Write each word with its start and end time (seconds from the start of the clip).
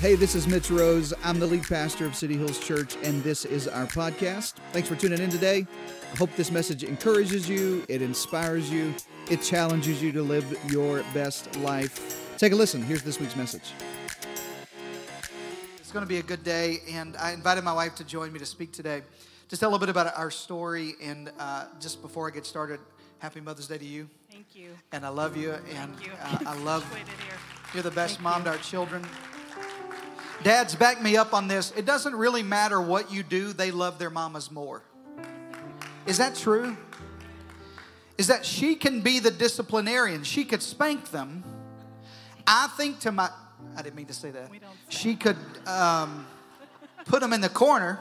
Hey, 0.00 0.14
this 0.14 0.34
is 0.34 0.48
Mitch 0.48 0.70
Rose. 0.70 1.12
I'm 1.24 1.38
the 1.38 1.46
lead 1.46 1.64
pastor 1.64 2.06
of 2.06 2.14
City 2.14 2.34
Hills 2.36 2.58
Church, 2.58 2.96
and 3.02 3.22
this 3.22 3.44
is 3.44 3.68
our 3.68 3.84
podcast. 3.86 4.54
Thanks 4.72 4.88
for 4.88 4.96
tuning 4.96 5.20
in 5.20 5.28
today. 5.28 5.66
I 6.12 6.16
hope 6.16 6.34
this 6.36 6.50
message 6.50 6.84
encourages 6.84 7.46
you, 7.46 7.84
it 7.86 8.00
inspires 8.00 8.70
you, 8.70 8.94
it 9.30 9.42
challenges 9.42 10.02
you 10.02 10.10
to 10.12 10.22
live 10.22 10.58
your 10.72 11.02
best 11.12 11.54
life. 11.56 12.34
Take 12.38 12.52
a 12.52 12.56
listen. 12.56 12.82
Here's 12.82 13.02
this 13.02 13.20
week's 13.20 13.36
message. 13.36 13.72
It's 15.78 15.92
going 15.92 16.04
to 16.04 16.08
be 16.08 16.18
a 16.18 16.22
good 16.22 16.42
day, 16.42 16.78
and 16.90 17.14
I 17.18 17.32
invited 17.32 17.62
my 17.62 17.74
wife 17.74 17.94
to 17.96 18.04
join 18.04 18.32
me 18.32 18.38
to 18.38 18.46
speak 18.46 18.72
today. 18.72 19.02
Just 19.48 19.60
tell 19.60 19.68
a 19.68 19.70
little 19.72 19.84
bit 19.84 19.90
about 19.90 20.16
our 20.16 20.30
story, 20.30 20.94
and 21.02 21.30
uh, 21.38 21.66
just 21.78 22.00
before 22.00 22.26
I 22.26 22.30
get 22.30 22.46
started, 22.46 22.80
happy 23.18 23.40
Mother's 23.40 23.66
Day 23.66 23.76
to 23.76 23.84
you. 23.84 24.08
Thank 24.30 24.46
you. 24.54 24.70
And 24.92 25.04
I 25.04 25.10
love 25.10 25.36
you, 25.36 25.52
and 25.74 25.94
you. 26.02 26.10
uh, 26.22 26.38
I 26.46 26.56
love 26.62 26.90
Waited 26.90 27.08
here. 27.08 27.36
you're 27.74 27.82
the 27.82 27.90
best 27.90 28.14
Thank 28.14 28.24
mom 28.24 28.38
you. 28.38 28.44
to 28.44 28.50
our 28.52 28.58
children. 28.58 29.04
Dads, 30.42 30.74
back 30.74 31.02
me 31.02 31.18
up 31.18 31.34
on 31.34 31.48
this. 31.48 31.70
It 31.76 31.84
doesn't 31.84 32.14
really 32.14 32.42
matter 32.42 32.80
what 32.80 33.12
you 33.12 33.22
do, 33.22 33.52
they 33.52 33.70
love 33.70 33.98
their 33.98 34.08
mamas 34.08 34.50
more. 34.50 34.82
Is 36.06 36.16
that 36.16 36.34
true? 36.34 36.76
Is 38.16 38.28
that 38.28 38.44
she 38.46 38.74
can 38.74 39.02
be 39.02 39.18
the 39.18 39.30
disciplinarian, 39.30 40.24
she 40.24 40.44
could 40.44 40.62
spank 40.62 41.10
them. 41.10 41.44
I 42.46 42.68
think 42.76 43.00
to 43.00 43.12
my, 43.12 43.28
I 43.76 43.82
didn't 43.82 43.96
mean 43.96 44.06
to 44.06 44.14
say 44.14 44.30
that. 44.30 44.50
We 44.50 44.58
don't 44.58 44.72
She 44.88 45.14
could 45.14 45.36
um, 45.66 46.26
put 47.04 47.20
them 47.20 47.34
in 47.34 47.42
the 47.42 47.48
corner. 47.50 48.00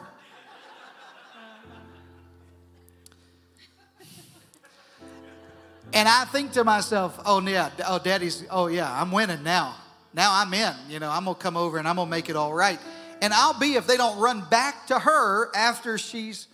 And 5.91 6.07
I 6.07 6.26
think 6.26 6.53
to 6.53 6.63
myself, 6.63 7.20
oh 7.26 7.41
yeah, 7.41 7.70
oh 7.85 7.99
daddy's, 7.99 8.45
oh 8.49 8.67
yeah, 8.67 9.01
I'm 9.01 9.12
winning 9.12 9.43
now. 9.43 9.76
Now 10.13 10.34
I'm 10.34 10.54
in. 10.54 10.73
You 10.90 10.99
know, 10.99 11.09
I'm 11.09 11.26
gonna 11.26 11.36
come 11.36 11.58
over 11.58 11.77
and 11.77 11.88
I'm 11.88 11.95
gonna 11.95 12.09
make 12.09 12.30
it 12.30 12.36
all 12.36 12.54
right. 12.54 12.80
And 13.22 13.34
I'll 13.34 13.58
be 13.59 13.76
if 13.76 13.86
they 13.86 13.98
don't 13.98 14.18
run 14.20 14.41
back 14.49 14.88
to 14.88 14.98
her 14.99 15.55
after 15.55 15.98
she's 15.98 16.48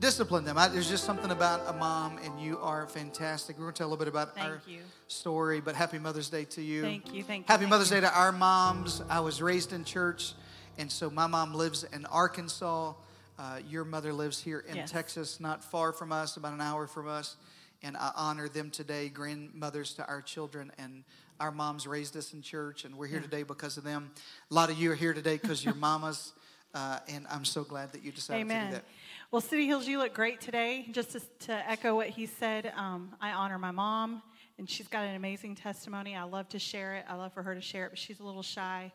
disciplined 0.00 0.46
them. 0.46 0.58
I, 0.58 0.68
there's 0.68 0.88
just 0.88 1.04
something 1.04 1.30
about 1.30 1.62
a 1.68 1.72
mom, 1.72 2.18
and 2.18 2.38
you 2.40 2.58
are 2.58 2.86
fantastic. 2.86 3.56
We're 3.58 3.64
gonna 3.66 3.72
tell 3.74 3.86
a 3.86 3.90
little 3.90 4.04
bit 4.04 4.08
about 4.08 4.34
Thank 4.34 4.46
our 4.48 4.62
you. 4.66 4.80
story, 5.08 5.60
but 5.60 5.74
happy 5.74 5.98
Mother's 5.98 6.28
Day 6.28 6.44
to 6.46 6.62
you. 6.62 6.82
Thank 6.82 7.14
you, 7.14 7.22
thank 7.22 7.40
you, 7.42 7.44
Happy 7.48 7.62
thank 7.62 7.70
Mother's 7.70 7.90
you. 7.90 7.96
Day 7.96 8.00
to 8.02 8.14
our 8.18 8.32
moms. 8.32 9.02
I 9.08 9.20
was 9.20 9.40
raised 9.40 9.72
in 9.72 9.84
church, 9.84 10.32
and 10.78 10.90
so 10.90 11.08
my 11.10 11.26
mom 11.26 11.54
lives 11.54 11.84
in 11.92 12.04
Arkansas. 12.06 12.92
Uh, 13.38 13.58
your 13.68 13.84
mother 13.84 14.12
lives 14.14 14.40
here 14.40 14.60
in 14.68 14.76
Yes. 14.76 14.90
Texas, 14.90 15.40
not 15.40 15.62
far 15.62 15.92
from 15.92 16.10
us, 16.12 16.36
about 16.38 16.52
an 16.54 16.60
hour 16.62 16.86
from 16.86 17.06
us. 17.08 17.36
And 17.82 17.96
I 17.96 18.10
honor 18.16 18.48
them 18.48 18.70
today, 18.70 19.08
grandmothers 19.08 19.94
to 19.94 20.06
our 20.06 20.22
children. 20.22 20.72
And 20.78 21.04
our 21.40 21.50
moms 21.50 21.86
raised 21.86 22.16
us 22.16 22.32
in 22.32 22.42
church, 22.42 22.84
and 22.84 22.96
we're 22.96 23.06
here 23.06 23.20
today 23.20 23.42
because 23.42 23.76
of 23.76 23.84
them. 23.84 24.10
A 24.50 24.54
lot 24.54 24.70
of 24.70 24.78
you 24.78 24.90
are 24.92 24.94
here 24.94 25.12
today 25.12 25.36
because 25.36 25.64
you're 25.64 25.74
mamas, 25.74 26.32
uh, 26.74 26.98
and 27.08 27.26
I'm 27.30 27.44
so 27.44 27.62
glad 27.62 27.92
that 27.92 28.02
you 28.02 28.12
decided 28.12 28.44
to 28.44 28.48
do 28.48 28.54
Amen. 28.54 28.72
that. 28.72 28.84
Well, 29.30 29.42
City 29.42 29.66
Hills, 29.66 29.86
you 29.86 29.98
look 29.98 30.14
great 30.14 30.40
today. 30.40 30.86
Just 30.92 31.12
to, 31.12 31.20
to 31.46 31.70
echo 31.70 31.94
what 31.94 32.08
he 32.08 32.26
said, 32.26 32.72
um, 32.76 33.14
I 33.20 33.32
honor 33.32 33.58
my 33.58 33.70
mom, 33.70 34.22
and 34.58 34.68
she's 34.68 34.88
got 34.88 35.04
an 35.04 35.14
amazing 35.14 35.56
testimony. 35.56 36.16
I 36.16 36.22
love 36.22 36.48
to 36.50 36.58
share 36.58 36.94
it. 36.94 37.04
I 37.08 37.14
love 37.16 37.32
for 37.34 37.42
her 37.42 37.54
to 37.54 37.60
share 37.60 37.86
it, 37.86 37.90
but 37.90 37.98
she's 37.98 38.20
a 38.20 38.24
little 38.24 38.42
shy. 38.42 38.92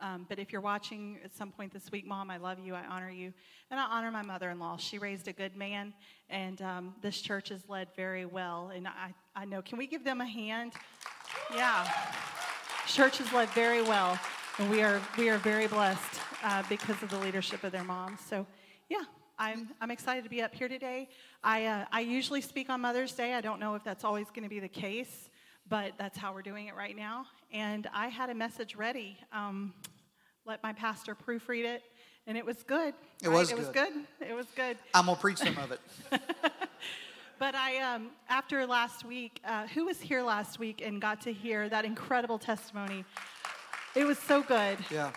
Um, 0.00 0.26
but 0.28 0.38
if 0.38 0.50
you're 0.50 0.62
watching 0.62 1.18
at 1.24 1.34
some 1.34 1.50
point 1.50 1.72
this 1.72 1.92
week, 1.92 2.06
Mom, 2.06 2.30
I 2.30 2.38
love 2.38 2.58
you. 2.58 2.74
I 2.74 2.84
honor 2.88 3.10
you. 3.10 3.32
And 3.70 3.78
I 3.78 3.84
honor 3.84 4.10
my 4.10 4.22
mother 4.22 4.50
in 4.50 4.58
law. 4.58 4.76
She 4.76 4.98
raised 4.98 5.28
a 5.28 5.32
good 5.32 5.56
man, 5.56 5.92
and 6.28 6.60
um, 6.62 6.94
this 7.02 7.20
church 7.20 7.50
is 7.50 7.68
led 7.68 7.88
very 7.94 8.24
well. 8.24 8.72
And 8.74 8.88
I, 8.88 9.14
I 9.36 9.44
know, 9.44 9.62
can 9.62 9.78
we 9.78 9.86
give 9.86 10.04
them 10.04 10.20
a 10.20 10.26
hand? 10.26 10.72
Yeah. 11.54 11.86
Church 12.86 13.20
is 13.20 13.32
led 13.32 13.48
very 13.50 13.82
well, 13.82 14.18
and 14.58 14.70
we 14.70 14.82
are, 14.82 15.00
we 15.16 15.28
are 15.28 15.38
very 15.38 15.66
blessed 15.66 16.20
uh, 16.42 16.62
because 16.68 17.02
of 17.02 17.10
the 17.10 17.18
leadership 17.18 17.62
of 17.62 17.72
their 17.72 17.84
mom. 17.84 18.18
So, 18.28 18.46
yeah, 18.88 19.02
I'm, 19.38 19.68
I'm 19.80 19.90
excited 19.90 20.24
to 20.24 20.30
be 20.30 20.42
up 20.42 20.54
here 20.54 20.68
today. 20.68 21.08
I, 21.44 21.66
uh, 21.66 21.84
I 21.92 22.00
usually 22.00 22.40
speak 22.40 22.70
on 22.70 22.80
Mother's 22.80 23.12
Day. 23.12 23.34
I 23.34 23.40
don't 23.40 23.60
know 23.60 23.74
if 23.74 23.84
that's 23.84 24.04
always 24.04 24.26
going 24.28 24.42
to 24.44 24.48
be 24.48 24.60
the 24.60 24.68
case, 24.68 25.28
but 25.68 25.92
that's 25.98 26.18
how 26.18 26.34
we're 26.34 26.42
doing 26.42 26.66
it 26.66 26.74
right 26.74 26.96
now. 26.96 27.26
And 27.52 27.88
I 27.92 28.08
had 28.08 28.30
a 28.30 28.34
message 28.34 28.76
ready. 28.76 29.18
Um, 29.32 29.74
let 30.46 30.62
my 30.62 30.72
pastor 30.72 31.14
proofread 31.14 31.64
it, 31.64 31.82
and 32.26 32.38
it 32.38 32.46
was 32.46 32.62
good. 32.62 32.94
It 33.22 33.28
right? 33.28 33.38
was 33.38 33.50
It 33.50 33.58
was 33.58 33.68
good. 33.68 33.92
good. 34.18 34.28
It 34.28 34.34
was 34.34 34.46
good. 34.54 34.76
I'm 34.94 35.06
going 35.06 35.16
to 35.16 35.20
preach 35.20 35.38
some 35.38 35.58
of 35.58 35.72
it. 35.72 35.80
But 37.40 37.54
I, 37.54 37.78
um, 37.78 38.10
after 38.28 38.66
last 38.66 39.02
week, 39.06 39.40
uh, 39.46 39.66
who 39.68 39.86
was 39.86 39.98
here 39.98 40.22
last 40.22 40.58
week 40.58 40.82
and 40.84 41.00
got 41.00 41.22
to 41.22 41.32
hear 41.32 41.70
that 41.70 41.86
incredible 41.86 42.38
testimony? 42.38 43.02
It 43.94 44.04
was 44.04 44.18
so 44.18 44.42
good. 44.42 44.76
Yeah. 44.90 45.10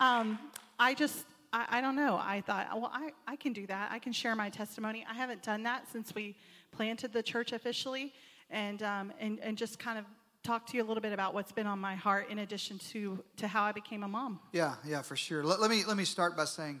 Um, 0.00 0.38
I 0.78 0.94
just, 0.94 1.26
I, 1.52 1.66
I 1.68 1.80
don't 1.82 1.94
know. 1.94 2.16
I 2.16 2.40
thought, 2.40 2.68
well, 2.74 2.90
I, 2.94 3.10
I 3.26 3.36
can 3.36 3.52
do 3.52 3.66
that. 3.66 3.92
I 3.92 3.98
can 3.98 4.14
share 4.14 4.34
my 4.34 4.48
testimony. 4.48 5.04
I 5.06 5.12
haven't 5.12 5.42
done 5.42 5.64
that 5.64 5.86
since 5.92 6.14
we 6.14 6.34
planted 6.72 7.12
the 7.12 7.22
church 7.22 7.52
officially, 7.52 8.14
and 8.48 8.82
um, 8.82 9.12
and 9.20 9.38
and 9.40 9.58
just 9.58 9.78
kind 9.78 9.98
of 9.98 10.06
talk 10.46 10.66
to 10.68 10.76
you 10.76 10.82
a 10.82 10.86
little 10.86 11.00
bit 11.00 11.12
about 11.12 11.34
what's 11.34 11.50
been 11.50 11.66
on 11.66 11.80
my 11.80 11.96
heart, 11.96 12.30
in 12.30 12.38
addition 12.38 12.78
to 12.78 13.18
to 13.38 13.48
how 13.48 13.64
I 13.64 13.72
became 13.72 14.04
a 14.04 14.08
mom. 14.08 14.38
Yeah, 14.52 14.74
yeah, 14.86 15.02
for 15.02 15.16
sure. 15.16 15.42
Let, 15.42 15.60
let 15.60 15.70
me 15.70 15.82
let 15.86 15.96
me 15.96 16.04
start 16.04 16.36
by 16.36 16.44
saying, 16.44 16.80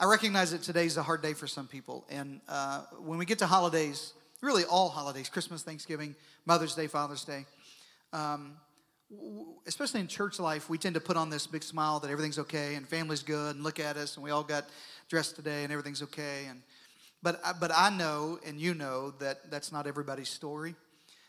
I 0.00 0.06
recognize 0.06 0.50
that 0.50 0.62
today's 0.62 0.96
a 0.96 1.02
hard 1.02 1.22
day 1.22 1.32
for 1.32 1.46
some 1.46 1.68
people, 1.68 2.04
and 2.10 2.40
uh, 2.48 2.82
when 3.00 3.18
we 3.18 3.24
get 3.24 3.38
to 3.38 3.46
holidays, 3.46 4.12
really 4.42 4.64
all 4.64 4.88
holidays, 4.88 5.28
Christmas, 5.28 5.62
Thanksgiving, 5.62 6.16
Mother's 6.46 6.74
Day, 6.74 6.88
Father's 6.88 7.24
Day. 7.24 7.46
Um, 8.12 8.56
especially 9.68 10.00
in 10.00 10.08
church 10.08 10.40
life, 10.40 10.68
we 10.68 10.78
tend 10.78 10.94
to 10.96 11.00
put 11.00 11.16
on 11.16 11.30
this 11.30 11.46
big 11.46 11.62
smile 11.62 12.00
that 12.00 12.10
everything's 12.10 12.40
okay 12.40 12.74
and 12.74 12.88
family's 12.88 13.22
good, 13.22 13.54
and 13.54 13.64
look 13.64 13.78
at 13.78 13.96
us, 13.96 14.16
and 14.16 14.24
we 14.24 14.30
all 14.32 14.42
got 14.42 14.64
dressed 15.08 15.36
today, 15.36 15.62
and 15.62 15.72
everything's 15.72 16.02
okay, 16.02 16.46
and 16.48 16.60
but 17.22 17.40
I- 17.44 17.52
but 17.52 17.70
I 17.72 17.90
know, 17.90 18.40
and 18.44 18.60
you 18.60 18.74
know 18.74 19.12
that 19.20 19.48
that's 19.50 19.70
not 19.70 19.86
everybody's 19.86 20.28
story. 20.28 20.74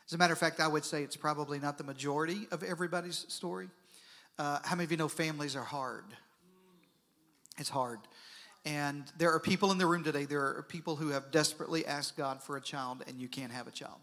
As 0.07 0.13
a 0.13 0.17
matter 0.17 0.31
of 0.31 0.39
fact, 0.39 0.61
I 0.61 0.69
would 0.69 0.85
say 0.85 1.03
it's 1.03 1.17
probably 1.17 1.59
not 1.59 1.77
the 1.77 1.83
majority 1.83 2.47
of 2.51 2.63
everybody's 2.63 3.25
story. 3.27 3.67
Uh, 4.39 4.59
how 4.63 4.77
many 4.77 4.85
of 4.85 4.91
you 4.91 4.97
know 4.97 5.09
families 5.09 5.53
are 5.55 5.63
hard? 5.63 6.05
It's 7.57 7.67
hard. 7.67 7.99
And 8.63 9.03
there 9.17 9.33
are 9.33 9.39
people 9.39 9.71
in 9.71 9.77
the 9.77 9.85
room 9.85 10.05
today, 10.05 10.23
there 10.23 10.41
are 10.41 10.63
people 10.63 10.95
who 10.95 11.09
have 11.09 11.29
desperately 11.31 11.85
asked 11.85 12.15
God 12.15 12.41
for 12.41 12.55
a 12.55 12.61
child, 12.61 13.03
and 13.05 13.19
you 13.19 13.27
can't 13.27 13.51
have 13.51 13.67
a 13.67 13.71
child. 13.71 13.99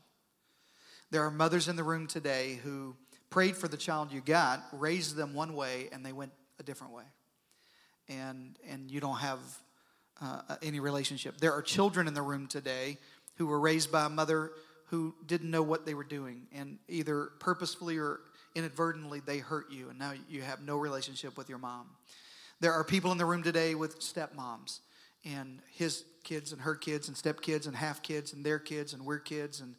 There 1.11 1.23
are 1.25 1.31
mothers 1.31 1.69
in 1.69 1.77
the 1.77 1.83
room 1.83 2.07
today 2.07 2.61
who 2.63 2.97
prayed 3.31 3.57
for 3.57 3.69
the 3.69 3.77
child 3.79 4.13
you 4.13 4.21
got, 4.21 4.63
raised 4.73 5.17
them 5.17 5.33
one 5.33 5.55
way, 5.55 5.89
and 5.91 6.05
they 6.05 6.13
went 6.13 6.33
a 6.61 6.63
different 6.63 6.93
way. 6.93 7.05
And, 8.11 8.59
and 8.69 8.91
you 8.91 9.01
don't 9.01 9.19
have 9.19 9.39
uh, 10.21 10.57
any 10.63 10.81
relationship. 10.81 11.39
There 11.39 11.53
are 11.53 11.63
children 11.63 12.07
in 12.09 12.15
the 12.15 12.23
room 12.23 12.47
today 12.47 12.99
who 13.37 13.47
were 13.47 13.59
raised 13.59 13.91
by 13.91 14.05
a 14.05 14.11
mother 14.11 14.53
who 14.95 15.13
didn't 15.27 15.51
know 15.51 15.63
what 15.63 15.85
they 15.85 15.95
were 15.95 16.05
doing, 16.05 16.43
and 16.53 16.79
either 16.89 17.31
purposefully 17.41 17.99
or 17.99 18.21
inadvertently 18.55 19.21
they 19.27 19.39
hurt 19.39 19.73
you, 19.73 19.89
and 19.91 19.99
now 19.99 20.13
you 20.29 20.41
have 20.43 20.63
no 20.63 20.77
relationship 20.77 21.37
with 21.37 21.49
your 21.49 21.59
mom. 21.59 21.87
There 22.61 22.73
are 22.73 22.85
people 22.85 23.11
in 23.11 23.19
the 23.19 23.25
room 23.25 23.43
today 23.43 23.75
with 23.75 23.99
stepmoms, 23.99 24.79
and 25.25 25.59
his 25.73 26.05
kids 26.23 26.53
and 26.53 26.61
her 26.61 26.77
kids 26.77 27.09
and 27.09 27.17
stepkids 27.17 27.67
and 27.67 27.75
half 27.75 28.03
kids 28.03 28.33
and 28.33 28.47
their 28.47 28.61
kids 28.61 28.93
and 28.93 29.05
we're 29.05 29.19
kids, 29.19 29.61
and 29.61 29.75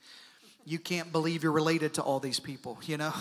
you 0.66 0.80
can't 0.80 1.14
believe 1.14 1.44
you're 1.44 1.54
related 1.54 1.94
to 1.94 2.02
all 2.02 2.20
these 2.20 2.42
people, 2.42 2.78
you 2.86 2.98
know? 2.98 3.14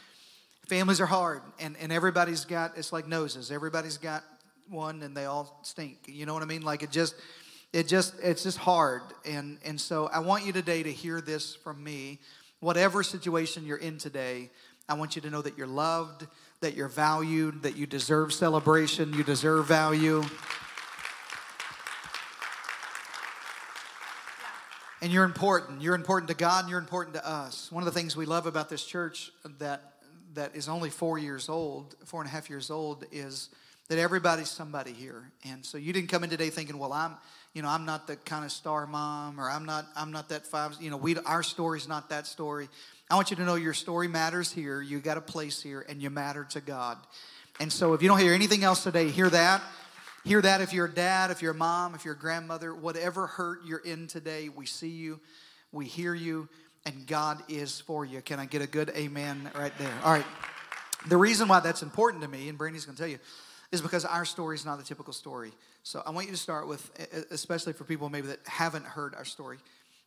Families 0.68 1.00
are 1.00 1.06
hard, 1.06 1.42
and, 1.60 1.76
and 1.78 1.92
everybody's 1.92 2.44
got, 2.46 2.76
it's 2.76 2.92
like 2.92 3.06
noses. 3.06 3.52
Everybody's 3.52 3.96
got 3.96 4.24
one, 4.68 5.02
and 5.02 5.16
they 5.16 5.26
all 5.26 5.60
stink. 5.62 5.98
You 6.06 6.26
know 6.26 6.34
what 6.34 6.42
I 6.42 6.46
mean? 6.46 6.62
Like 6.62 6.82
it 6.82 6.90
just, 6.90 7.14
it 7.72 7.86
just, 7.86 8.14
it's 8.22 8.42
just 8.42 8.58
hard. 8.58 9.02
And, 9.24 9.58
and 9.64 9.80
so 9.80 10.08
I 10.12 10.20
want 10.20 10.46
you 10.46 10.52
today 10.52 10.82
to 10.82 10.92
hear 10.92 11.20
this 11.20 11.54
from 11.54 11.82
me. 11.82 12.18
Whatever 12.60 13.02
situation 13.02 13.66
you're 13.66 13.76
in 13.76 13.98
today, 13.98 14.50
I 14.88 14.94
want 14.94 15.16
you 15.16 15.22
to 15.22 15.30
know 15.30 15.42
that 15.42 15.58
you're 15.58 15.66
loved, 15.66 16.26
that 16.60 16.74
you're 16.74 16.88
valued, 16.88 17.62
that 17.62 17.76
you 17.76 17.86
deserve 17.86 18.32
celebration, 18.32 19.12
you 19.12 19.22
deserve 19.22 19.66
value. 19.66 20.24
And 25.00 25.12
you're 25.12 25.24
important. 25.24 25.82
You're 25.82 25.94
important 25.94 26.28
to 26.28 26.34
God 26.34 26.64
and 26.64 26.70
you're 26.70 26.80
important 26.80 27.14
to 27.14 27.28
us. 27.28 27.70
One 27.70 27.82
of 27.82 27.84
the 27.84 27.98
things 27.98 28.16
we 28.16 28.26
love 28.26 28.46
about 28.46 28.68
this 28.68 28.84
church 28.84 29.30
that 29.58 29.94
that 30.34 30.54
is 30.54 30.68
only 30.68 30.90
four 30.90 31.18
years 31.18 31.48
old, 31.48 31.96
four 32.04 32.20
and 32.20 32.28
a 32.28 32.32
half 32.32 32.48
years 32.48 32.70
old, 32.70 33.04
is 33.10 33.48
that 33.88 33.98
everybody's 33.98 34.50
somebody 34.50 34.92
here. 34.92 35.32
And 35.44 35.64
so 35.64 35.78
you 35.78 35.92
didn't 35.92 36.10
come 36.10 36.24
in 36.24 36.30
today 36.30 36.50
thinking, 36.50 36.78
well, 36.78 36.92
I'm, 36.92 37.16
you 37.58 37.62
know, 37.62 37.70
I'm 37.70 37.84
not 37.84 38.06
the 38.06 38.14
kind 38.14 38.44
of 38.44 38.52
star 38.52 38.86
mom 38.86 39.40
or 39.40 39.50
I'm 39.50 39.64
not, 39.64 39.84
I'm 39.96 40.12
not 40.12 40.28
that 40.28 40.46
five, 40.46 40.76
you 40.80 40.90
know, 40.90 40.96
we 40.96 41.16
our 41.16 41.42
story's 41.42 41.88
not 41.88 42.08
that 42.10 42.28
story. 42.28 42.68
I 43.10 43.16
want 43.16 43.30
you 43.32 43.36
to 43.38 43.42
know 43.42 43.56
your 43.56 43.74
story 43.74 44.06
matters 44.06 44.52
here. 44.52 44.80
You 44.80 45.00
got 45.00 45.16
a 45.16 45.20
place 45.20 45.60
here 45.60 45.84
and 45.88 46.00
you 46.00 46.08
matter 46.08 46.44
to 46.50 46.60
God. 46.60 46.98
And 47.58 47.72
so 47.72 47.94
if 47.94 48.00
you 48.00 48.06
don't 48.06 48.20
hear 48.20 48.32
anything 48.32 48.62
else 48.62 48.84
today, 48.84 49.08
hear 49.08 49.28
that. 49.30 49.60
Hear 50.22 50.40
that 50.40 50.60
if 50.60 50.72
you're 50.72 50.86
a 50.86 50.94
dad, 50.94 51.32
if 51.32 51.42
you're 51.42 51.50
a 51.50 51.56
mom, 51.56 51.96
if 51.96 52.04
you're 52.04 52.14
a 52.14 52.16
grandmother, 52.16 52.72
whatever 52.72 53.26
hurt 53.26 53.58
you're 53.66 53.80
in 53.80 54.06
today, 54.06 54.48
we 54.48 54.64
see 54.64 54.90
you, 54.90 55.18
we 55.72 55.84
hear 55.84 56.14
you, 56.14 56.48
and 56.86 57.08
God 57.08 57.42
is 57.48 57.80
for 57.80 58.04
you. 58.04 58.20
Can 58.20 58.38
I 58.38 58.46
get 58.46 58.62
a 58.62 58.68
good 58.68 58.92
amen 58.94 59.50
right 59.58 59.76
there? 59.78 59.94
All 60.04 60.12
right. 60.12 60.26
The 61.08 61.16
reason 61.16 61.48
why 61.48 61.58
that's 61.58 61.82
important 61.82 62.22
to 62.22 62.28
me, 62.28 62.48
and 62.48 62.56
Brandy's 62.56 62.84
going 62.84 62.94
to 62.94 63.02
tell 63.02 63.10
you, 63.10 63.18
is 63.72 63.80
because 63.80 64.04
our 64.04 64.24
story 64.24 64.54
is 64.54 64.64
not 64.64 64.78
the 64.78 64.84
typical 64.84 65.12
story. 65.12 65.50
So 65.88 66.02
I 66.04 66.10
want 66.10 66.26
you 66.26 66.32
to 66.32 66.38
start 66.38 66.68
with, 66.68 66.90
especially 67.30 67.72
for 67.72 67.84
people 67.84 68.10
maybe 68.10 68.26
that 68.26 68.40
haven't 68.44 68.84
heard 68.84 69.14
our 69.14 69.24
story, 69.24 69.56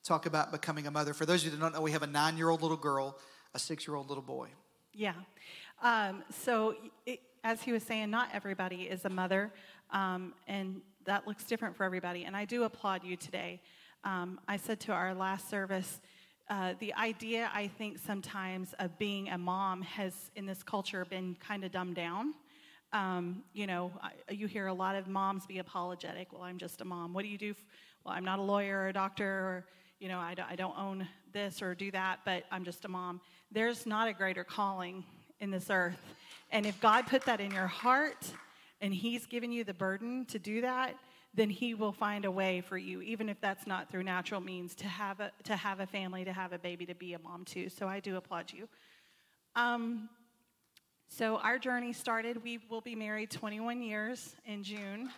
talk 0.03 0.27
about 0.27 0.51
becoming 0.51 0.85
a 0.85 0.91
mother. 0.91 1.11
For 1.11 1.25
those 1.25 1.41
of 1.41 1.45
you 1.45 1.51
that 1.57 1.59
don't 1.59 1.73
know, 1.73 1.81
we 1.81 1.91
have 1.91 2.03
a 2.03 2.07
nine 2.07 2.37
year 2.37 2.49
old 2.49 2.61
little 2.61 2.77
girl, 2.77 3.17
a 3.55 3.57
six 3.57 3.87
year 3.87 3.95
old 3.95 4.07
little 4.07 4.21
boy. 4.21 4.49
Yeah. 4.93 5.15
Um, 5.81 6.21
so, 6.29 6.75
it, 7.07 7.19
as 7.43 7.63
he 7.63 7.71
was 7.71 7.81
saying, 7.81 8.11
not 8.11 8.29
everybody 8.31 8.83
is 8.83 9.05
a 9.05 9.09
mother, 9.09 9.51
um, 9.89 10.35
and 10.47 10.81
that 11.05 11.25
looks 11.25 11.45
different 11.45 11.75
for 11.75 11.83
everybody. 11.83 12.25
And 12.25 12.37
I 12.37 12.45
do 12.45 12.61
applaud 12.61 13.03
you 13.03 13.15
today. 13.15 13.59
Um, 14.03 14.39
I 14.47 14.57
said 14.57 14.79
to 14.81 14.91
our 14.91 15.15
last 15.15 15.49
service, 15.49 15.99
uh, 16.47 16.75
the 16.77 16.93
idea, 16.93 17.49
I 17.55 17.65
think, 17.65 17.97
sometimes 17.97 18.75
of 18.77 18.99
being 18.99 19.29
a 19.29 19.37
mom 19.39 19.81
has, 19.81 20.29
in 20.35 20.45
this 20.45 20.61
culture, 20.61 21.05
been 21.05 21.35
kind 21.43 21.63
of 21.63 21.71
dumbed 21.71 21.95
down. 21.95 22.35
Um, 22.93 23.43
you 23.53 23.67
know, 23.67 23.91
I, 24.01 24.11
you 24.31 24.47
hear 24.47 24.67
a 24.67 24.73
lot 24.73 24.95
of 24.95 25.07
moms 25.07 25.45
be 25.45 25.59
apologetic. 25.59 26.33
Well, 26.33 26.43
I'm 26.43 26.57
just 26.57 26.81
a 26.81 26.85
mom. 26.85 27.13
What 27.13 27.23
do 27.23 27.29
you 27.29 27.37
do? 27.37 27.51
F- 27.51 27.65
well, 28.03 28.13
I'm 28.13 28.25
not 28.25 28.39
a 28.39 28.41
lawyer 28.41 28.81
or 28.81 28.87
a 28.89 28.93
doctor, 28.93 29.25
or, 29.25 29.65
you 29.99 30.09
know, 30.09 30.19
I 30.19 30.33
don't, 30.33 30.55
don't 30.57 30.77
own 30.77 31.07
this 31.31 31.61
or 31.61 31.73
do 31.73 31.91
that, 31.91 32.19
but 32.25 32.43
I'm 32.51 32.65
just 32.65 32.83
a 32.85 32.87
mom. 32.87 33.21
There's 33.51 33.85
not 33.85 34.07
a 34.07 34.13
greater 34.13 34.43
calling 34.43 35.05
in 35.39 35.51
this 35.51 35.69
earth. 35.69 36.01
And 36.51 36.65
if 36.65 36.79
God 36.81 37.07
put 37.07 37.25
that 37.25 37.39
in 37.39 37.51
your 37.51 37.67
heart 37.67 38.33
and 38.81 38.93
He's 38.93 39.25
given 39.25 39.51
you 39.51 39.63
the 39.63 39.73
burden 39.73 40.25
to 40.25 40.39
do 40.39 40.61
that, 40.61 40.95
then 41.33 41.49
he 41.49 41.73
will 41.73 41.93
find 41.93 42.25
a 42.25 42.31
way 42.31 42.61
for 42.61 42.77
you, 42.77 43.01
even 43.01 43.29
if 43.29 43.39
that's 43.39 43.65
not 43.65 43.89
through 43.89 44.03
natural 44.03 44.41
means, 44.41 44.75
to 44.75 44.87
have 44.87 45.19
a, 45.19 45.31
to 45.43 45.55
have 45.55 45.79
a 45.79 45.85
family, 45.85 46.25
to 46.25 46.33
have 46.33 46.51
a 46.51 46.59
baby, 46.59 46.85
to 46.85 46.95
be 46.95 47.13
a 47.13 47.19
mom 47.19 47.45
too. 47.45 47.69
So 47.69 47.87
I 47.87 47.99
do 48.01 48.17
applaud 48.17 48.51
you. 48.51 48.67
Um, 49.55 50.09
so 51.13 51.35
our 51.37 51.59
journey 51.59 51.91
started, 51.91 52.41
we 52.41 52.59
will 52.69 52.79
be 52.79 52.95
married 52.95 53.29
21 53.31 53.81
years 53.81 54.37
in 54.45 54.63
June. 54.63 55.09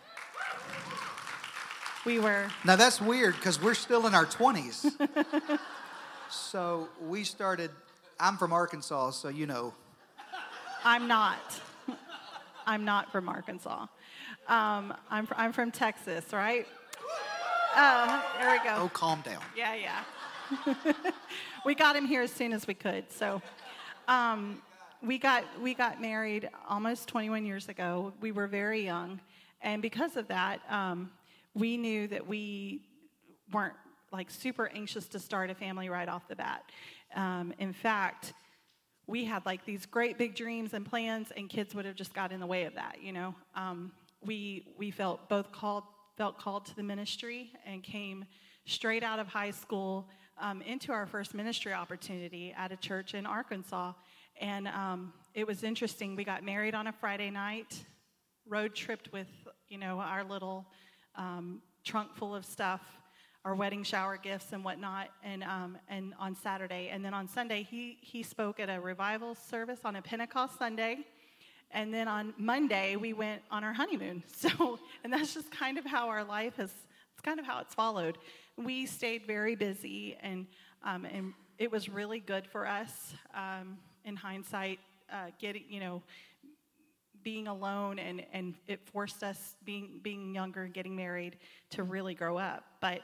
We 2.04 2.18
were. 2.18 2.48
Now 2.64 2.74
that's 2.74 3.00
weird 3.00 3.36
because 3.36 3.62
we're 3.62 3.74
still 3.74 4.08
in 4.08 4.14
our 4.14 4.26
20s. 4.26 4.90
so 6.30 6.88
we 7.00 7.22
started, 7.22 7.70
I'm 8.18 8.36
from 8.36 8.52
Arkansas, 8.52 9.10
so 9.10 9.28
you 9.28 9.46
know. 9.46 9.72
I'm 10.84 11.06
not. 11.06 11.60
I'm 12.66 12.84
not 12.84 13.12
from 13.12 13.28
Arkansas. 13.28 13.86
Um, 14.48 14.94
I'm, 15.08 15.28
I'm 15.36 15.52
from 15.52 15.70
Texas, 15.70 16.24
right? 16.32 16.66
Uh, 17.76 18.20
there 18.40 18.50
we 18.50 18.58
go. 18.68 18.74
Oh, 18.78 18.90
calm 18.92 19.20
down. 19.20 19.42
Yeah, 19.56 19.76
yeah. 19.76 20.74
we 21.64 21.76
got 21.76 21.94
him 21.94 22.04
here 22.04 22.22
as 22.22 22.32
soon 22.32 22.52
as 22.52 22.66
we 22.66 22.74
could. 22.74 23.10
So 23.12 23.40
um, 24.08 24.60
we, 25.04 25.18
got, 25.18 25.44
we 25.60 25.74
got 25.74 26.00
married 26.00 26.48
almost 26.68 27.08
21 27.08 27.44
years 27.44 27.68
ago. 27.68 28.12
We 28.20 28.32
were 28.32 28.46
very 28.46 28.82
young. 28.82 29.20
And 29.60 29.82
because 29.82 30.16
of 30.16 30.28
that, 30.28 30.60
um, 30.68 31.10
we 31.54 31.76
knew 31.76 32.08
that 32.08 32.26
we 32.26 32.82
weren't 33.52 33.74
like 34.12 34.30
super 34.30 34.70
anxious 34.74 35.06
to 35.08 35.18
start 35.18 35.50
a 35.50 35.54
family 35.54 35.88
right 35.88 36.08
off 36.08 36.26
the 36.28 36.36
bat. 36.36 36.64
Um, 37.14 37.52
in 37.58 37.72
fact, 37.72 38.32
we 39.06 39.24
had 39.24 39.44
like 39.44 39.64
these 39.66 39.86
great 39.86 40.16
big 40.16 40.34
dreams 40.34 40.72
and 40.72 40.86
plans, 40.86 41.30
and 41.36 41.48
kids 41.48 41.74
would 41.74 41.84
have 41.84 41.96
just 41.96 42.14
got 42.14 42.32
in 42.32 42.40
the 42.40 42.46
way 42.46 42.64
of 42.64 42.74
that, 42.74 42.96
you 43.02 43.12
know. 43.12 43.34
Um, 43.54 43.92
we, 44.24 44.66
we 44.78 44.90
felt 44.90 45.28
both 45.28 45.52
called, 45.52 45.84
felt 46.16 46.38
called 46.38 46.64
to 46.66 46.76
the 46.76 46.82
ministry 46.82 47.50
and 47.66 47.82
came 47.82 48.24
straight 48.64 49.02
out 49.02 49.18
of 49.18 49.26
high 49.26 49.50
school 49.50 50.08
um, 50.40 50.62
into 50.62 50.92
our 50.92 51.06
first 51.06 51.34
ministry 51.34 51.72
opportunity 51.72 52.54
at 52.56 52.72
a 52.72 52.76
church 52.76 53.14
in 53.14 53.26
Arkansas. 53.26 53.92
And 54.40 54.68
um, 54.68 55.12
it 55.34 55.46
was 55.46 55.62
interesting. 55.62 56.16
We 56.16 56.24
got 56.24 56.44
married 56.44 56.74
on 56.74 56.86
a 56.86 56.92
Friday 56.92 57.30
night, 57.30 57.84
road 58.46 58.74
tripped 58.74 59.12
with, 59.12 59.28
you 59.68 59.78
know, 59.78 60.00
our 60.00 60.24
little 60.24 60.66
um, 61.16 61.62
trunk 61.84 62.14
full 62.16 62.34
of 62.34 62.44
stuff, 62.44 62.80
our 63.44 63.54
wedding 63.54 63.82
shower 63.82 64.16
gifts 64.16 64.52
and 64.52 64.64
whatnot, 64.64 65.08
and, 65.22 65.44
um, 65.44 65.78
and 65.88 66.14
on 66.18 66.34
Saturday. 66.34 66.88
And 66.90 67.04
then 67.04 67.14
on 67.14 67.28
Sunday, 67.28 67.62
he, 67.62 67.98
he 68.00 68.22
spoke 68.22 68.58
at 68.58 68.68
a 68.68 68.80
revival 68.80 69.34
service 69.34 69.80
on 69.84 69.96
a 69.96 70.02
Pentecost 70.02 70.58
Sunday. 70.58 70.98
And 71.70 71.92
then 71.92 72.08
on 72.08 72.34
Monday, 72.38 72.96
we 72.96 73.12
went 73.12 73.42
on 73.50 73.64
our 73.64 73.72
honeymoon. 73.72 74.22
So, 74.34 74.78
and 75.02 75.12
that's 75.12 75.34
just 75.34 75.50
kind 75.50 75.78
of 75.78 75.84
how 75.84 76.08
our 76.08 76.24
life 76.24 76.56
has, 76.56 76.70
it's 76.70 77.20
kind 77.22 77.40
of 77.40 77.46
how 77.46 77.60
it's 77.60 77.74
followed. 77.74 78.18
We 78.56 78.86
stayed 78.86 79.26
very 79.26 79.56
busy, 79.56 80.16
and, 80.20 80.46
um, 80.84 81.04
and 81.04 81.32
it 81.58 81.70
was 81.72 81.88
really 81.88 82.20
good 82.20 82.46
for 82.46 82.66
us 82.66 83.14
um, 83.34 83.78
in 84.04 84.16
hindsight, 84.16 84.78
uh, 85.12 85.30
getting, 85.38 85.64
you 85.68 85.80
know, 85.80 86.02
being 87.22 87.48
alone, 87.48 87.98
and, 87.98 88.22
and 88.32 88.54
it 88.68 88.80
forced 88.84 89.24
us, 89.24 89.56
being, 89.64 90.00
being 90.02 90.34
younger 90.34 90.64
and 90.64 90.74
getting 90.74 90.94
married, 90.94 91.36
to 91.70 91.82
really 91.82 92.14
grow 92.14 92.36
up. 92.36 92.64
But 92.80 93.00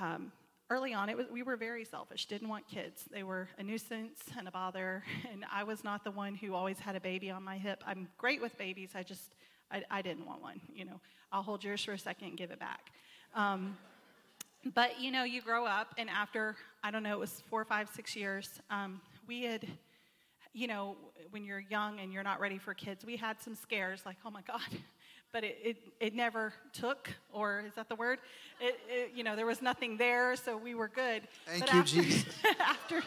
um, 0.00 0.32
early 0.70 0.92
on, 0.92 1.08
it 1.08 1.16
was, 1.16 1.26
we 1.30 1.42
were 1.42 1.56
very 1.56 1.84
selfish, 1.84 2.26
didn't 2.26 2.48
want 2.48 2.66
kids. 2.68 3.04
They 3.10 3.22
were 3.22 3.48
a 3.58 3.62
nuisance 3.62 4.20
and 4.36 4.48
a 4.48 4.50
bother, 4.50 5.04
and 5.32 5.44
I 5.50 5.62
was 5.62 5.84
not 5.84 6.04
the 6.04 6.10
one 6.10 6.34
who 6.34 6.54
always 6.54 6.78
had 6.78 6.96
a 6.96 7.00
baby 7.00 7.30
on 7.30 7.42
my 7.42 7.56
hip. 7.56 7.82
I'm 7.86 8.08
great 8.18 8.42
with 8.42 8.58
babies, 8.58 8.90
I 8.94 9.02
just, 9.02 9.34
I, 9.70 9.82
I 9.90 10.02
didn't 10.02 10.26
want 10.26 10.42
one. 10.42 10.60
You 10.74 10.84
know, 10.86 11.00
I'll 11.32 11.42
hold 11.42 11.62
yours 11.64 11.84
for 11.84 11.92
a 11.92 11.98
second 11.98 12.28
and 12.28 12.36
give 12.36 12.50
it 12.50 12.58
back. 12.58 12.90
Um, 13.34 13.76
but, 14.74 15.00
you 15.00 15.10
know, 15.10 15.24
you 15.24 15.42
grow 15.42 15.66
up, 15.66 15.94
and 15.98 16.08
after, 16.08 16.56
I 16.82 16.90
don't 16.90 17.02
know, 17.02 17.12
it 17.12 17.20
was 17.20 17.42
four, 17.50 17.64
five, 17.64 17.88
six 17.94 18.16
years, 18.16 18.48
um, 18.70 19.00
we 19.26 19.42
had, 19.42 19.66
you 20.54 20.68
know, 20.68 20.96
when 21.30 21.44
you're 21.44 21.64
young 21.68 21.98
and 22.00 22.12
you're 22.12 22.22
not 22.22 22.40
ready 22.40 22.58
for 22.58 22.72
kids, 22.72 23.04
we 23.04 23.16
had 23.16 23.40
some 23.40 23.54
scares 23.54 24.02
like, 24.06 24.16
oh 24.24 24.30
my 24.30 24.42
God, 24.42 24.60
but 25.32 25.44
it, 25.44 25.58
it, 25.62 25.76
it 26.00 26.14
never 26.14 26.54
took, 26.72 27.10
or 27.32 27.64
is 27.66 27.74
that 27.74 27.88
the 27.88 27.96
word? 27.96 28.20
It, 28.60 28.78
it, 28.88 29.12
you 29.14 29.24
know, 29.24 29.34
there 29.34 29.46
was 29.46 29.60
nothing 29.60 29.96
there, 29.96 30.36
so 30.36 30.56
we 30.56 30.74
were 30.74 30.88
good. 30.88 31.22
Thank 31.46 31.60
but 31.60 31.72
you, 31.74 31.80
after, 31.80 32.02
Jesus. 32.02 32.34
after, 32.60 33.02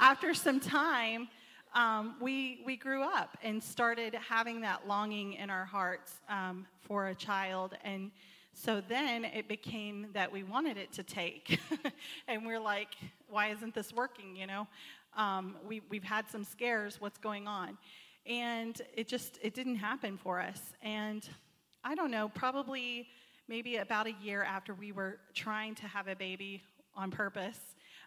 after 0.00 0.34
some 0.34 0.58
time, 0.58 1.28
um, 1.74 2.16
we, 2.20 2.62
we 2.66 2.76
grew 2.76 3.02
up 3.02 3.38
and 3.42 3.62
started 3.62 4.14
having 4.14 4.60
that 4.62 4.88
longing 4.88 5.34
in 5.34 5.50
our 5.50 5.64
hearts 5.64 6.20
um, 6.28 6.66
for 6.80 7.08
a 7.08 7.14
child. 7.14 7.76
And 7.84 8.10
so 8.54 8.80
then 8.80 9.24
it 9.24 9.46
became 9.46 10.08
that 10.14 10.32
we 10.32 10.42
wanted 10.42 10.78
it 10.78 10.92
to 10.94 11.04
take. 11.04 11.60
and 12.28 12.44
we're 12.44 12.58
like, 12.58 12.96
why 13.28 13.50
isn't 13.50 13.74
this 13.74 13.92
working, 13.92 14.34
you 14.34 14.46
know? 14.48 14.66
Um, 15.18 15.56
we, 15.66 15.82
we've 15.90 16.04
had 16.04 16.30
some 16.30 16.44
scares, 16.44 17.00
what's 17.00 17.18
going 17.18 17.48
on? 17.48 17.76
And 18.24 18.80
it 18.94 19.08
just, 19.08 19.38
it 19.42 19.52
didn't 19.52 19.76
happen 19.76 20.16
for 20.16 20.40
us. 20.40 20.60
And 20.80 21.28
I 21.82 21.96
don't 21.96 22.12
know, 22.12 22.28
probably 22.28 23.08
maybe 23.48 23.76
about 23.76 24.06
a 24.06 24.14
year 24.22 24.44
after 24.44 24.74
we 24.74 24.92
were 24.92 25.18
trying 25.34 25.74
to 25.74 25.88
have 25.88 26.06
a 26.06 26.14
baby 26.14 26.62
on 26.94 27.10
purpose, 27.10 27.58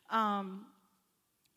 um, 0.09 0.65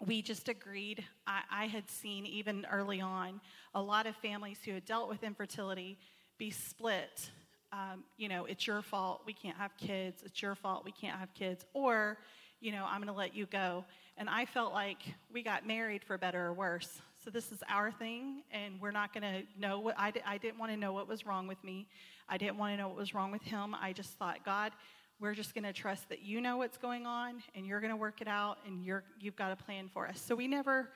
we 0.04 0.22
just 0.22 0.48
agreed. 0.48 1.04
I, 1.26 1.42
I, 1.50 1.66
had 1.66 1.88
seen 1.88 2.26
even 2.26 2.66
early 2.70 3.00
on 3.00 3.40
a 3.74 3.80
lot 3.80 4.06
of 4.06 4.16
families 4.16 4.58
who 4.64 4.72
had 4.72 4.84
dealt 4.84 5.08
with 5.08 5.22
infertility 5.22 5.98
be 6.36 6.50
split. 6.50 7.30
Um, 7.72 8.04
you 8.16 8.28
know, 8.28 8.44
it's 8.44 8.66
your 8.66 8.82
fault, 8.82 9.22
we 9.24 9.32
can't 9.32 9.56
have 9.56 9.70
kids. 9.76 10.22
It's 10.24 10.42
your 10.42 10.54
fault, 10.54 10.84
we 10.84 10.92
can't 10.92 11.18
have 11.18 11.32
kids. 11.34 11.64
Or, 11.74 12.18
you 12.60 12.72
know, 12.72 12.84
I'm 12.88 12.98
going 12.98 13.08
to 13.08 13.12
let 13.12 13.36
you 13.36 13.46
go. 13.46 13.84
And 14.16 14.28
I 14.30 14.44
felt 14.44 14.72
like 14.72 14.98
we 15.32 15.42
got 15.42 15.66
married 15.66 16.04
for 16.04 16.16
better 16.16 16.46
or 16.46 16.52
worse. 16.52 17.00
So 17.24 17.30
this 17.30 17.50
is 17.50 17.62
our 17.68 17.90
thing, 17.90 18.42
and 18.52 18.80
we're 18.80 18.92
not 18.92 19.12
going 19.12 19.22
to 19.22 19.42
know 19.58 19.80
what 19.80 19.96
I, 19.98 20.12
I 20.24 20.38
didn't 20.38 20.58
want 20.58 20.70
to 20.70 20.76
know 20.76 20.92
what 20.92 21.08
was 21.08 21.26
wrong 21.26 21.48
with 21.48 21.62
me. 21.64 21.88
I 22.28 22.38
didn't 22.38 22.56
want 22.56 22.72
to 22.74 22.76
know 22.76 22.88
what 22.88 22.96
was 22.96 23.14
wrong 23.14 23.32
with 23.32 23.42
him. 23.42 23.74
I 23.74 23.92
just 23.92 24.12
thought, 24.12 24.44
God, 24.44 24.72
we're 25.18 25.34
just 25.34 25.54
going 25.54 25.64
to 25.64 25.72
trust 25.72 26.08
that 26.10 26.22
you 26.22 26.40
know 26.40 26.58
what's 26.58 26.76
going 26.76 27.06
on, 27.06 27.42
and 27.56 27.66
you're 27.66 27.80
going 27.80 27.90
to 27.90 27.96
work 27.96 28.20
it 28.20 28.28
out, 28.28 28.58
and 28.66 28.84
you're, 28.84 29.02
you've 29.18 29.36
got 29.36 29.50
a 29.50 29.56
plan 29.56 29.88
for 29.92 30.06
us. 30.06 30.20
So 30.20 30.34
we 30.34 30.46
never 30.46 30.90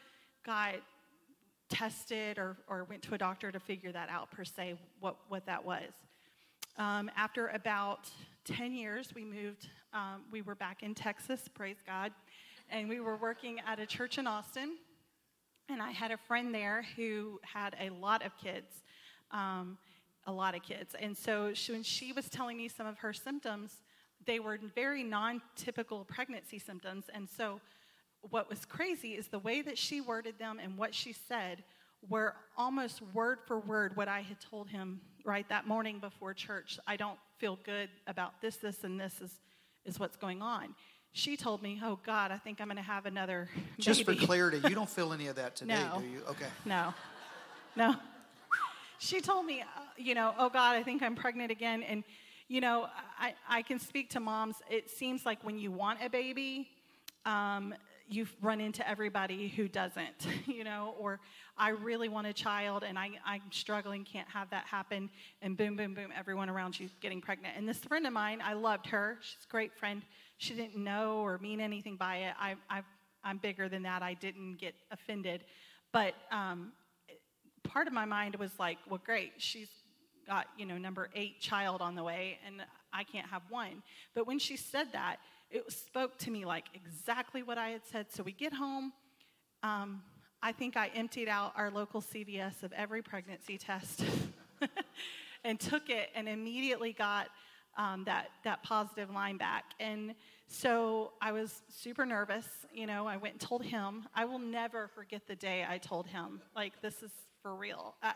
got 0.47 0.75
tested 1.69 2.39
or, 2.39 2.57
or 2.69 2.85
went 2.85 3.03
to 3.03 3.15
a 3.15 3.19
doctor 3.19 3.51
to 3.51 3.59
figure 3.59 3.91
that 3.93 4.09
out 4.09 4.31
per 4.31 4.45
se, 4.45 4.75
what, 5.01 5.17
what 5.29 5.45
that 5.47 5.65
was. 5.65 5.91
Um, 6.77 7.11
after 7.17 7.49
about 7.49 8.09
10 8.45 8.73
years, 8.73 9.13
we 9.15 9.25
moved, 9.25 9.69
um, 9.93 10.23
we 10.31 10.43
were 10.43 10.55
back 10.55 10.83
in 10.83 10.95
Texas, 10.95 11.49
praise 11.53 11.79
God, 11.87 12.13
and 12.71 12.89
we 12.89 13.01
were 13.01 13.17
working 13.17 13.61
at 13.67 13.79
a 13.79 13.87
church 13.87 14.19
in 14.19 14.27
Austin 14.27 14.77
and 15.69 15.83
I 15.83 15.91
had 15.91 16.11
a 16.11 16.17
friend 16.17 16.55
there 16.55 16.85
who 16.97 17.41
had 17.43 17.77
a 17.79 17.91
lot 17.91 18.25
of 18.25 18.37
kids, 18.39 18.83
um, 19.31 19.77
a 20.27 20.33
lot 20.33 20.55
of 20.55 20.63
kids. 20.63 20.95
And 20.99 21.17
so 21.17 21.53
she, 21.53 21.73
when 21.73 21.83
she 21.83 22.13
was 22.13 22.29
telling 22.29 22.57
me 22.57 22.69
some 22.69 22.87
of 22.87 22.99
her 22.99 23.13
symptoms, 23.13 23.83
they 24.27 24.41
were 24.41 24.59
very 24.75 25.03
non 25.03 25.43
typical 25.57 26.05
pregnancy 26.05 26.59
symptoms. 26.59 27.05
And 27.13 27.29
so 27.29 27.61
what 28.23 28.49
was 28.49 28.65
crazy 28.65 29.13
is 29.13 29.29
the 29.29 29.39
way 29.39 29.63
that 29.63 29.77
she 29.77 30.01
worded 30.01 30.39
them 30.39 30.59
and 30.63 30.77
what 30.77 30.95
she 30.95 31.13
said 31.13 31.65
were 32.09 32.35
almost 32.57 33.03
word 33.13 33.39
for 33.47 33.59
word 33.61 33.97
what 33.97 34.09
I 34.09 34.23
had 34.23 34.41
told 34.41 34.69
him 34.69 35.01
right 35.25 35.49
that 35.49 35.67
morning 35.67 35.99
before 35.99 36.33
church. 36.33 36.79
I 36.87 36.97
don't 36.97 37.19
feel 37.39 37.59
good 37.65 37.91
about 38.07 38.41
this, 38.41 38.57
this, 38.57 38.85
and 38.85 38.99
this 38.99 39.21
is, 39.21 39.33
is 39.85 40.01
what's 40.01 40.17
going 40.17 40.41
on 40.41 40.75
she 41.19 41.37
told 41.37 41.63
me, 41.63 41.81
"Oh 41.83 41.99
God, 42.07 42.31
I 42.31 42.39
think 42.39 42.61
I'm 42.61 42.69
going 42.69 42.77
to 42.77 42.83
have 42.83 43.05
another." 43.05 43.49
Just 43.79 44.07
baby. 44.07 44.21
for 44.21 44.27
clarity, 44.27 44.61
you 44.69 44.75
don't 44.75 44.89
feel 44.99 45.13
any 45.13 45.27
of 45.27 45.37
that 45.37 45.57
today, 45.57 45.75
no. 45.75 46.01
do 46.01 46.07
you? 46.07 46.23
Okay. 46.31 46.47
No. 46.65 46.95
no. 47.77 47.97
She 48.99 49.21
told 49.21 49.45
me, 49.45 49.63
uh, 49.63 49.65
you 49.97 50.15
know, 50.15 50.35
oh 50.39 50.49
God, 50.49 50.77
I 50.77 50.83
think 50.83 51.03
I'm 51.03 51.15
pregnant 51.15 51.51
again. 51.51 51.83
And, 51.83 52.03
you 52.49 52.61
know, 52.61 52.89
I, 53.19 53.35
I 53.49 53.63
can 53.63 53.79
speak 53.79 54.11
to 54.11 54.21
moms. 54.21 54.57
It 54.71 54.91
seems 54.91 55.25
like 55.25 55.43
when 55.45 55.59
you 55.59 55.71
want 55.71 56.01
a 56.03 56.09
baby, 56.09 56.69
um, 57.25 57.75
you 58.09 58.27
run 58.41 58.61
into 58.61 58.89
everybody 58.89 59.49
who 59.49 59.69
doesn't, 59.69 60.27
you 60.47 60.65
know, 60.65 60.95
or 60.99 61.21
I 61.57 61.71
really 61.71 62.09
want 62.09 62.27
a 62.27 62.33
child 62.33 62.83
and 62.83 62.99
I, 62.99 63.11
I'm 63.25 63.43
struggling, 63.51 64.05
can't 64.05 64.29
have 64.29 64.51
that 64.51 64.67
happen, 64.67 65.11
and 65.43 65.57
boom, 65.57 65.77
boom, 65.77 65.95
boom, 65.95 66.13
everyone 66.17 66.49
around 66.49 66.79
you 66.79 66.89
getting 67.01 67.21
pregnant. 67.21 67.55
And 67.57 67.69
this 67.69 67.79
friend 67.79 68.07
of 68.07 68.13
mine, 68.13 68.41
I 68.45 68.55
loved 68.55 68.87
her. 68.87 69.19
She's 69.21 69.45
a 69.49 69.51
great 69.51 69.75
friend. 69.77 70.03
She 70.39 70.55
didn't 70.55 70.83
know 70.83 71.21
or 71.21 71.39
mean 71.39 71.61
anything 71.61 71.97
by 71.97 72.17
it. 72.17 72.35
I, 72.41 72.55
I, 72.71 72.83
I'm 73.23 73.39
bigger 73.39 73.69
than 73.69 73.83
that. 73.83 74.03
I 74.03 74.15
didn't 74.15 74.57
get 74.57 74.75
offended. 74.91 75.45
But 75.93 76.15
um, 76.31 76.73
part 77.65 77.87
of 77.87 77.93
my 77.93 78.05
mind 78.05 78.37
was 78.37 78.53
like, 78.59 78.79
well, 78.89 79.01
great, 79.05 79.33
she's 79.39 79.69
got, 80.27 80.47
you 80.57 80.67
know, 80.67 80.79
number 80.79 81.11
eight 81.15 81.41
child 81.41 81.81
on 81.81 81.95
the 81.95 82.05
way, 82.05 82.39
and 82.47 82.63
I 82.93 83.05
can't 83.05 83.27
have 83.27 83.43
one. 83.49 83.83
But 84.15 84.27
when 84.27 84.39
she 84.39 84.57
said 84.57 84.89
that, 84.93 85.17
it 85.51 85.71
spoke 85.73 86.19
to 86.19 86.31
me 86.31 86.45
like 86.45 86.67
exactly 86.75 87.43
what 87.43 87.59
I 87.59 87.71
had 87.71 87.85
said. 87.91 88.07
So 88.11 88.23
we 88.23 88.33
get 88.33 88.53
home. 88.53 88.93
Um, 89.63 90.03
I 90.43 90.53
think 90.53 90.77
I 90.77 90.89
emptied 90.95 91.29
out 91.29 91.53
our 91.57 91.71
local 91.71 92.01
CVS 92.01 92.63
of 92.63 92.73
every 92.73 93.03
pregnancy 93.03 93.59
test 93.59 94.05
and 95.45 95.59
took 95.59 95.91
it 95.91 96.11
and 96.15 96.29
immediately 96.29 96.93
got 96.93 97.29
um, 97.79 98.05
that, 98.05 98.29
that 98.45 98.63
positive 98.63 99.11
line 99.11 99.39
back. 99.39 99.73
And 99.81 100.15
so 100.49 101.13
I 101.23 101.33
was 101.33 101.63
super 101.69 102.05
nervous. 102.05 102.47
You 102.75 102.87
know, 102.87 103.07
I 103.07 103.17
went 103.17 103.35
and 103.35 103.41
told 103.41 103.63
him. 103.63 104.07
I 104.15 104.25
will 104.27 104.39
never 104.39 104.89
forget 104.89 105.27
the 105.27 105.37
day 105.37 105.65
I 105.69 105.79
told 105.79 106.07
him, 106.07 106.43
like, 106.55 106.83
this 106.83 107.03
is 107.03 107.13
for 107.43 107.55
real. 107.55 107.95
Uh, 108.03 108.13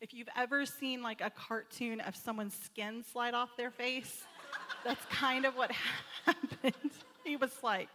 if 0.00 0.12
you've 0.12 0.28
ever 0.36 0.66
seen 0.66 1.02
like 1.02 1.20
a 1.20 1.30
cartoon 1.30 2.00
of 2.00 2.16
someone's 2.16 2.54
skin 2.54 3.04
slide 3.12 3.34
off 3.34 3.56
their 3.56 3.70
face, 3.70 4.24
that's 4.84 5.04
kind 5.06 5.44
of 5.44 5.56
what 5.56 5.70
happened. 6.26 6.90
He 7.24 7.36
was 7.36 7.52
like, 7.62 7.88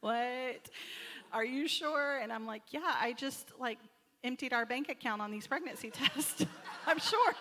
What? 0.00 0.70
Are 1.32 1.44
you 1.44 1.68
sure? 1.68 2.18
And 2.18 2.32
I'm 2.32 2.46
like, 2.46 2.62
Yeah, 2.70 2.94
I 3.00 3.12
just 3.12 3.52
like 3.60 3.78
emptied 4.24 4.52
our 4.52 4.66
bank 4.66 4.88
account 4.88 5.20
on 5.22 5.30
these 5.30 5.46
pregnancy 5.46 5.90
tests. 5.92 6.44
I'm 6.86 6.98
sure. 6.98 7.34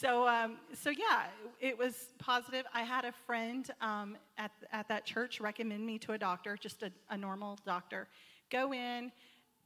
So, 0.00 0.28
um, 0.28 0.58
so 0.74 0.90
yeah, 0.90 1.24
it 1.58 1.78
was 1.78 1.94
positive. 2.18 2.66
I 2.74 2.82
had 2.82 3.06
a 3.06 3.12
friend 3.12 3.70
um, 3.80 4.18
at, 4.36 4.50
at 4.70 4.88
that 4.88 5.06
church 5.06 5.40
recommend 5.40 5.86
me 5.86 5.98
to 6.00 6.12
a 6.12 6.18
doctor, 6.18 6.58
just 6.60 6.82
a, 6.82 6.90
a 7.08 7.16
normal 7.16 7.58
doctor. 7.64 8.06
Go 8.50 8.74
in, 8.74 9.10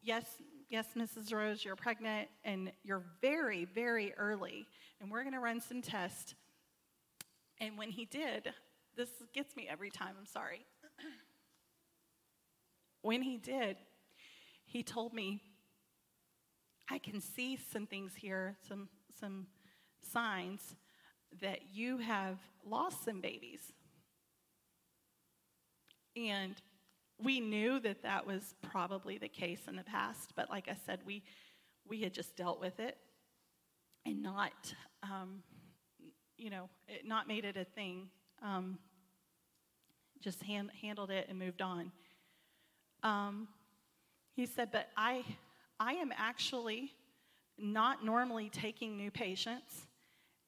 yes, 0.03 0.25
yes, 0.69 0.87
Mrs. 0.97 1.35
Rose, 1.35 1.65
you're 1.65 1.75
pregnant, 1.75 2.29
and 2.45 2.71
you're 2.85 3.03
very, 3.21 3.65
very 3.65 4.15
early, 4.15 4.67
and 5.01 5.11
we're 5.11 5.23
going 5.23 5.35
to 5.35 5.41
run 5.41 5.61
some 5.61 5.83
tests. 5.83 6.35
And 7.59 7.77
when 7.77 7.91
he 7.91 8.05
did, 8.05 8.53
this 8.97 9.09
gets 9.35 9.57
me 9.57 9.67
every 9.69 9.91
time, 9.91 10.15
I'm 10.17 10.27
sorry. 10.27 10.65
when 13.03 13.23
he 13.23 13.37
did, 13.37 13.79
he 14.65 14.85
told 14.85 15.13
me, 15.13 15.43
I 16.89 16.99
can 16.99 17.21
see 17.21 17.59
some 17.73 17.87
things 17.87 18.13
here, 18.15 18.57
some, 18.69 18.89
some 19.19 19.47
signs 20.01 20.77
that 21.41 21.61
you 21.73 21.99
have 21.99 22.39
lost 22.65 23.05
some 23.05 23.21
babies. 23.21 23.73
And 26.17 26.55
we 27.23 27.41
knew 27.41 27.79
that 27.81 28.03
that 28.03 28.27
was 28.27 28.55
probably 28.63 29.19
the 29.19 29.29
case 29.29 29.61
in 29.69 29.77
the 29.77 29.85
past, 29.85 30.33
but 30.35 30.51
like 30.51 30.69
I 30.69 30.77
said, 30.87 31.01
we, 31.07 31.23
we 31.87 32.01
had 32.01 32.13
just 32.13 32.37
dealt 32.37 32.61
with 32.61 32.81
it 32.81 32.97
and 34.07 34.23
not 34.23 34.75
um, 35.03 35.43
you 36.41 36.49
know, 36.49 36.71
not 37.05 37.29
made 37.29 37.45
it 37.45 37.57
a 37.57 37.65
thing. 37.65 38.09
Um, 38.43 38.79
just 40.21 40.43
hand, 40.43 40.71
handled 40.81 41.11
it 41.11 41.27
and 41.29 41.39
moved 41.39 41.61
on. 41.61 41.93
Um, 43.03 43.49
he 44.35 44.47
said, 44.47 44.71
but 44.73 44.89
I, 44.97 45.23
I 45.79 45.93
am 45.95 46.13
actually 46.17 46.93
not 47.59 48.05
normally 48.05 48.49
taking 48.51 48.97
new 48.97 49.11
patients. 49.11 49.87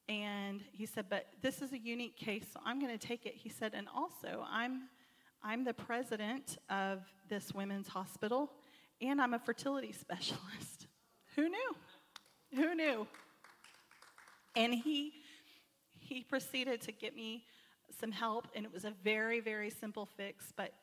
And 0.09 0.61
he 0.71 0.85
said, 0.85 1.05
but 1.09 1.27
this 1.41 1.61
is 1.61 1.71
a 1.71 1.77
unique 1.77 2.17
case, 2.17 2.45
so 2.53 2.59
I'm 2.65 2.79
going 2.79 2.97
to 2.97 3.07
take 3.07 3.25
it. 3.25 3.35
He 3.35 3.49
said, 3.49 3.73
and 3.73 3.87
also, 3.95 4.45
I'm, 4.49 4.89
I'm 5.41 5.63
the 5.63 5.73
president 5.73 6.57
of 6.69 6.99
this 7.29 7.53
women's 7.53 7.87
hospital, 7.87 8.51
and 9.01 9.21
I'm 9.21 9.33
a 9.33 9.39
fertility 9.39 9.91
specialist. 9.99 10.87
Who 11.35 11.49
knew? 11.49 11.75
Who 12.55 12.75
knew? 12.75 13.07
And 14.55 14.73
he 14.73 15.13
he 16.03 16.21
proceeded 16.21 16.81
to 16.81 16.91
get 16.91 17.15
me 17.15 17.43
some 17.99 18.11
help, 18.11 18.47
and 18.55 18.65
it 18.65 18.73
was 18.73 18.85
a 18.85 18.93
very, 19.03 19.39
very 19.39 19.69
simple 19.69 20.05
fix. 20.05 20.51
But, 20.55 20.73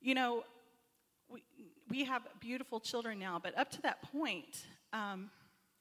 you 0.00 0.14
know, 0.14 0.44
we, 1.28 1.42
we 1.88 2.04
have 2.04 2.22
beautiful 2.40 2.80
children 2.80 3.18
now, 3.18 3.40
but 3.42 3.56
up 3.56 3.70
to 3.72 3.82
that 3.82 4.02
point, 4.12 4.66
um, 4.92 5.30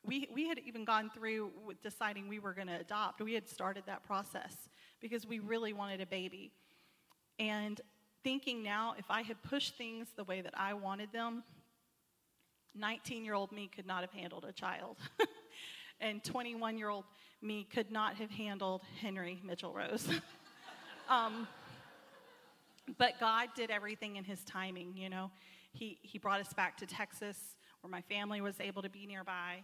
we, 0.06 0.28
we 0.34 0.48
had 0.48 0.60
even 0.60 0.84
gone 0.84 1.10
through 1.14 1.52
with 1.66 1.82
deciding 1.82 2.28
we 2.28 2.40
were 2.40 2.54
going 2.54 2.68
to 2.68 2.80
adopt. 2.80 3.22
We 3.22 3.34
had 3.34 3.48
started 3.48 3.84
that 3.86 4.04
process 4.04 4.56
because 5.02 5.26
we 5.26 5.40
really 5.40 5.74
wanted 5.74 6.02
a 6.02 6.06
baby. 6.06 6.52
And 7.40 7.80
thinking 8.24 8.64
now, 8.64 8.96
if 8.98 9.06
I 9.10 9.22
had 9.22 9.42
pushed 9.44 9.78
things 9.78 10.08
the 10.16 10.24
way 10.24 10.42
that 10.42 10.54
I 10.58 10.74
wanted 10.74 11.12
them, 11.14 11.44
19 12.76 13.24
year 13.24 13.34
old 13.34 13.52
me 13.52 13.70
could 13.74 13.86
not 13.86 14.02
have 14.02 14.12
handled 14.12 14.46
a 14.46 14.52
child. 14.52 14.98
and 16.02 16.24
21 16.24 16.78
year 16.78 16.90
old 16.90 17.06
me 17.42 17.68
could 17.74 17.92
not 17.92 18.16
have 18.16 18.32
handled 18.32 18.82
Henry 19.02 19.40
Mitchell 19.44 19.74
Rose. 19.74 20.08
um, 21.10 21.48
but 22.98 23.20
God 23.20 23.50
did 23.56 23.72
everything 23.72 24.18
in 24.18 24.24
his 24.26 24.44
timing, 24.44 24.94
you 24.98 25.10
know. 25.10 25.32
He, 25.72 25.98
he 26.02 26.18
brought 26.18 26.42
us 26.42 26.54
back 26.54 26.78
to 26.78 26.86
Texas 26.86 27.38
where 27.82 27.90
my 27.90 28.02
family 28.02 28.42
was 28.42 28.60
able 28.60 28.82
to 28.82 28.90
be 28.90 29.06
nearby 29.06 29.64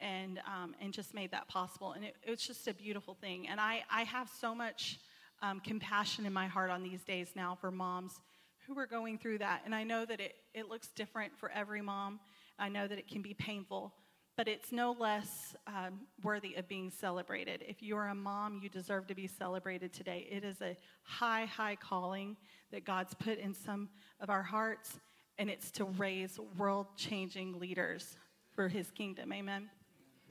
and, 0.00 0.38
um, 0.46 0.74
and 0.80 0.92
just 0.92 1.14
made 1.14 1.30
that 1.32 1.48
possible. 1.48 1.92
And 1.92 2.04
it, 2.04 2.16
it, 2.26 2.30
was 2.30 2.40
just 2.40 2.66
a 2.68 2.74
beautiful 2.74 3.14
thing. 3.14 3.48
And 3.48 3.60
I, 3.60 3.82
I 3.90 4.02
have 4.04 4.28
so 4.40 4.54
much 4.54 4.98
um, 5.42 5.60
compassion 5.60 6.26
in 6.26 6.32
my 6.32 6.46
heart 6.46 6.70
on 6.70 6.82
these 6.82 7.02
days 7.04 7.28
now 7.34 7.56
for 7.60 7.70
moms 7.70 8.20
who 8.66 8.78
are 8.78 8.86
going 8.86 9.18
through 9.18 9.38
that. 9.38 9.62
And 9.64 9.74
I 9.74 9.84
know 9.84 10.04
that 10.04 10.20
it, 10.20 10.34
it 10.54 10.68
looks 10.68 10.88
different 10.88 11.36
for 11.38 11.50
every 11.50 11.82
mom. 11.82 12.20
I 12.58 12.68
know 12.68 12.86
that 12.86 12.98
it 12.98 13.08
can 13.08 13.22
be 13.22 13.34
painful 13.34 13.94
but 14.40 14.48
it's 14.48 14.72
no 14.72 14.96
less 14.98 15.54
um, 15.66 16.00
worthy 16.22 16.54
of 16.54 16.66
being 16.66 16.90
celebrated. 16.90 17.62
If 17.68 17.82
you're 17.82 18.06
a 18.06 18.14
mom, 18.14 18.58
you 18.62 18.70
deserve 18.70 19.06
to 19.08 19.14
be 19.14 19.26
celebrated 19.26 19.92
today. 19.92 20.26
It 20.30 20.44
is 20.44 20.62
a 20.62 20.76
high, 21.02 21.44
high 21.44 21.76
calling 21.76 22.38
that 22.72 22.86
God's 22.86 23.12
put 23.12 23.38
in 23.38 23.52
some 23.52 23.90
of 24.18 24.30
our 24.30 24.42
hearts, 24.42 24.98
and 25.36 25.50
it's 25.50 25.70
to 25.72 25.84
raise 25.84 26.38
world 26.56 26.86
changing 26.96 27.58
leaders 27.58 28.16
for 28.54 28.68
his 28.68 28.90
kingdom. 28.90 29.30
Amen. 29.30 29.68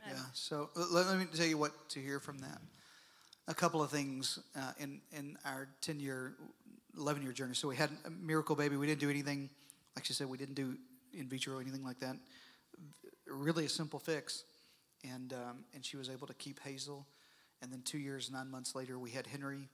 Amen. 0.06 0.18
Yeah, 0.18 0.24
so 0.34 0.70
let, 0.76 1.08
let, 1.08 1.18
me 1.18 1.26
tell 1.34 1.46
you 1.46 1.58
what 1.58 1.90
to 1.90 2.00
hear 2.00 2.20
from 2.20 2.40
that. 2.40 2.62
A 3.48 3.54
couple 3.54 3.82
of 3.82 3.90
things 3.90 4.40
uh, 4.56 4.72
in, 4.80 5.02
in 5.12 5.38
our 5.46 5.68
10 5.82 6.00
year, 6.00 6.34
11 6.98 7.24
year 7.24 7.32
journey. 7.32 7.56
So 7.56 7.68
we 7.68 7.76
had 7.76 7.90
a 8.06 8.10
miracle 8.10 8.56
baby. 8.56 8.76
We 8.78 8.88
didn't 8.88 9.02
do 9.02 9.10
anything, 9.10 9.50
like 9.96 10.06
she 10.06 10.14
said, 10.14 10.28
we 10.28 10.38
didn't 10.38 10.56
do 10.56 10.76
in 11.14 11.28
vitro 11.28 11.58
or 11.58 11.62
anything 11.62 11.84
like 11.84 12.00
that 12.00 12.18
really 13.30 13.66
a 13.66 13.70
simple 13.70 14.00
fix. 14.00 14.44
And, 15.04 15.34
um, 15.34 15.64
and 15.74 15.86
she 15.86 15.98
was 15.98 16.10
able 16.10 16.28
to 16.28 16.34
keep 16.34 16.60
Hazel. 16.60 17.06
And 17.62 17.72
then 17.72 17.82
two 17.84 17.98
years, 17.98 18.32
nine 18.32 18.50
months 18.50 18.76
later, 18.76 19.00
we 19.00 19.12
had 19.12 19.28
Henry. 19.28 19.70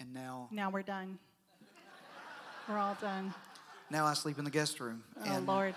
And 0.00 0.12
now. 0.12 0.48
Now 0.50 0.70
we're 0.70 0.82
done. 0.82 1.18
we're 2.68 2.78
all 2.78 2.96
done. 3.00 3.34
Now 3.90 4.06
I 4.06 4.14
sleep 4.14 4.38
in 4.38 4.44
the 4.44 4.50
guest 4.50 4.80
room. 4.80 5.04
Oh, 5.26 5.42
Lord. 5.46 5.74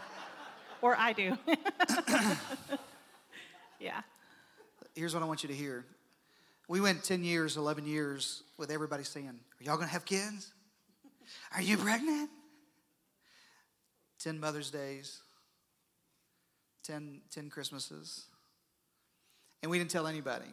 Or 0.82 0.96
I 0.96 1.14
do. 1.14 1.38
yeah. 3.86 4.02
Here's 4.96 5.14
what 5.14 5.22
I 5.22 5.28
want 5.28 5.44
you 5.44 5.50
to 5.50 5.56
hear. 5.56 5.86
We 6.68 6.82
went 6.82 7.04
10 7.04 7.24
years, 7.24 7.56
11 7.56 7.86
years 7.86 8.42
with 8.58 8.72
everybody 8.72 9.04
saying, 9.04 9.28
Are 9.28 9.64
y'all 9.64 9.76
going 9.76 9.88
to 9.88 9.94
have 9.94 10.06
kids? 10.06 10.52
Are 11.54 11.62
you 11.62 11.78
pregnant? 11.78 12.30
10 14.20 14.40
Mother's 14.40 14.72
Days, 14.72 15.22
10, 16.84 17.22
10 17.30 17.50
Christmases. 17.52 18.26
And 19.62 19.70
we 19.70 19.78
didn't 19.78 19.92
tell 19.92 20.08
anybody. 20.08 20.50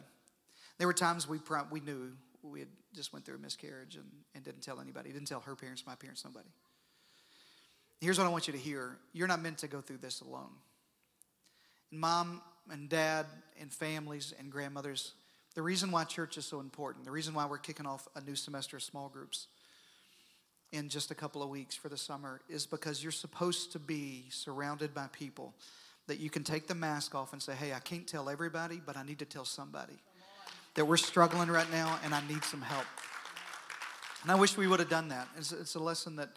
There 0.77 0.87
were 0.87 0.93
times 0.93 1.27
we, 1.27 1.39
we 1.71 1.79
knew 1.79 2.11
we 2.43 2.59
had 2.59 2.69
just 2.93 3.13
went 3.13 3.25
through 3.25 3.35
a 3.35 3.39
miscarriage 3.39 3.95
and, 3.95 4.05
and 4.35 4.43
didn't 4.43 4.61
tell 4.61 4.79
anybody. 4.79 5.11
Didn't 5.11 5.27
tell 5.27 5.39
her 5.39 5.55
parents, 5.55 5.83
my 5.87 5.95
parents, 5.95 6.23
nobody. 6.23 6.49
Here's 7.99 8.19
what 8.19 8.27
I 8.27 8.29
want 8.29 8.47
you 8.47 8.53
to 8.53 8.59
hear. 8.59 8.97
You're 9.13 9.27
not 9.27 9.41
meant 9.41 9.59
to 9.59 9.67
go 9.67 9.81
through 9.81 9.99
this 9.99 10.21
alone. 10.21 10.51
And 11.91 11.99
mom 11.99 12.41
and 12.71 12.89
dad 12.89 13.25
and 13.59 13.71
families 13.71 14.33
and 14.39 14.51
grandmothers, 14.51 15.13
the 15.55 15.61
reason 15.61 15.91
why 15.91 16.03
church 16.03 16.37
is 16.37 16.45
so 16.45 16.59
important, 16.59 17.05
the 17.05 17.11
reason 17.11 17.33
why 17.33 17.45
we're 17.45 17.57
kicking 17.57 17.85
off 17.85 18.07
a 18.15 18.21
new 18.21 18.35
semester 18.35 18.77
of 18.77 18.83
small 18.83 19.09
groups 19.09 19.47
in 20.71 20.89
just 20.89 21.11
a 21.11 21.15
couple 21.15 21.43
of 21.43 21.49
weeks 21.49 21.75
for 21.75 21.89
the 21.89 21.97
summer 21.97 22.41
is 22.49 22.65
because 22.65 23.03
you're 23.03 23.11
supposed 23.11 23.71
to 23.71 23.79
be 23.79 24.25
surrounded 24.29 24.93
by 24.93 25.05
people 25.11 25.53
that 26.07 26.19
you 26.19 26.29
can 26.29 26.43
take 26.43 26.67
the 26.67 26.75
mask 26.75 27.13
off 27.13 27.31
and 27.31 27.41
say, 27.41 27.53
hey, 27.53 27.73
I 27.73 27.79
can't 27.79 28.07
tell 28.07 28.27
everybody, 28.27 28.81
but 28.83 28.97
I 28.97 29.03
need 29.03 29.19
to 29.19 29.25
tell 29.25 29.45
somebody 29.45 29.93
that 30.73 30.85
we're 30.85 30.97
struggling 30.97 31.49
right 31.49 31.71
now 31.71 31.99
and 32.03 32.13
I 32.13 32.21
need 32.27 32.43
some 32.43 32.61
help. 32.61 32.85
And 34.23 34.31
I 34.31 34.35
wish 34.35 34.57
we 34.57 34.67
would 34.67 34.79
have 34.79 34.89
done 34.89 35.09
that. 35.09 35.27
It's, 35.37 35.51
it's 35.51 35.75
a 35.75 35.79
lesson 35.79 36.15
that 36.15 36.29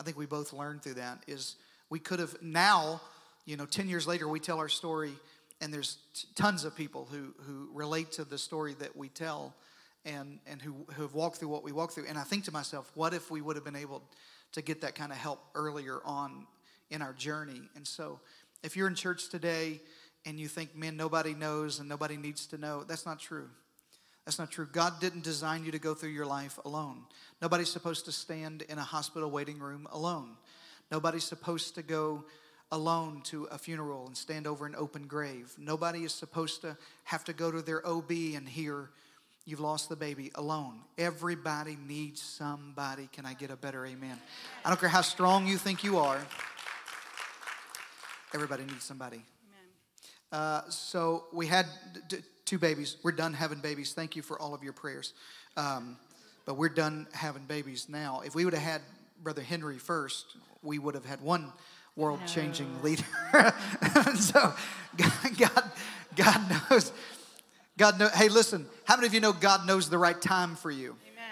I 0.00 0.02
think 0.02 0.18
we 0.18 0.26
both 0.26 0.52
learned 0.52 0.82
through 0.82 0.94
that 0.94 1.22
is 1.28 1.54
we 1.88 1.98
could 2.00 2.18
have 2.18 2.34
now, 2.42 3.00
you 3.44 3.56
know, 3.56 3.66
10 3.66 3.88
years 3.88 4.06
later, 4.06 4.26
we 4.26 4.40
tell 4.40 4.58
our 4.58 4.68
story 4.68 5.12
and 5.64 5.72
there's 5.72 5.96
t- 6.12 6.28
tons 6.34 6.64
of 6.64 6.76
people 6.76 7.08
who, 7.10 7.32
who 7.46 7.70
relate 7.72 8.12
to 8.12 8.24
the 8.24 8.36
story 8.36 8.74
that 8.80 8.94
we 8.94 9.08
tell 9.08 9.54
and, 10.04 10.38
and 10.46 10.60
who, 10.60 10.74
who 10.92 11.00
have 11.00 11.14
walked 11.14 11.38
through 11.38 11.48
what 11.48 11.64
we 11.64 11.72
walked 11.72 11.94
through. 11.94 12.04
And 12.06 12.18
I 12.18 12.22
think 12.22 12.44
to 12.44 12.52
myself, 12.52 12.92
what 12.94 13.14
if 13.14 13.30
we 13.30 13.40
would 13.40 13.56
have 13.56 13.64
been 13.64 13.74
able 13.74 14.02
to 14.52 14.60
get 14.60 14.82
that 14.82 14.94
kind 14.94 15.10
of 15.10 15.16
help 15.16 15.40
earlier 15.54 16.00
on 16.04 16.46
in 16.90 17.00
our 17.00 17.14
journey? 17.14 17.62
And 17.76 17.86
so 17.86 18.20
if 18.62 18.76
you're 18.76 18.88
in 18.88 18.94
church 18.94 19.30
today 19.30 19.80
and 20.26 20.38
you 20.38 20.48
think, 20.48 20.76
man, 20.76 20.98
nobody 20.98 21.32
knows 21.32 21.80
and 21.80 21.88
nobody 21.88 22.18
needs 22.18 22.46
to 22.48 22.58
know, 22.58 22.84
that's 22.84 23.06
not 23.06 23.18
true. 23.18 23.48
That's 24.26 24.38
not 24.38 24.50
true. 24.50 24.68
God 24.70 25.00
didn't 25.00 25.24
design 25.24 25.64
you 25.64 25.72
to 25.72 25.78
go 25.78 25.94
through 25.94 26.10
your 26.10 26.26
life 26.26 26.58
alone. 26.66 27.04
Nobody's 27.40 27.72
supposed 27.72 28.04
to 28.04 28.12
stand 28.12 28.62
in 28.68 28.76
a 28.76 28.82
hospital 28.82 29.30
waiting 29.30 29.58
room 29.58 29.88
alone. 29.90 30.36
Nobody's 30.90 31.24
supposed 31.24 31.74
to 31.76 31.82
go 31.82 32.26
alone 32.74 33.20
to 33.22 33.44
a 33.52 33.56
funeral 33.56 34.04
and 34.08 34.16
stand 34.16 34.48
over 34.48 34.66
an 34.66 34.74
open 34.76 35.06
grave. 35.06 35.54
Nobody 35.56 36.02
is 36.02 36.12
supposed 36.12 36.60
to 36.62 36.76
have 37.04 37.22
to 37.24 37.32
go 37.32 37.52
to 37.52 37.62
their 37.62 37.86
OB 37.86 38.10
and 38.10 38.48
hear 38.48 38.90
you've 39.46 39.60
lost 39.60 39.88
the 39.88 39.94
baby 39.94 40.32
alone. 40.34 40.80
Everybody 40.98 41.78
needs 41.86 42.20
somebody. 42.20 43.08
Can 43.12 43.26
I 43.26 43.34
get 43.34 43.52
a 43.52 43.56
better 43.56 43.86
amen? 43.86 44.18
I 44.64 44.70
don't 44.70 44.80
care 44.80 44.88
how 44.88 45.02
strong 45.02 45.46
you 45.46 45.56
think 45.56 45.84
you 45.84 45.98
are, 45.98 46.18
everybody 48.34 48.64
needs 48.64 48.82
somebody. 48.82 49.22
Uh, 50.32 50.62
so 50.68 51.26
we 51.32 51.46
had 51.46 51.66
d- 52.08 52.24
two 52.44 52.58
babies. 52.58 52.96
We're 53.04 53.12
done 53.12 53.34
having 53.34 53.60
babies. 53.60 53.92
Thank 53.92 54.16
you 54.16 54.22
for 54.22 54.36
all 54.40 54.52
of 54.52 54.64
your 54.64 54.72
prayers. 54.72 55.12
Um, 55.56 55.96
but 56.44 56.56
we're 56.56 56.70
done 56.70 57.06
having 57.12 57.44
babies 57.44 57.86
now. 57.88 58.22
If 58.26 58.34
we 58.34 58.44
would 58.44 58.52
have 58.52 58.64
had 58.64 58.82
Brother 59.22 59.42
Henry 59.42 59.78
first, 59.78 60.36
we 60.60 60.80
would 60.80 60.96
have 60.96 61.04
had 61.04 61.20
one 61.20 61.52
world 61.96 62.20
changing 62.26 62.72
no. 62.76 62.82
leader. 62.82 63.04
so 64.16 64.54
God, 65.38 65.72
God 66.16 66.62
knows. 66.70 66.92
God 67.76 67.98
knows. 67.98 68.12
Hey, 68.12 68.28
listen, 68.28 68.66
how 68.84 68.96
many 68.96 69.06
of 69.06 69.14
you 69.14 69.20
know 69.20 69.32
God 69.32 69.66
knows 69.66 69.88
the 69.88 69.98
right 69.98 70.20
time 70.20 70.56
for 70.56 70.70
you? 70.70 70.96
Amen. 71.12 71.24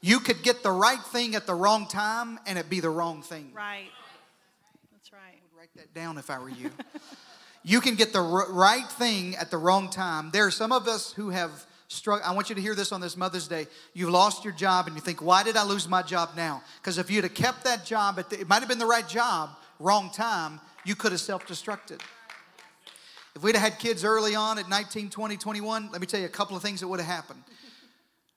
You 0.00 0.20
could 0.20 0.42
get 0.42 0.62
the 0.62 0.70
right 0.70 1.02
thing 1.12 1.34
at 1.34 1.46
the 1.46 1.54
wrong 1.54 1.86
time 1.86 2.38
and 2.46 2.58
it 2.58 2.68
be 2.68 2.80
the 2.80 2.90
wrong 2.90 3.22
thing. 3.22 3.50
Right. 3.54 3.90
That's 4.92 5.12
right. 5.12 5.20
I 5.20 5.40
would 5.42 5.58
write 5.58 5.74
that 5.76 5.94
down 5.94 6.18
if 6.18 6.30
I 6.30 6.38
were 6.38 6.50
you. 6.50 6.70
you 7.62 7.80
can 7.80 7.94
get 7.94 8.12
the 8.12 8.22
r- 8.22 8.52
right 8.52 8.86
thing 8.86 9.34
at 9.36 9.50
the 9.50 9.58
wrong 9.58 9.88
time. 9.88 10.30
There 10.32 10.46
are 10.46 10.52
some 10.52 10.72
of 10.72 10.86
us 10.86 11.12
who 11.12 11.30
have 11.30 11.66
struggled. 11.94 12.28
I 12.28 12.34
want 12.34 12.48
you 12.48 12.54
to 12.54 12.60
hear 12.60 12.74
this 12.74 12.92
on 12.92 13.00
this 13.00 13.16
Mother's 13.16 13.48
Day. 13.48 13.66
You've 13.92 14.10
lost 14.10 14.44
your 14.44 14.52
job 14.52 14.86
and 14.86 14.94
you 14.96 15.00
think, 15.00 15.22
why 15.22 15.42
did 15.42 15.56
I 15.56 15.64
lose 15.64 15.88
my 15.88 16.02
job 16.02 16.30
now? 16.36 16.62
Because 16.80 16.98
if 16.98 17.10
you'd 17.10 17.24
have 17.24 17.34
kept 17.34 17.64
that 17.64 17.84
job, 17.84 18.16
the, 18.16 18.40
it 18.40 18.48
might 18.48 18.60
have 18.60 18.68
been 18.68 18.78
the 18.78 18.86
right 18.86 19.06
job, 19.08 19.50
wrong 19.78 20.10
time, 20.10 20.60
you 20.84 20.94
could 20.94 21.12
have 21.12 21.20
self 21.20 21.46
destructed. 21.46 22.00
If 23.34 23.42
we'd 23.42 23.56
have 23.56 23.72
had 23.72 23.80
kids 23.80 24.04
early 24.04 24.34
on 24.34 24.58
at 24.58 24.68
19, 24.68 25.10
20, 25.10 25.36
21, 25.36 25.90
let 25.90 26.00
me 26.00 26.06
tell 26.06 26.20
you 26.20 26.26
a 26.26 26.28
couple 26.28 26.56
of 26.56 26.62
things 26.62 26.80
that 26.80 26.88
would 26.88 27.00
have 27.00 27.08
happened. 27.08 27.42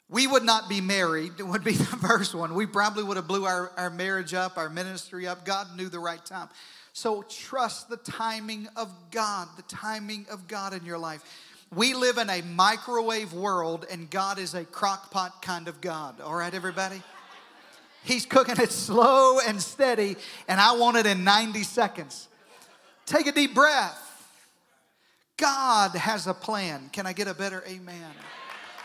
We 0.09 0.25
would 0.25 0.43
not 0.43 0.69
be 0.69 0.79
married, 0.79 1.33
it 1.37 1.45
would 1.45 1.63
be 1.63 1.73
the 1.73 1.83
first 2.07 2.33
one. 2.33 2.55
We 2.55 2.65
probably 2.65 3.03
would 3.03 3.17
have 3.17 3.27
blew 3.27 3.45
our, 3.45 3.71
our 3.77 3.89
marriage 3.89 4.33
up, 4.33 4.57
our 4.57 4.69
ministry 4.69 5.27
up. 5.27 5.45
God 5.45 5.67
knew 5.75 5.89
the 5.89 5.99
right 5.99 6.23
time. 6.25 6.49
So 6.93 7.23
trust 7.29 7.89
the 7.89 7.97
timing 7.97 8.67
of 8.75 8.91
God, 9.11 9.49
the 9.55 9.63
timing 9.63 10.25
of 10.31 10.47
God 10.47 10.73
in 10.73 10.83
your 10.83 10.97
life. 10.97 11.23
We 11.75 11.93
live 11.93 12.17
in 12.17 12.29
a 12.29 12.41
microwave 12.41 13.33
world, 13.33 13.86
and 13.91 14.09
God 14.09 14.39
is 14.39 14.53
a 14.53 14.63
crockpot 14.63 15.41
kind 15.41 15.67
of 15.67 15.81
God. 15.81 16.21
All 16.21 16.33
right, 16.33 16.53
everybody? 16.53 17.01
He's 18.03 18.25
cooking 18.25 18.55
it 18.57 18.72
slow 18.72 19.39
and 19.46 19.61
steady, 19.61 20.15
and 20.48 20.61
I 20.61 20.77
want 20.77 20.96
it 20.96 21.05
in 21.05 21.25
90 21.25 21.63
seconds. 21.63 22.29
Take 23.05 23.27
a 23.27 23.33
deep 23.33 23.53
breath. 23.53 24.03
God 25.35 25.92
has 25.92 26.25
a 26.25 26.33
plan. 26.33 26.89
Can 26.94 27.05
I 27.05 27.11
get 27.11 27.27
a 27.27 27.33
better 27.33 27.63
amen? 27.68 28.11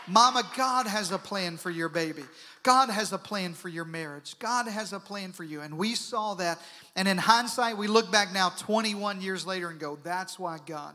Mama, 0.05 0.43
God 0.57 0.85
has 0.85 1.11
a 1.11 1.17
plan 1.17 1.55
for 1.55 1.71
your 1.71 1.87
baby. 1.87 2.23
God 2.63 2.89
has 2.89 3.13
a 3.13 3.17
plan 3.17 3.53
for 3.53 3.69
your 3.69 3.85
marriage. 3.85 4.35
God 4.39 4.67
has 4.67 4.91
a 4.91 4.99
plan 4.99 5.31
for 5.31 5.45
you. 5.45 5.61
And 5.61 5.77
we 5.77 5.95
saw 5.95 6.33
that. 6.35 6.59
And 6.97 7.07
in 7.07 7.17
hindsight, 7.17 7.77
we 7.77 7.87
look 7.87 8.11
back 8.11 8.33
now 8.33 8.49
21 8.49 9.21
years 9.21 9.47
later 9.47 9.69
and 9.69 9.79
go, 9.79 9.97
that's 10.03 10.37
why 10.37 10.59
God 10.65 10.93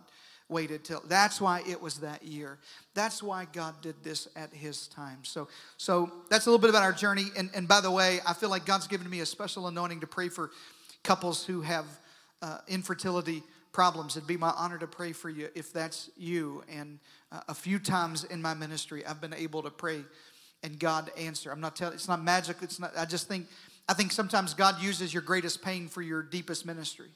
waited 0.49 0.85
till 0.85 1.03
that's 1.09 1.41
why 1.41 1.63
it 1.69 1.81
was 1.81 1.99
that 1.99 2.23
year. 2.23 2.59
That's 2.95 3.23
why 3.23 3.47
god 3.53 3.81
did 3.83 4.03
this 4.03 4.29
at 4.35 4.53
his 4.53 4.89
time. 4.89 5.19
So 5.23 5.49
so 5.77 6.11
that's 6.31 6.47
a 6.47 6.51
little 6.51 6.61
bit 6.61 6.71
about 6.71 6.83
our 6.83 6.93
journey. 6.93 7.27
And, 7.37 7.51
and 7.55 7.69
by 7.69 7.81
the 7.81 7.91
way 7.91 8.21
i 8.27 8.33
feel 8.33 8.51
like 8.51 8.65
god's 8.65 8.87
given 8.87 9.09
me 9.09 9.21
a 9.21 9.27
special 9.27 9.67
anointing 9.67 10.01
to 10.01 10.07
pray 10.07 10.29
for 10.29 10.51
couples 11.03 11.45
who 11.45 11.61
have 11.61 11.85
uh, 12.43 12.59
infertility 12.69 13.43
problems. 13.73 14.17
It'd 14.17 14.27
be 14.27 14.37
my 14.37 14.53
honor 14.57 14.79
to 14.79 14.87
pray 14.87 15.13
for 15.13 15.29
you 15.29 15.49
if 15.55 15.73
that's 15.73 16.11
you. 16.17 16.63
And 16.69 16.99
uh, 17.31 17.41
a 17.49 17.55
few 17.55 17.79
times 17.79 18.25
in 18.25 18.41
my 18.41 18.55
ministry 18.55 19.05
i've 19.07 19.21
been 19.21 19.35
able 19.35 19.63
to 19.63 19.71
pray 19.71 20.05
and 20.63 20.79
god 20.79 21.11
answer. 21.17 21.51
I'm 21.53 21.61
not 21.61 21.77
telling 21.77 21.95
it's 21.95 22.09
not 22.09 22.23
magic. 22.23 22.57
It's 22.63 22.81
not 22.81 22.93
i 22.97 23.05
just 23.05 23.29
think 23.29 23.47
i 23.89 23.95
think 23.95 24.13
sometimes 24.13 24.55
god 24.55 24.81
uses 24.81 25.13
your 25.13 25.23
greatest 25.23 25.63
pain 25.63 25.89
for 25.89 26.03
your 26.03 26.23
deepest 26.23 26.65
ministry 26.65 27.09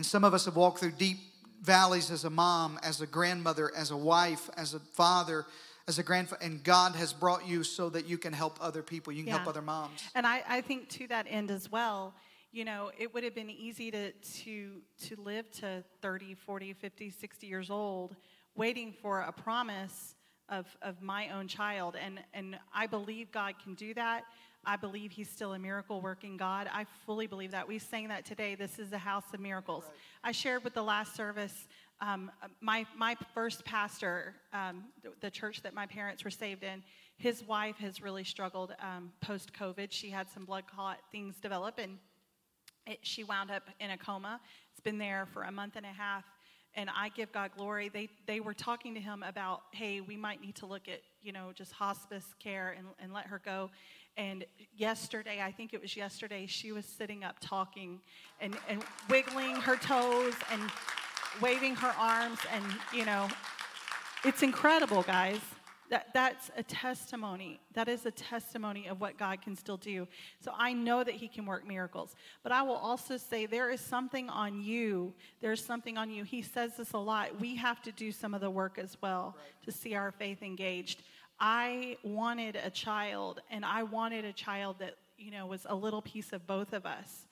and 0.00 0.06
some 0.06 0.24
of 0.24 0.32
us 0.32 0.46
have 0.46 0.56
walked 0.56 0.78
through 0.78 0.92
deep 0.92 1.18
valleys 1.60 2.10
as 2.10 2.24
a 2.24 2.30
mom, 2.30 2.80
as 2.82 3.02
a 3.02 3.06
grandmother, 3.06 3.70
as 3.76 3.90
a 3.90 3.96
wife, 3.98 4.48
as 4.56 4.72
a 4.72 4.78
father, 4.78 5.44
as 5.86 5.98
a 5.98 6.02
grandfather, 6.02 6.42
and 6.42 6.64
God 6.64 6.94
has 6.94 7.12
brought 7.12 7.46
you 7.46 7.62
so 7.62 7.90
that 7.90 8.06
you 8.06 8.16
can 8.16 8.32
help 8.32 8.56
other 8.62 8.82
people. 8.82 9.12
You 9.12 9.24
can 9.24 9.28
yeah. 9.28 9.36
help 9.36 9.48
other 9.48 9.60
moms. 9.60 10.08
And 10.14 10.26
I, 10.26 10.42
I 10.48 10.62
think 10.62 10.88
to 10.88 11.06
that 11.08 11.26
end 11.28 11.50
as 11.50 11.70
well, 11.70 12.14
you 12.50 12.64
know, 12.64 12.90
it 12.96 13.12
would 13.12 13.24
have 13.24 13.34
been 13.34 13.50
easy 13.50 13.90
to, 13.90 14.12
to, 14.12 14.80
to 15.02 15.16
live 15.20 15.50
to 15.58 15.84
30, 16.00 16.32
40, 16.32 16.72
50, 16.72 17.10
60 17.10 17.46
years 17.46 17.68
old 17.68 18.16
waiting 18.56 18.94
for 19.02 19.20
a 19.20 19.32
promise 19.32 20.14
of, 20.48 20.66
of 20.80 21.02
my 21.02 21.28
own 21.28 21.46
child. 21.46 21.94
And, 22.02 22.20
and 22.32 22.58
I 22.72 22.86
believe 22.86 23.30
God 23.32 23.56
can 23.62 23.74
do 23.74 23.92
that. 23.92 24.22
I 24.64 24.76
believe 24.76 25.10
he's 25.10 25.30
still 25.30 25.54
a 25.54 25.58
miracle 25.58 26.00
working 26.00 26.36
God. 26.36 26.68
I 26.72 26.84
fully 27.06 27.26
believe 27.26 27.52
that. 27.52 27.66
We 27.66 27.78
sang 27.78 28.08
that 28.08 28.24
today. 28.24 28.54
This 28.54 28.78
is 28.78 28.92
a 28.92 28.98
house 28.98 29.24
of 29.32 29.40
miracles. 29.40 29.84
Right. 29.86 29.94
I 30.24 30.32
shared 30.32 30.64
with 30.64 30.74
the 30.74 30.82
last 30.82 31.16
service 31.16 31.66
um, 32.02 32.30
my, 32.60 32.86
my 32.96 33.16
first 33.34 33.64
pastor, 33.64 34.34
um, 34.54 34.84
the, 35.02 35.10
the, 35.20 35.30
church 35.30 35.62
that 35.62 35.74
my 35.74 35.84
parents 35.84 36.24
were 36.24 36.30
saved 36.30 36.64
in, 36.64 36.82
his 37.18 37.44
wife 37.44 37.76
has 37.76 38.00
really 38.00 38.24
struggled 38.24 38.74
um, 38.80 39.12
post 39.20 39.52
COVID. 39.52 39.88
She 39.90 40.08
had 40.08 40.30
some 40.30 40.46
blood 40.46 40.64
clot 40.66 40.98
things 41.12 41.36
develop, 41.40 41.78
and 41.78 41.98
it, 42.86 43.00
she 43.02 43.22
wound 43.22 43.50
up 43.50 43.64
in 43.80 43.90
a 43.90 43.98
coma. 43.98 44.40
It's 44.72 44.80
been 44.80 44.96
there 44.96 45.28
for 45.30 45.42
a 45.42 45.52
month 45.52 45.76
and 45.76 45.84
a 45.84 45.90
half 45.90 46.24
and 46.74 46.88
I 46.96 47.08
give 47.10 47.32
God 47.32 47.50
glory. 47.56 47.88
They 47.88 48.08
they 48.26 48.40
were 48.40 48.54
talking 48.54 48.94
to 48.94 49.00
him 49.00 49.22
about, 49.22 49.62
hey, 49.72 50.00
we 50.00 50.16
might 50.16 50.40
need 50.40 50.54
to 50.56 50.66
look 50.66 50.88
at 50.88 51.00
you 51.22 51.32
know 51.32 51.52
just 51.54 51.72
hospice 51.72 52.34
care 52.38 52.74
and, 52.76 52.86
and 53.00 53.12
let 53.12 53.26
her 53.26 53.40
go. 53.44 53.70
And 54.16 54.44
yesterday, 54.76 55.40
I 55.42 55.50
think 55.50 55.72
it 55.72 55.80
was 55.80 55.96
yesterday, 55.96 56.46
she 56.46 56.72
was 56.72 56.84
sitting 56.84 57.24
up 57.24 57.36
talking 57.40 58.00
and, 58.40 58.56
and 58.68 58.82
wiggling 59.08 59.56
her 59.56 59.76
toes 59.76 60.34
and 60.52 60.60
waving 61.40 61.74
her 61.76 61.94
arms. 61.98 62.38
And, 62.52 62.64
you 62.92 63.04
know, 63.04 63.28
it's 64.24 64.42
incredible, 64.42 65.02
guys. 65.02 65.40
That, 65.90 66.06
that's 66.14 66.52
a 66.56 66.62
testimony. 66.62 67.60
That 67.74 67.88
is 67.88 68.06
a 68.06 68.12
testimony 68.12 68.86
of 68.86 69.00
what 69.00 69.18
God 69.18 69.42
can 69.42 69.56
still 69.56 69.76
do. 69.76 70.06
So 70.38 70.52
I 70.56 70.72
know 70.72 71.02
that 71.02 71.14
He 71.14 71.26
can 71.26 71.44
work 71.44 71.66
miracles. 71.66 72.14
But 72.44 72.52
I 72.52 72.62
will 72.62 72.76
also 72.76 73.16
say 73.16 73.46
there 73.46 73.70
is 73.70 73.80
something 73.80 74.30
on 74.30 74.62
you. 74.62 75.12
There's 75.40 75.64
something 75.64 75.98
on 75.98 76.08
you. 76.08 76.22
He 76.22 76.42
says 76.42 76.76
this 76.76 76.92
a 76.92 76.98
lot. 76.98 77.40
We 77.40 77.56
have 77.56 77.82
to 77.82 77.92
do 77.92 78.12
some 78.12 78.34
of 78.34 78.40
the 78.40 78.50
work 78.50 78.78
as 78.78 78.96
well 79.02 79.34
right. 79.36 79.64
to 79.64 79.72
see 79.72 79.96
our 79.96 80.12
faith 80.12 80.42
engaged. 80.42 81.02
I 81.40 81.96
wanted 82.04 82.54
a 82.54 82.70
child, 82.70 83.40
and 83.50 83.64
I 83.64 83.82
wanted 83.82 84.24
a 84.24 84.32
child 84.32 84.76
that, 84.78 84.94
you 85.18 85.32
know, 85.32 85.46
was 85.46 85.66
a 85.68 85.74
little 85.74 86.02
piece 86.02 86.32
of 86.32 86.46
both 86.46 86.72
of 86.72 86.86
us. 86.86 87.26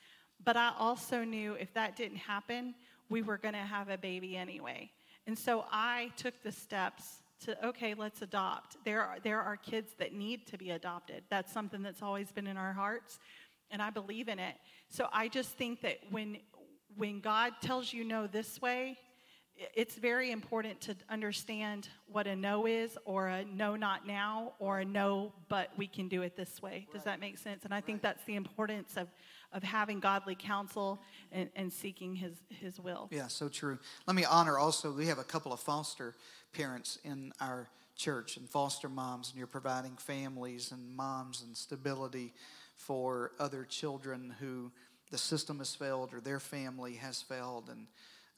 But 0.45 0.57
I 0.57 0.73
also 0.77 1.23
knew 1.23 1.55
if 1.55 1.73
that 1.75 1.95
didn't 1.95 2.19
happen, 2.19 2.75
we 3.09 3.23
were 3.23 3.39
going 3.39 3.55
to 3.55 3.61
have 3.61 3.89
a 3.89 3.99
baby 3.99 4.37
anyway. 4.37 4.91
And 5.29 5.39
so 5.39 5.65
I 5.71 6.11
took 6.17 6.43
the 6.43 6.51
steps 6.53 7.23
to, 7.45 7.67
okay, 7.69 7.95
let's 7.95 8.23
adopt. 8.23 8.77
There 8.85 9.03
are, 9.03 9.19
there 9.23 9.41
are 9.41 9.57
kids 9.57 9.93
that 9.99 10.13
need 10.13 10.47
to 10.49 10.59
be 10.59 10.71
adopted. 10.71 11.23
That's 11.31 11.53
something 11.53 11.83
that's 11.83 12.03
always 12.03 12.33
been 12.33 12.47
in 12.47 12.57
our 12.57 12.73
hearts, 12.73 13.19
and 13.71 13.81
I 13.83 13.91
believe 13.91 14.29
in 14.29 14.39
it. 14.39 14.55
So 14.89 15.09
I 15.13 15.29
just 15.29 15.51
think 15.51 15.83
that 15.83 15.99
when, 16.11 16.39
when 16.97 17.21
God 17.21 17.53
tells 17.61 17.93
you 17.93 18.05
no 18.05 18.27
this 18.27 18.61
way, 18.61 18.99
it's 19.75 19.97
very 19.97 20.31
important 20.31 20.81
to 20.83 20.95
understand 21.11 21.89
what 22.07 22.27
a 22.29 22.37
no 22.37 22.67
is 22.67 22.97
or 23.05 23.27
a 23.27 23.45
no 23.45 23.75
not 23.75 24.07
now 24.07 24.53
or 24.61 24.79
a 24.79 24.85
no 24.85 25.33
but 25.49 25.71
we 25.77 25.89
can 25.89 26.07
do 26.07 26.23
it 26.23 26.37
this 26.37 26.63
way 26.63 26.87
does 26.93 27.03
that 27.03 27.19
make 27.19 27.37
sense 27.37 27.65
and 27.65 27.75
i 27.75 27.81
think 27.81 28.01
that's 28.01 28.23
the 28.23 28.37
importance 28.37 28.97
of 28.97 29.09
of 29.53 29.63
having 29.63 30.01
godly 30.01 30.35
counsel 30.35 31.01
and, 31.33 31.49
and 31.57 31.73
seeking 31.73 32.15
his, 32.15 32.35
his 32.49 32.79
will. 32.79 33.09
Yeah, 33.11 33.29
so 33.29 33.49
true. 33.49 33.79
Let 34.07 34.15
me 34.15 34.25
honor 34.25 34.59
also, 34.59 34.93
we 34.93 35.07
have 35.07 35.19
a 35.19 35.25
couple 35.25 35.53
of 35.53 35.61
foster 35.61 36.15
parents 36.53 36.99
in 37.05 37.33
our 37.41 37.69
church 37.97 38.37
and 38.37 38.49
foster 38.49 38.89
moms, 38.89 39.31
and 39.31 39.39
you're 39.39 39.47
providing 39.47 39.97
families 39.97 40.73
and 40.73 40.97
moms 40.97 41.43
and 41.43 41.57
stability 41.57 42.33
for 42.77 43.33
other 43.41 43.65
children 43.65 44.35
who 44.41 44.71
the 45.11 45.19
system 45.19 45.59
has 45.59 45.75
failed 45.75 46.15
or 46.15 46.21
their 46.21 46.41
family 46.41 46.95
has 46.95 47.21
failed. 47.21 47.69
And 47.71 47.87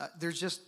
uh, 0.00 0.06
there's 0.18 0.40
just, 0.40 0.62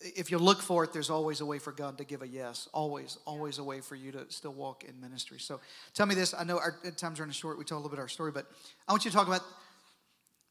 if 0.00 0.30
you 0.30 0.38
look 0.38 0.60
for 0.60 0.84
it, 0.84 0.92
there's 0.92 1.08
always 1.08 1.40
a 1.40 1.46
way 1.46 1.58
for 1.58 1.72
God 1.72 1.96
to 1.98 2.04
give 2.04 2.20
a 2.20 2.28
yes. 2.28 2.68
Always, 2.74 3.16
always 3.26 3.58
a 3.58 3.64
way 3.64 3.80
for 3.80 3.94
you 3.94 4.12
to 4.12 4.26
still 4.28 4.52
walk 4.52 4.84
in 4.84 5.00
ministry. 5.00 5.38
So 5.38 5.60
tell 5.94 6.06
me 6.06 6.14
this. 6.14 6.34
I 6.34 6.44
know 6.44 6.58
our 6.58 6.76
time's 6.96 7.20
running 7.20 7.32
short. 7.32 7.58
We 7.58 7.64
told 7.64 7.78
a 7.78 7.82
little 7.82 7.90
bit 7.90 8.00
of 8.00 8.04
our 8.04 8.08
story, 8.08 8.32
but 8.32 8.46
I 8.86 8.92
want 8.92 9.04
you 9.04 9.10
to 9.10 9.16
talk 9.16 9.28
about 9.28 9.42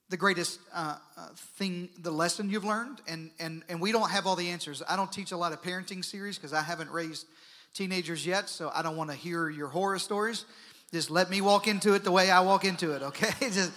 the 0.10 0.18
greatest 0.18 0.60
uh, 0.74 0.98
uh, 1.18 1.28
thing, 1.58 1.90
the 2.00 2.12
lesson 2.12 2.50
you've 2.50 2.66
learned. 2.66 3.02
And, 3.08 3.30
and, 3.40 3.64
and 3.70 3.80
we 3.80 3.92
don't 3.92 4.10
have 4.10 4.26
all 4.26 4.36
the 4.36 4.50
answers. 4.50 4.82
I 4.90 4.96
don't 4.96 5.12
teach 5.12 5.32
a 5.32 5.38
lot 5.38 5.54
of 5.54 5.62
parenting 5.62 6.04
series 6.04 6.38
because 6.38 6.52
I 6.52 6.62
haven't 6.62 6.90
raised 6.90 7.28
teenagers 7.74 8.26
yet, 8.26 8.50
so 8.50 8.72
I 8.74 8.82
don't 8.82 8.98
want 8.98 9.12
to 9.12 9.16
hear 9.16 9.50
your 9.50 9.68
horror 9.68 10.00
stories. 10.00 10.46
Just 10.92 11.12
let 11.12 11.30
me 11.30 11.42
walk 11.42 11.68
into 11.68 11.94
it 11.94 12.04
the 12.04 12.12
way 12.12 12.32
I 12.32 12.40
walk 12.42 12.66
into 12.66 12.96
it, 12.96 13.02
okay? 13.10 13.34
Just 13.40 13.72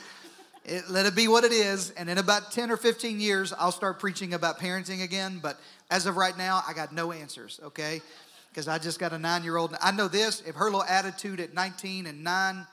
it, 0.64 0.88
let 0.88 1.04
it 1.04 1.14
be 1.14 1.28
what 1.28 1.44
it 1.44 1.52
is. 1.52 1.90
And 1.90 2.08
in 2.08 2.16
about 2.16 2.52
10 2.52 2.70
or 2.70 2.78
15 2.78 3.20
years, 3.20 3.52
I'll 3.52 3.72
start 3.72 3.98
preaching 3.98 4.32
about 4.32 4.58
parenting 4.58 5.02
again. 5.02 5.38
But 5.42 5.58
as 5.90 6.06
of 6.06 6.16
right 6.16 6.36
now, 6.36 6.62
I 6.66 6.72
got 6.72 6.94
no 6.94 7.12
answers, 7.12 7.60
okay? 7.62 8.00
Because 8.48 8.68
I 8.68 8.78
just 8.78 8.98
got 8.98 9.12
a 9.12 9.18
nine 9.18 9.44
year 9.44 9.58
old. 9.58 9.76
I 9.82 9.92
know 9.92 10.08
this 10.08 10.42
if 10.46 10.54
her 10.54 10.66
little 10.66 10.84
attitude 10.84 11.40
at 11.40 11.52
19 11.52 12.06
and 12.06 12.24
9, 12.24 12.66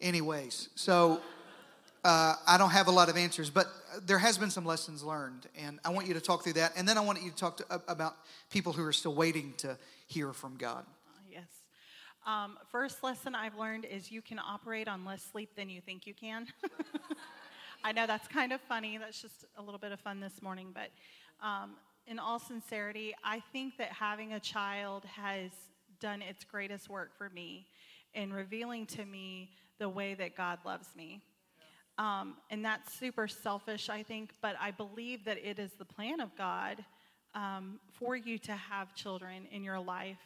anyways. 0.00 0.68
So 0.76 1.20
uh, 2.04 2.34
I 2.46 2.56
don't 2.58 2.70
have 2.70 2.86
a 2.86 2.90
lot 2.90 3.08
of 3.08 3.16
answers, 3.16 3.50
but 3.50 3.66
there 4.02 4.18
has 4.18 4.38
been 4.38 4.50
some 4.50 4.64
lessons 4.64 5.02
learned. 5.02 5.46
And 5.56 5.80
I 5.84 5.90
want 5.90 6.06
you 6.06 6.14
to 6.14 6.20
talk 6.20 6.44
through 6.44 6.54
that. 6.54 6.72
And 6.76 6.88
then 6.88 6.96
I 6.96 7.00
want 7.00 7.22
you 7.22 7.30
to 7.30 7.36
talk 7.36 7.56
to, 7.58 7.82
about 7.88 8.16
people 8.50 8.72
who 8.72 8.84
are 8.84 8.92
still 8.92 9.14
waiting 9.14 9.54
to 9.58 9.76
hear 10.06 10.32
from 10.32 10.56
God. 10.56 10.84
Yes. 11.30 11.46
Um, 12.26 12.58
first 12.70 13.02
lesson 13.02 13.34
I've 13.34 13.56
learned 13.56 13.84
is 13.84 14.10
you 14.10 14.22
can 14.22 14.38
operate 14.38 14.88
on 14.88 15.04
less 15.04 15.22
sleep 15.22 15.50
than 15.56 15.68
you 15.68 15.80
think 15.80 16.06
you 16.06 16.14
can. 16.14 16.46
I 17.84 17.92
know 17.92 18.06
that's 18.06 18.28
kind 18.28 18.52
of 18.52 18.60
funny. 18.62 18.98
That's 18.98 19.20
just 19.20 19.44
a 19.56 19.62
little 19.62 19.78
bit 19.78 19.92
of 19.92 20.00
fun 20.00 20.20
this 20.20 20.42
morning. 20.42 20.74
But 20.74 20.90
um, 21.46 21.72
in 22.06 22.18
all 22.18 22.38
sincerity, 22.38 23.14
I 23.24 23.42
think 23.52 23.76
that 23.78 23.88
having 23.92 24.32
a 24.32 24.40
child 24.40 25.04
has 25.04 25.50
done 26.00 26.22
its 26.22 26.44
greatest 26.44 26.88
work 26.88 27.16
for 27.16 27.28
me 27.30 27.66
in 28.14 28.32
revealing 28.32 28.86
to 28.86 29.04
me 29.04 29.50
the 29.78 29.88
way 29.88 30.14
that 30.14 30.36
God 30.36 30.58
loves 30.64 30.88
me. 30.96 31.20
Um, 31.98 32.36
and 32.50 32.64
that's 32.64 32.94
super 32.94 33.28
selfish, 33.28 33.88
I 33.88 34.02
think, 34.02 34.30
but 34.40 34.56
I 34.60 34.70
believe 34.70 35.24
that 35.24 35.38
it 35.38 35.58
is 35.58 35.72
the 35.72 35.84
plan 35.84 36.20
of 36.20 36.34
God 36.36 36.84
um, 37.34 37.80
for 37.92 38.16
you 38.16 38.38
to 38.38 38.52
have 38.52 38.94
children 38.94 39.46
in 39.50 39.64
your 39.64 39.80
life 39.80 40.18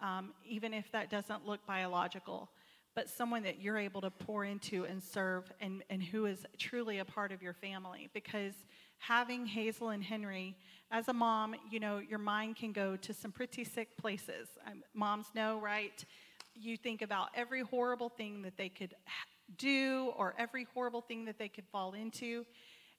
um, 0.00 0.32
even 0.46 0.72
if 0.72 0.90
that 0.92 1.10
doesn't 1.10 1.46
look 1.46 1.64
biological, 1.66 2.50
but 2.94 3.08
someone 3.08 3.42
that 3.42 3.60
you're 3.60 3.78
able 3.78 4.00
to 4.00 4.10
pour 4.10 4.44
into 4.44 4.84
and 4.84 5.02
serve 5.02 5.52
and, 5.60 5.82
and 5.90 6.02
who 6.02 6.26
is 6.26 6.44
truly 6.58 6.98
a 6.98 7.04
part 7.04 7.32
of 7.32 7.42
your 7.42 7.52
family. 7.52 8.08
Because 8.12 8.54
having 8.98 9.46
Hazel 9.46 9.90
and 9.90 10.02
Henry, 10.02 10.56
as 10.90 11.08
a 11.08 11.12
mom, 11.12 11.54
you 11.70 11.80
know, 11.80 11.98
your 11.98 12.18
mind 12.18 12.56
can 12.56 12.72
go 12.72 12.96
to 12.96 13.12
some 13.12 13.30
pretty 13.30 13.64
sick 13.64 13.96
places. 13.96 14.48
Um, 14.66 14.82
moms 14.94 15.26
know, 15.34 15.60
right? 15.60 16.04
You 16.54 16.76
think 16.76 17.02
about 17.02 17.28
every 17.34 17.62
horrible 17.62 18.08
thing 18.08 18.42
that 18.42 18.56
they 18.56 18.68
could 18.68 18.94
do 19.56 20.12
or 20.16 20.34
every 20.38 20.66
horrible 20.74 21.00
thing 21.00 21.24
that 21.26 21.38
they 21.38 21.48
could 21.48 21.66
fall 21.72 21.92
into. 21.92 22.44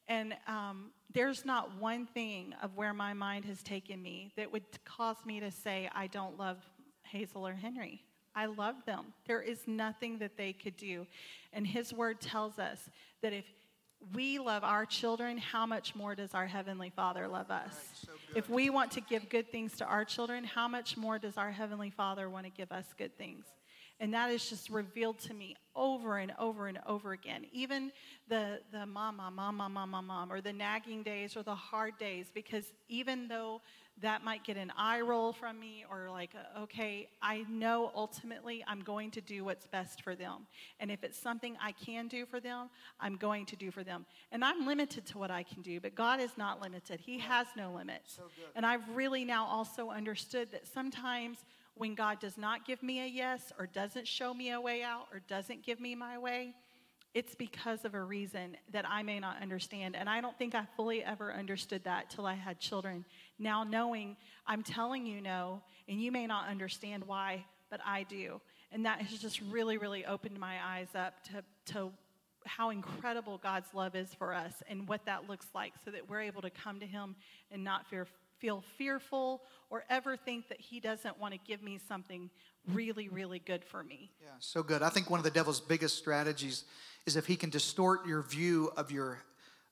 And 0.07 0.35
um, 0.47 0.91
there's 1.13 1.45
not 1.45 1.77
one 1.77 2.05
thing 2.05 2.53
of 2.61 2.75
where 2.75 2.93
my 2.93 3.13
mind 3.13 3.45
has 3.45 3.63
taken 3.63 4.01
me 4.01 4.31
that 4.35 4.51
would 4.51 4.63
cause 4.83 5.17
me 5.25 5.39
to 5.39 5.51
say, 5.51 5.89
I 5.93 6.07
don't 6.07 6.37
love 6.37 6.57
Hazel 7.03 7.47
or 7.47 7.53
Henry. 7.53 8.03
I 8.35 8.45
love 8.45 8.75
them. 8.85 9.13
There 9.27 9.41
is 9.41 9.59
nothing 9.67 10.19
that 10.19 10.37
they 10.37 10.53
could 10.53 10.77
do. 10.77 11.05
And 11.53 11.67
his 11.67 11.93
word 11.93 12.21
tells 12.21 12.59
us 12.59 12.89
that 13.21 13.33
if 13.33 13.45
we 14.13 14.39
love 14.39 14.63
our 14.63 14.85
children, 14.85 15.37
how 15.37 15.65
much 15.65 15.95
more 15.95 16.15
does 16.15 16.33
our 16.33 16.47
Heavenly 16.47 16.89
Father 16.89 17.27
love 17.27 17.51
us? 17.51 17.73
Right, 17.73 18.05
so 18.05 18.11
if 18.35 18.49
we 18.49 18.69
want 18.69 18.91
to 18.91 19.01
give 19.01 19.29
good 19.29 19.51
things 19.51 19.77
to 19.77 19.85
our 19.85 20.03
children, 20.05 20.43
how 20.43 20.67
much 20.67 20.97
more 20.97 21.19
does 21.19 21.37
our 21.37 21.51
Heavenly 21.51 21.91
Father 21.91 22.29
want 22.29 22.45
to 22.45 22.51
give 22.51 22.71
us 22.71 22.85
good 22.97 23.15
things? 23.17 23.45
And 24.01 24.15
that 24.15 24.31
is 24.31 24.49
just 24.49 24.71
revealed 24.71 25.19
to 25.19 25.33
me 25.35 25.55
over 25.75 26.17
and 26.17 26.33
over 26.39 26.67
and 26.67 26.79
over 26.87 27.11
again. 27.13 27.45
Even 27.53 27.91
the, 28.27 28.59
the 28.71 28.87
mama, 28.87 29.31
mama, 29.33 29.51
mama, 29.51 29.69
mom, 29.69 29.89
mom, 29.91 30.07
mom, 30.07 30.31
or 30.31 30.41
the 30.41 30.51
nagging 30.51 31.03
days 31.03 31.37
or 31.37 31.43
the 31.43 31.53
hard 31.53 31.99
days, 31.99 32.31
because 32.33 32.73
even 32.89 33.27
though 33.27 33.61
that 34.01 34.23
might 34.23 34.43
get 34.43 34.57
an 34.57 34.71
eye 34.75 35.01
roll 35.01 35.31
from 35.31 35.59
me 35.59 35.85
or 35.87 36.09
like, 36.09 36.31
uh, 36.33 36.61
okay, 36.61 37.09
I 37.21 37.45
know 37.47 37.91
ultimately 37.93 38.63
I'm 38.67 38.81
going 38.81 39.11
to 39.11 39.21
do 39.21 39.45
what's 39.45 39.67
best 39.67 40.01
for 40.01 40.15
them. 40.15 40.47
And 40.79 40.89
if 40.89 41.03
it's 41.03 41.19
something 41.19 41.55
I 41.61 41.71
can 41.73 42.07
do 42.07 42.25
for 42.25 42.39
them, 42.39 42.71
I'm 42.99 43.17
going 43.17 43.45
to 43.47 43.55
do 43.55 43.69
for 43.69 43.83
them. 43.83 44.07
And 44.31 44.43
I'm 44.43 44.65
limited 44.65 45.05
to 45.07 45.19
what 45.19 45.29
I 45.29 45.43
can 45.43 45.61
do, 45.61 45.79
but 45.79 45.93
God 45.93 46.19
is 46.19 46.37
not 46.37 46.59
limited. 46.59 46.99
He 46.99 47.19
has 47.19 47.45
no 47.55 47.71
limits. 47.71 48.15
So 48.15 48.23
and 48.55 48.65
I've 48.65 48.87
really 48.89 49.23
now 49.23 49.45
also 49.45 49.91
understood 49.91 50.51
that 50.53 50.65
sometimes 50.65 51.45
when 51.75 51.95
God 51.95 52.19
does 52.19 52.37
not 52.37 52.65
give 52.65 52.83
me 52.83 53.01
a 53.01 53.07
yes 53.07 53.51
or 53.57 53.67
doesn't 53.67 54.07
show 54.07 54.33
me 54.33 54.51
a 54.51 54.61
way 54.61 54.83
out 54.83 55.07
or 55.11 55.21
doesn't 55.27 55.63
give 55.63 55.79
me 55.79 55.95
my 55.95 56.17
way, 56.17 56.53
it's 57.13 57.35
because 57.35 57.83
of 57.83 57.93
a 57.93 58.01
reason 58.01 58.55
that 58.71 58.85
I 58.87 59.03
may 59.03 59.19
not 59.19 59.41
understand. 59.41 59.95
And 59.95 60.07
I 60.09 60.21
don't 60.21 60.37
think 60.37 60.55
I 60.55 60.65
fully 60.77 61.03
ever 61.03 61.33
understood 61.33 61.83
that 61.83 62.09
till 62.09 62.25
I 62.25 62.35
had 62.35 62.59
children. 62.59 63.03
Now, 63.37 63.63
knowing 63.63 64.15
I'm 64.47 64.63
telling 64.63 65.05
you 65.05 65.21
no, 65.21 65.61
and 65.89 66.01
you 66.01 66.11
may 66.11 66.25
not 66.25 66.47
understand 66.47 67.03
why, 67.05 67.45
but 67.69 67.81
I 67.85 68.03
do. 68.03 68.39
And 68.71 68.85
that 68.85 69.01
has 69.01 69.19
just 69.19 69.41
really, 69.41 69.77
really 69.77 70.05
opened 70.05 70.39
my 70.39 70.55
eyes 70.63 70.87
up 70.95 71.21
to, 71.25 71.43
to 71.73 71.91
how 72.45 72.69
incredible 72.69 73.37
God's 73.37 73.73
love 73.73 73.95
is 73.95 74.13
for 74.13 74.33
us 74.33 74.53
and 74.69 74.87
what 74.87 75.05
that 75.05 75.29
looks 75.29 75.47
like 75.53 75.73
so 75.83 75.91
that 75.91 76.09
we're 76.09 76.21
able 76.21 76.41
to 76.41 76.49
come 76.49 76.79
to 76.79 76.85
Him 76.85 77.15
and 77.51 77.63
not 77.63 77.87
fear, 77.87 78.07
feel 78.41 78.63
fearful 78.77 79.41
or 79.69 79.85
ever 79.89 80.17
think 80.17 80.49
that 80.49 80.59
He 80.59 80.79
doesn't 80.79 81.17
want 81.19 81.33
to 81.33 81.39
give 81.47 81.63
me 81.63 81.79
something 81.87 82.29
really, 82.73 83.07
really 83.07 83.39
good 83.39 83.63
for 83.63 83.83
me. 83.83 84.11
Yeah, 84.21 84.29
so 84.39 84.63
good. 84.63 84.81
I 84.81 84.89
think 84.89 85.09
one 85.09 85.19
of 85.19 85.23
the 85.23 85.31
devil's 85.31 85.61
biggest 85.61 85.97
strategies 85.97 86.65
is 87.05 87.15
if 87.15 87.25
he 87.25 87.35
can 87.35 87.49
distort 87.49 88.05
your 88.05 88.21
view 88.21 88.71
of 88.77 88.91
your 88.91 89.19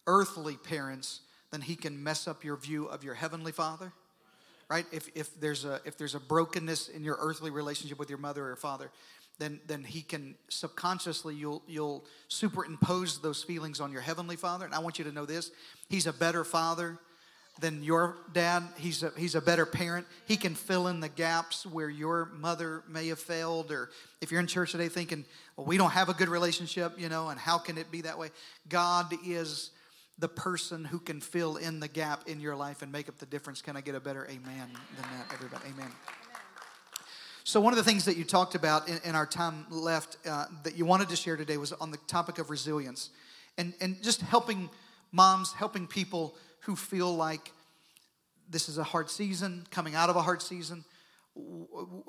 earthly 0.07 0.55
parents, 0.55 1.21
then 1.51 1.61
he 1.61 1.75
can 1.75 2.01
mess 2.01 2.27
up 2.27 2.43
your 2.43 2.55
view 2.55 2.85
of 2.85 3.03
your 3.03 3.13
heavenly 3.13 3.51
father. 3.51 3.91
Right? 4.69 4.85
If, 4.91 5.09
if, 5.15 5.39
there's 5.39 5.65
a, 5.65 5.81
if 5.83 5.97
there's 5.97 6.15
a 6.15 6.19
brokenness 6.19 6.89
in 6.89 7.03
your 7.03 7.17
earthly 7.19 7.49
relationship 7.49 7.97
with 7.97 8.09
your 8.09 8.19
mother 8.19 8.47
or 8.47 8.55
father, 8.55 8.91
then, 9.39 9.59
then 9.65 9.83
he 9.83 10.01
can 10.01 10.35
subconsciously, 10.49 11.33
you'll, 11.33 11.63
you'll 11.67 12.05
superimpose 12.27 13.19
those 13.19 13.43
feelings 13.43 13.79
on 13.79 13.91
your 13.91 14.01
heavenly 14.01 14.35
father. 14.35 14.65
And 14.65 14.75
I 14.75 14.79
want 14.79 14.99
you 14.99 15.05
to 15.05 15.11
know 15.11 15.25
this 15.25 15.51
He's 15.89 16.05
a 16.05 16.13
better 16.13 16.43
father 16.43 16.99
than 17.59 17.83
your 17.83 18.17
dad. 18.33 18.63
He's 18.77 19.03
a, 19.03 19.11
he's 19.17 19.35
a 19.35 19.41
better 19.41 19.65
parent. 19.65 20.07
He 20.25 20.37
can 20.37 20.55
fill 20.55 20.87
in 20.87 20.99
the 20.99 21.09
gaps 21.09 21.65
where 21.65 21.89
your 21.89 22.29
mother 22.33 22.83
may 22.87 23.07
have 23.07 23.19
failed. 23.19 23.71
Or 23.71 23.89
if 24.21 24.31
you're 24.31 24.39
in 24.39 24.47
church 24.47 24.71
today 24.71 24.87
thinking, 24.87 25.25
well, 25.55 25.65
we 25.65 25.77
don't 25.77 25.91
have 25.91 26.09
a 26.09 26.13
good 26.13 26.29
relationship, 26.29 26.93
you 26.97 27.09
know, 27.09 27.29
and 27.29 27.39
how 27.39 27.57
can 27.57 27.77
it 27.77 27.91
be 27.91 28.01
that 28.01 28.17
way? 28.17 28.29
God 28.67 29.13
is 29.25 29.71
the 30.17 30.27
person 30.27 30.83
who 30.83 30.99
can 30.99 31.21
fill 31.21 31.57
in 31.57 31.79
the 31.79 31.87
gap 31.87 32.27
in 32.27 32.39
your 32.39 32.55
life 32.55 32.81
and 32.81 32.91
make 32.91 33.07
up 33.07 33.17
the 33.17 33.25
difference. 33.25 33.61
Can 33.61 33.77
I 33.77 33.81
get 33.81 33.95
a 33.95 33.99
better 33.99 34.25
amen 34.25 34.69
than 34.95 35.05
that, 35.17 35.33
everybody? 35.33 35.63
Amen. 35.73 35.91
So, 37.45 37.59
one 37.59 37.73
of 37.73 37.77
the 37.77 37.83
things 37.83 38.05
that 38.05 38.17
you 38.17 38.25
talked 38.25 38.53
about 38.53 38.87
in, 38.89 38.99
in 39.05 39.15
our 39.15 39.25
time 39.25 39.65
left 39.71 40.17
uh, 40.27 40.45
that 40.63 40.75
you 40.75 40.85
wanted 40.85 41.09
to 41.09 41.15
share 41.15 41.35
today 41.35 41.57
was 41.57 41.71
on 41.71 41.89
the 41.89 41.97
topic 42.05 42.37
of 42.37 42.49
resilience 42.49 43.09
and, 43.57 43.73
and 43.81 44.01
just 44.03 44.21
helping 44.21 44.69
moms, 45.11 45.53
helping 45.53 45.87
people 45.87 46.35
who 46.61 46.75
feel 46.75 47.15
like 47.15 47.51
this 48.49 48.69
is 48.69 48.77
a 48.77 48.83
hard 48.83 49.09
season, 49.09 49.65
coming 49.71 49.95
out 49.95 50.09
of 50.09 50.15
a 50.15 50.21
hard 50.21 50.41
season, 50.41 50.83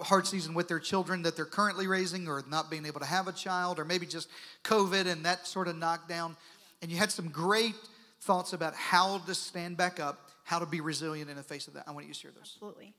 hard 0.00 0.26
season 0.26 0.54
with 0.54 0.68
their 0.68 0.80
children 0.80 1.22
that 1.22 1.36
they're 1.36 1.44
currently 1.44 1.86
raising, 1.86 2.28
or 2.28 2.42
not 2.48 2.70
being 2.70 2.86
able 2.86 3.00
to 3.00 3.06
have 3.06 3.28
a 3.28 3.32
child, 3.32 3.78
or 3.78 3.84
maybe 3.84 4.06
just 4.06 4.28
COVID 4.64 5.06
and 5.06 5.24
that 5.24 5.46
sort 5.46 5.68
of 5.68 5.76
knockdown. 5.76 6.36
And 6.82 6.90
you 6.90 6.96
had 6.96 7.12
some 7.12 7.28
great 7.28 7.74
thoughts 8.22 8.52
about 8.52 8.74
how 8.74 9.18
to 9.18 9.34
stand 9.34 9.76
back 9.76 10.00
up, 10.00 10.30
how 10.44 10.58
to 10.58 10.66
be 10.66 10.80
resilient 10.80 11.30
in 11.30 11.36
the 11.36 11.42
face 11.42 11.68
of 11.68 11.74
that. 11.74 11.84
I 11.86 11.92
want 11.92 12.06
you 12.06 12.12
to 12.12 12.18
share 12.18 12.30
those. 12.30 12.52
Absolutely. 12.56 12.94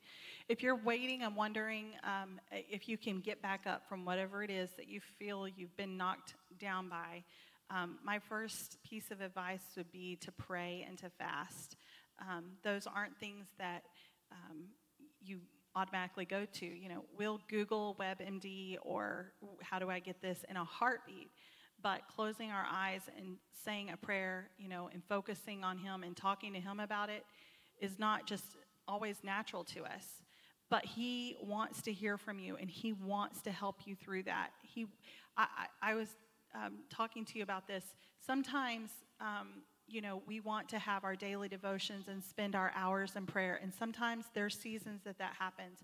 If 0.48 0.62
you're 0.62 0.76
waiting 0.76 1.22
and 1.22 1.36
wondering 1.36 1.86
um, 2.02 2.40
if 2.50 2.88
you 2.88 2.96
can 2.96 3.20
get 3.20 3.40
back 3.40 3.62
up 3.66 3.88
from 3.88 4.04
whatever 4.04 4.42
it 4.42 4.50
is 4.50 4.70
that 4.76 4.88
you 4.88 5.00
feel 5.18 5.46
you've 5.48 5.76
been 5.76 5.96
knocked 5.96 6.34
down 6.60 6.88
by, 6.88 7.22
um, 7.74 7.98
my 8.04 8.18
first 8.18 8.76
piece 8.82 9.10
of 9.10 9.20
advice 9.20 9.62
would 9.76 9.90
be 9.90 10.16
to 10.16 10.32
pray 10.32 10.84
and 10.86 10.98
to 10.98 11.08
fast. 11.08 11.76
Um, 12.20 12.44
those 12.62 12.86
aren't 12.86 13.16
things 13.18 13.46
that 13.58 13.82
um, 14.30 14.64
you 15.24 15.40
automatically 15.74 16.26
go 16.26 16.44
to. 16.44 16.66
You 16.66 16.88
know, 16.88 17.04
we'll 17.16 17.40
Google 17.48 17.96
WebMD 17.98 18.76
or 18.82 19.32
how 19.62 19.78
do 19.78 19.88
I 19.88 20.00
get 20.00 20.20
this 20.20 20.44
in 20.48 20.56
a 20.56 20.64
heartbeat. 20.64 21.30
but 21.82 22.02
closing 22.14 22.50
our 22.50 22.66
eyes 22.70 23.02
and 23.16 23.36
saying 23.64 23.90
a 23.90 23.96
prayer, 23.96 24.50
you 24.58 24.68
know, 24.68 24.88
and 24.92 25.02
focusing 25.08 25.64
on 25.64 25.78
Him 25.78 26.02
and 26.04 26.16
talking 26.16 26.52
to 26.52 26.60
Him 26.60 26.78
about 26.80 27.10
it 27.10 27.24
is 27.80 27.98
not 27.98 28.26
just 28.26 28.44
always 28.86 29.16
natural 29.24 29.64
to 29.64 29.82
us. 29.84 30.22
But 30.70 30.84
He 30.84 31.36
wants 31.42 31.82
to 31.82 31.92
hear 31.92 32.16
from 32.16 32.38
you 32.38 32.56
and 32.56 32.70
He 32.70 32.92
wants 32.92 33.42
to 33.42 33.50
help 33.50 33.80
you 33.86 33.96
through 33.96 34.24
that. 34.24 34.50
He, 34.62 34.86
I, 35.36 35.46
I, 35.82 35.90
I 35.90 35.94
was 35.94 36.08
um, 36.54 36.78
talking 36.90 37.24
to 37.26 37.38
you 37.38 37.42
about 37.42 37.66
this. 37.66 37.84
Sometimes, 38.24 38.90
um, 39.20 39.62
you 39.86 40.00
know, 40.00 40.22
we 40.26 40.40
want 40.40 40.68
to 40.70 40.78
have 40.78 41.04
our 41.04 41.16
daily 41.16 41.48
devotions 41.48 42.08
and 42.08 42.22
spend 42.22 42.54
our 42.54 42.72
hours 42.74 43.16
in 43.16 43.26
prayer, 43.26 43.58
and 43.62 43.72
sometimes 43.72 44.26
there's 44.34 44.58
seasons 44.58 45.02
that 45.04 45.18
that 45.18 45.34
happens. 45.38 45.80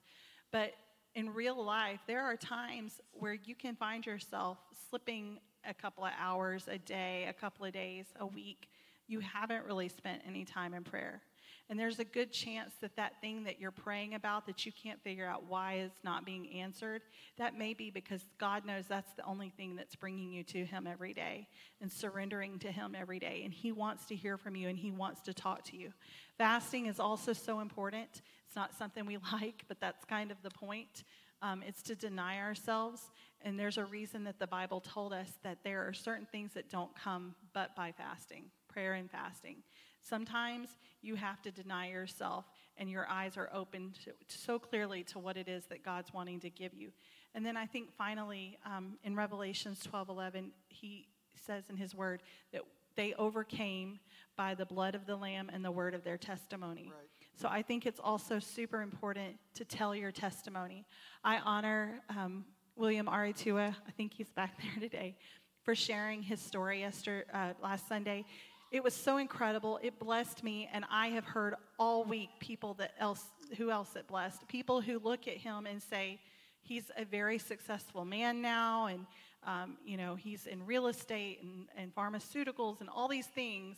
But 0.52 0.72
in 1.14 1.34
real 1.34 1.62
life, 1.64 2.00
there 2.06 2.22
are 2.22 2.36
times 2.36 3.00
where 3.12 3.34
you 3.34 3.54
can 3.54 3.74
find 3.74 4.06
yourself 4.06 4.58
slipping 4.88 5.38
a 5.68 5.74
couple 5.74 6.04
of 6.04 6.12
hours 6.18 6.68
a 6.68 6.78
day, 6.78 7.26
a 7.28 7.32
couple 7.32 7.66
of 7.66 7.72
days, 7.72 8.06
a 8.20 8.26
week. 8.26 8.68
You 9.06 9.20
haven't 9.20 9.64
really 9.64 9.88
spent 9.88 10.22
any 10.26 10.44
time 10.44 10.74
in 10.74 10.84
prayer. 10.84 11.22
And 11.70 11.78
there's 11.78 11.98
a 11.98 12.04
good 12.04 12.32
chance 12.32 12.72
that 12.80 12.96
that 12.96 13.20
thing 13.20 13.44
that 13.44 13.60
you're 13.60 13.70
praying 13.70 14.14
about 14.14 14.46
that 14.46 14.64
you 14.64 14.72
can't 14.72 15.02
figure 15.02 15.26
out 15.26 15.44
why 15.48 15.74
it's 15.74 16.02
not 16.02 16.24
being 16.24 16.50
answered, 16.50 17.02
that 17.36 17.58
may 17.58 17.74
be 17.74 17.90
because 17.90 18.24
God 18.38 18.64
knows 18.64 18.84
that's 18.88 19.12
the 19.14 19.24
only 19.24 19.50
thing 19.50 19.76
that's 19.76 19.94
bringing 19.94 20.32
you 20.32 20.42
to 20.44 20.64
Him 20.64 20.86
every 20.86 21.12
day 21.12 21.46
and 21.82 21.92
surrendering 21.92 22.58
to 22.60 22.72
Him 22.72 22.96
every 22.98 23.18
day. 23.18 23.42
And 23.44 23.52
He 23.52 23.70
wants 23.70 24.06
to 24.06 24.16
hear 24.16 24.38
from 24.38 24.56
you 24.56 24.68
and 24.68 24.78
He 24.78 24.90
wants 24.90 25.20
to 25.22 25.34
talk 25.34 25.62
to 25.64 25.76
you. 25.76 25.92
Fasting 26.38 26.86
is 26.86 26.98
also 26.98 27.34
so 27.34 27.60
important. 27.60 28.22
It's 28.46 28.56
not 28.56 28.74
something 28.74 29.04
we 29.04 29.18
like, 29.32 29.64
but 29.68 29.78
that's 29.78 30.06
kind 30.06 30.30
of 30.30 30.38
the 30.42 30.50
point. 30.50 31.04
Um, 31.42 31.62
it's 31.66 31.82
to 31.82 31.94
deny 31.94 32.38
ourselves. 32.38 33.10
And 33.42 33.58
there's 33.58 33.78
a 33.78 33.84
reason 33.84 34.24
that 34.24 34.38
the 34.38 34.46
Bible 34.46 34.80
told 34.80 35.12
us 35.12 35.30
that 35.44 35.58
there 35.62 35.86
are 35.86 35.92
certain 35.92 36.26
things 36.32 36.54
that 36.54 36.70
don't 36.70 36.94
come 36.96 37.34
but 37.52 37.76
by 37.76 37.92
fasting, 37.92 38.46
prayer 38.68 38.94
and 38.94 39.10
fasting. 39.10 39.58
Sometimes 40.02 40.68
you 41.02 41.14
have 41.14 41.42
to 41.42 41.50
deny 41.50 41.90
yourself 41.90 42.44
and 42.76 42.90
your 42.90 43.06
eyes 43.08 43.36
are 43.36 43.50
open 43.52 43.92
to, 44.04 44.12
so 44.28 44.58
clearly 44.58 45.02
to 45.04 45.18
what 45.18 45.36
it 45.36 45.48
is 45.48 45.64
that 45.66 45.84
God's 45.84 46.12
wanting 46.12 46.40
to 46.40 46.50
give 46.50 46.74
you. 46.74 46.90
And 47.34 47.44
then 47.44 47.56
I 47.56 47.66
think 47.66 47.92
finally 47.96 48.58
um, 48.64 48.98
in 49.04 49.14
Revelations 49.14 49.80
12 49.82 50.08
11, 50.08 50.52
he 50.68 51.08
says 51.34 51.64
in 51.70 51.76
his 51.76 51.94
word 51.94 52.22
that 52.52 52.62
they 52.96 53.14
overcame 53.14 54.00
by 54.36 54.54
the 54.54 54.66
blood 54.66 54.94
of 54.94 55.06
the 55.06 55.16
Lamb 55.16 55.50
and 55.52 55.64
the 55.64 55.70
word 55.70 55.94
of 55.94 56.04
their 56.04 56.18
testimony. 56.18 56.90
Right. 56.92 57.08
So 57.36 57.48
I 57.48 57.62
think 57.62 57.86
it's 57.86 58.00
also 58.02 58.40
super 58.40 58.82
important 58.82 59.36
to 59.54 59.64
tell 59.64 59.94
your 59.94 60.10
testimony. 60.10 60.84
I 61.22 61.38
honor 61.38 62.00
um, 62.10 62.44
William 62.74 63.06
Aritua, 63.06 63.74
I 63.86 63.90
think 63.92 64.12
he's 64.14 64.30
back 64.30 64.60
there 64.62 64.88
today, 64.88 65.16
for 65.62 65.74
sharing 65.74 66.22
his 66.22 66.40
story 66.40 66.80
yesterday, 66.80 67.24
uh, 67.32 67.52
last 67.62 67.86
Sunday. 67.88 68.24
It 68.70 68.84
was 68.84 68.92
so 68.92 69.16
incredible. 69.16 69.78
It 69.82 69.98
blessed 69.98 70.44
me, 70.44 70.68
and 70.72 70.84
I 70.90 71.08
have 71.08 71.24
heard 71.24 71.54
all 71.78 72.04
week 72.04 72.28
people 72.38 72.74
that 72.74 72.92
else, 72.98 73.24
who 73.56 73.70
else 73.70 73.96
it 73.96 74.06
blessed? 74.06 74.46
People 74.46 74.82
who 74.82 74.98
look 74.98 75.26
at 75.26 75.38
him 75.38 75.66
and 75.66 75.82
say, 75.82 76.20
he's 76.60 76.90
a 76.96 77.04
very 77.04 77.38
successful 77.38 78.04
man 78.04 78.42
now, 78.42 78.86
and 78.86 79.06
um, 79.46 79.78
you 79.84 79.96
know 79.96 80.14
he's 80.14 80.46
in 80.46 80.66
real 80.66 80.88
estate 80.88 81.38
and, 81.42 81.66
and 81.76 81.94
pharmaceuticals 81.94 82.80
and 82.80 82.90
all 82.90 83.08
these 83.08 83.26
things, 83.26 83.76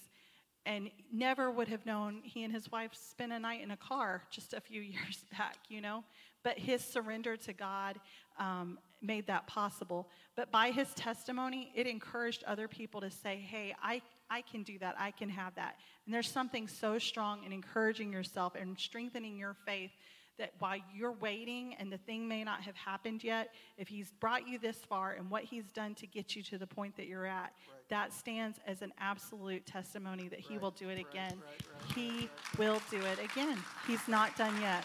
and 0.66 0.90
never 1.12 1.50
would 1.50 1.68
have 1.68 1.86
known 1.86 2.20
he 2.24 2.42
and 2.42 2.52
his 2.52 2.70
wife 2.72 2.90
spent 2.92 3.32
a 3.32 3.38
night 3.38 3.62
in 3.62 3.70
a 3.70 3.76
car 3.76 4.22
just 4.30 4.54
a 4.54 4.60
few 4.60 4.80
years 4.80 5.24
back, 5.38 5.58
you 5.68 5.80
know. 5.80 6.02
But 6.42 6.58
his 6.58 6.82
surrender 6.82 7.36
to 7.36 7.52
God 7.52 8.00
um, 8.38 8.78
made 9.02 9.26
that 9.28 9.46
possible. 9.46 10.08
But 10.36 10.50
by 10.50 10.70
his 10.70 10.92
testimony, 10.94 11.70
it 11.74 11.86
encouraged 11.86 12.42
other 12.44 12.66
people 12.66 13.00
to 13.02 13.10
say, 13.10 13.36
hey, 13.36 13.74
I, 13.82 14.00
I 14.30 14.42
can 14.42 14.62
do 14.62 14.78
that. 14.78 14.94
I 14.98 15.10
can 15.10 15.28
have 15.28 15.54
that. 15.56 15.76
And 16.06 16.14
there's 16.14 16.30
something 16.30 16.68
so 16.68 16.98
strong 16.98 17.44
in 17.44 17.52
encouraging 17.52 18.12
yourself 18.12 18.54
and 18.54 18.78
strengthening 18.78 19.36
your 19.36 19.56
faith 19.66 19.90
that 20.38 20.52
while 20.58 20.78
you're 20.94 21.12
waiting 21.12 21.74
and 21.78 21.92
the 21.92 21.98
thing 21.98 22.26
may 22.26 22.42
not 22.42 22.62
have 22.62 22.74
happened 22.74 23.22
yet, 23.22 23.52
if 23.76 23.88
he's 23.88 24.10
brought 24.20 24.48
you 24.48 24.58
this 24.58 24.78
far 24.78 25.12
and 25.12 25.30
what 25.30 25.44
he's 25.44 25.70
done 25.72 25.94
to 25.96 26.06
get 26.06 26.34
you 26.34 26.42
to 26.44 26.56
the 26.56 26.66
point 26.66 26.96
that 26.96 27.06
you're 27.06 27.26
at, 27.26 27.52
right. 27.68 27.88
that 27.90 28.12
stands 28.12 28.58
as 28.66 28.80
an 28.80 28.92
absolute 28.98 29.66
testimony 29.66 30.28
that 30.28 30.40
he 30.40 30.54
right. 30.54 30.62
will 30.62 30.70
do 30.70 30.88
it 30.88 30.98
again. 30.98 31.34
Right. 31.34 31.94
He 31.94 32.30
will 32.56 32.80
do 32.90 32.98
it 32.98 33.18
again. 33.22 33.58
He's 33.86 34.06
not 34.08 34.34
done 34.38 34.58
yet. 34.62 34.84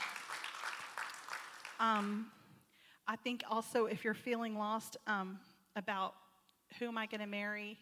Um, 1.79 2.27
I 3.07 3.15
think 3.15 3.43
also 3.49 3.85
if 3.85 4.03
you're 4.03 4.13
feeling 4.13 4.57
lost 4.57 4.97
um, 5.07 5.39
about 5.75 6.15
who 6.79 6.87
am 6.87 6.97
I 6.97 7.05
going 7.05 7.21
to 7.21 7.27
marry, 7.27 7.77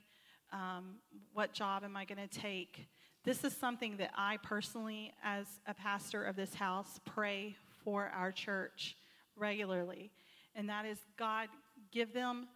um, 0.53 0.95
what 1.33 1.51
job 1.51 1.83
am 1.83 1.97
I 1.97 2.05
going 2.05 2.25
to 2.25 2.39
take, 2.39 2.87
this 3.25 3.43
is 3.43 3.55
something 3.55 3.97
that 3.97 4.11
I 4.15 4.37
personally, 4.43 5.13
as 5.23 5.47
a 5.67 5.73
pastor 5.73 6.23
of 6.23 6.35
this 6.35 6.53
house, 6.53 6.99
pray 7.03 7.55
for 7.83 8.11
our 8.15 8.31
church 8.31 8.95
regularly. 9.35 10.11
And 10.55 10.69
that 10.69 10.85
is 10.85 10.99
God, 11.17 11.49
give 11.91 12.13
them 12.13 12.47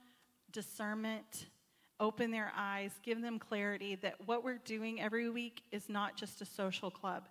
discernment, 0.52 1.48
open 2.00 2.32
their 2.32 2.52
eyes, 2.56 2.92
give 3.04 3.22
them 3.22 3.40
clarity 3.40 3.96
that 3.96 4.16
what 4.26 4.44
we're 4.44 4.60
doing 4.64 5.02
every 5.02 5.30
week 5.30 5.64
is 5.72 5.90
not 5.90 6.16
just 6.16 6.42
a 6.42 6.46
social 6.46 6.92
club. 6.92 7.28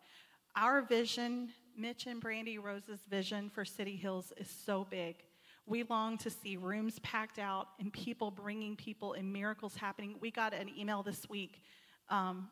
Our 0.56 0.82
vision, 0.82 1.50
Mitch 1.76 2.06
and 2.06 2.20
Brandy 2.20 2.58
Rose's 2.58 3.00
vision 3.08 3.50
for 3.50 3.64
City 3.64 3.96
Hills, 3.96 4.32
is 4.38 4.48
so 4.48 4.86
big. 4.90 5.16
We 5.66 5.82
long 5.82 6.16
to 6.18 6.30
see 6.30 6.56
rooms 6.56 7.00
packed 7.00 7.40
out 7.40 7.68
and 7.80 7.92
people 7.92 8.30
bringing 8.30 8.76
people 8.76 9.14
and 9.14 9.32
miracles 9.32 9.74
happening. 9.74 10.14
We 10.20 10.30
got 10.30 10.54
an 10.54 10.70
email 10.78 11.02
this 11.02 11.28
week 11.28 11.60
um, 12.08 12.48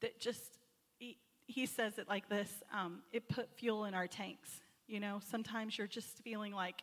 that 0.00 0.18
just, 0.18 0.58
he, 0.98 1.18
he, 1.46 1.66
says 1.66 1.98
it 1.98 2.08
like 2.08 2.30
this 2.30 2.50
um, 2.72 3.02
it 3.12 3.28
put 3.28 3.50
fuel 3.58 3.84
in 3.84 3.92
our 3.92 4.06
tanks. 4.06 4.62
You 4.86 5.00
know, 5.00 5.20
sometimes 5.30 5.76
you're 5.76 5.86
just 5.86 6.22
feeling 6.22 6.52
like, 6.52 6.82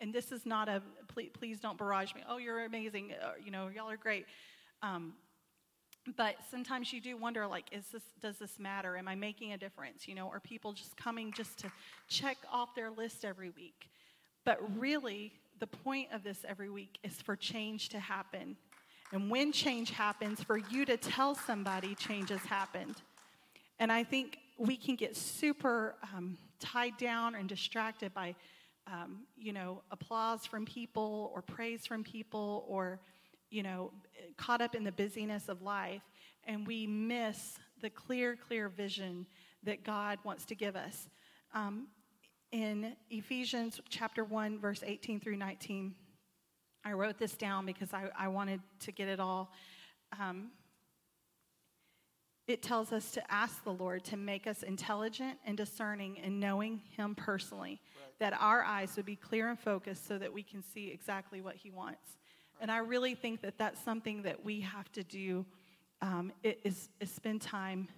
and 0.00 0.14
this 0.14 0.30
is 0.30 0.46
not 0.46 0.68
a, 0.68 0.80
please, 1.08 1.30
please 1.32 1.58
don't 1.58 1.76
barrage 1.76 2.14
me. 2.14 2.22
Oh, 2.28 2.36
you're 2.36 2.64
amazing. 2.64 3.12
Uh, 3.20 3.32
you 3.44 3.50
know, 3.50 3.68
y'all 3.74 3.90
are 3.90 3.96
great. 3.96 4.26
Um, 4.82 5.14
but 6.16 6.36
sometimes 6.50 6.92
you 6.92 7.00
do 7.00 7.16
wonder 7.16 7.46
like 7.46 7.64
is 7.72 7.84
this 7.92 8.02
does 8.20 8.38
this 8.38 8.58
matter? 8.58 8.96
Am 8.96 9.08
i 9.08 9.14
making 9.14 9.52
a 9.52 9.58
difference? 9.58 10.06
You 10.06 10.14
know 10.14 10.28
are 10.28 10.40
people 10.40 10.72
just 10.72 10.96
coming 10.96 11.32
just 11.32 11.58
to 11.60 11.72
check 12.08 12.36
off 12.52 12.74
their 12.74 12.90
list 12.90 13.24
every 13.24 13.50
week? 13.50 13.88
But 14.44 14.58
really 14.78 15.32
the 15.60 15.66
point 15.66 16.08
of 16.12 16.22
this 16.22 16.44
every 16.46 16.70
week 16.70 16.98
is 17.02 17.14
for 17.14 17.36
change 17.36 17.88
to 17.90 17.98
happen. 17.98 18.56
And 19.12 19.30
when 19.30 19.52
change 19.52 19.90
happens 19.90 20.42
for 20.42 20.58
you 20.58 20.84
to 20.86 20.96
tell 20.96 21.34
somebody 21.34 21.94
change 21.94 22.30
has 22.30 22.40
happened. 22.40 22.96
And 23.78 23.90
i 23.90 24.04
think 24.04 24.38
we 24.58 24.76
can 24.76 24.94
get 24.94 25.16
super 25.16 25.96
um, 26.14 26.38
tied 26.60 26.96
down 26.96 27.34
and 27.34 27.48
distracted 27.48 28.14
by 28.14 28.34
um, 28.86 29.20
you 29.36 29.52
know 29.52 29.82
applause 29.90 30.44
from 30.46 30.64
people 30.64 31.30
or 31.34 31.42
praise 31.42 31.86
from 31.86 32.04
people 32.04 32.64
or 32.68 33.00
you 33.54 33.62
know, 33.62 33.92
caught 34.36 34.60
up 34.60 34.74
in 34.74 34.82
the 34.82 34.90
busyness 34.90 35.48
of 35.48 35.62
life, 35.62 36.02
and 36.44 36.66
we 36.66 36.88
miss 36.88 37.58
the 37.80 37.88
clear, 37.88 38.36
clear 38.36 38.68
vision 38.68 39.26
that 39.62 39.84
God 39.84 40.18
wants 40.24 40.44
to 40.46 40.56
give 40.56 40.74
us. 40.74 41.08
Um, 41.54 41.86
in 42.50 42.96
Ephesians 43.10 43.80
chapter 43.88 44.24
1, 44.24 44.58
verse 44.58 44.82
18 44.84 45.20
through 45.20 45.36
19, 45.36 45.94
I 46.84 46.92
wrote 46.92 47.16
this 47.16 47.34
down 47.36 47.64
because 47.64 47.94
I, 47.94 48.10
I 48.18 48.26
wanted 48.26 48.60
to 48.80 48.92
get 48.92 49.08
it 49.08 49.20
all. 49.20 49.52
Um, 50.18 50.50
it 52.48 52.60
tells 52.60 52.92
us 52.92 53.12
to 53.12 53.32
ask 53.32 53.62
the 53.62 53.72
Lord 53.72 54.04
to 54.06 54.16
make 54.16 54.48
us 54.48 54.64
intelligent 54.64 55.38
and 55.46 55.56
discerning 55.56 56.18
and 56.18 56.40
knowing 56.40 56.82
Him 56.96 57.14
personally, 57.14 57.80
right. 57.96 58.18
that 58.18 58.40
our 58.40 58.64
eyes 58.64 58.96
would 58.96 59.06
be 59.06 59.16
clear 59.16 59.48
and 59.48 59.58
focused 59.58 60.08
so 60.08 60.18
that 60.18 60.32
we 60.32 60.42
can 60.42 60.62
see 60.62 60.90
exactly 60.90 61.40
what 61.40 61.54
He 61.54 61.70
wants. 61.70 62.18
And 62.64 62.70
I 62.70 62.78
really 62.78 63.14
think 63.14 63.42
that 63.42 63.58
that's 63.58 63.78
something 63.84 64.22
that 64.22 64.42
we 64.42 64.62
have 64.62 64.90
to 64.92 65.04
do 65.04 65.44
um, 66.00 66.32
is, 66.42 66.88
is 66.98 67.10
spend 67.10 67.42
time 67.42 67.88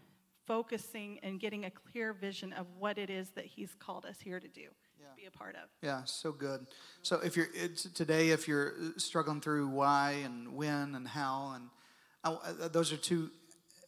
focusing 0.45 1.21
and 1.23 1.39
getting 1.39 1.67
a 1.67 1.71
clear 1.71 2.13
vision 2.13 2.53
of 2.53 2.67
what 2.77 2.99
it 2.99 3.09
is 3.09 3.31
that 3.37 3.45
he's 3.45 3.77
called 3.79 4.05
us 4.05 4.17
here 4.21 4.41
to 4.41 4.49
do 4.49 4.63
yeah. 4.99 5.07
be 5.17 5.27
a 5.27 5.31
part 5.31 5.55
of. 5.55 5.69
Yeah 5.83 6.03
so 6.05 6.33
good. 6.33 6.67
So 7.03 7.21
if 7.21 7.37
you're 7.37 7.47
today 7.95 8.31
if 8.31 8.49
you're 8.49 8.73
struggling 8.97 9.41
through 9.41 9.69
why 9.69 10.17
and 10.25 10.53
when 10.57 10.97
and 10.97 11.07
how 11.07 11.53
and 11.55 11.71
uh, 12.25 12.67
those 12.67 12.93
are 12.93 12.97
two 12.97 13.31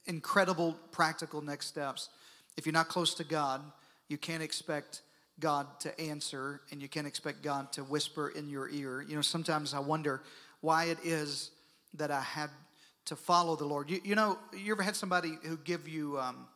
incredible 0.07 0.77
practical 0.93 1.43
next 1.43 1.67
steps. 1.67 2.09
If 2.57 2.67
you're 2.67 2.73
not 2.73 2.87
close 2.87 3.15
to 3.15 3.25
god 3.25 3.63
you 4.07 4.17
can't 4.17 4.45
expect 4.45 5.03
god 5.41 5.67
to 5.81 6.01
answer 6.01 6.61
and 6.71 6.81
you 6.81 6.89
can't 6.89 7.07
expect 7.09 7.43
god 7.43 7.73
to 7.73 7.83
whisper 7.83 8.29
in 8.29 8.49
your 8.49 8.69
ear. 8.69 9.03
You 9.03 9.17
know 9.17 9.23
sometimes 9.23 9.75
i 9.75 9.81
wonder 9.81 10.23
why 10.61 10.85
it 10.87 10.99
is 11.05 11.51
that 11.95 12.11
I 12.11 12.21
had 12.21 12.51
to 13.07 13.17
follow 13.17 13.57
the 13.57 13.65
Lord. 13.65 13.91
You, 13.91 14.01
you 14.05 14.15
know, 14.15 14.39
you 14.57 14.73
ever 14.73 14.83
had 14.83 14.97
somebody 14.97 15.33
who 15.43 15.57
give 15.57 15.89
you 15.89 16.19
um, 16.19 16.47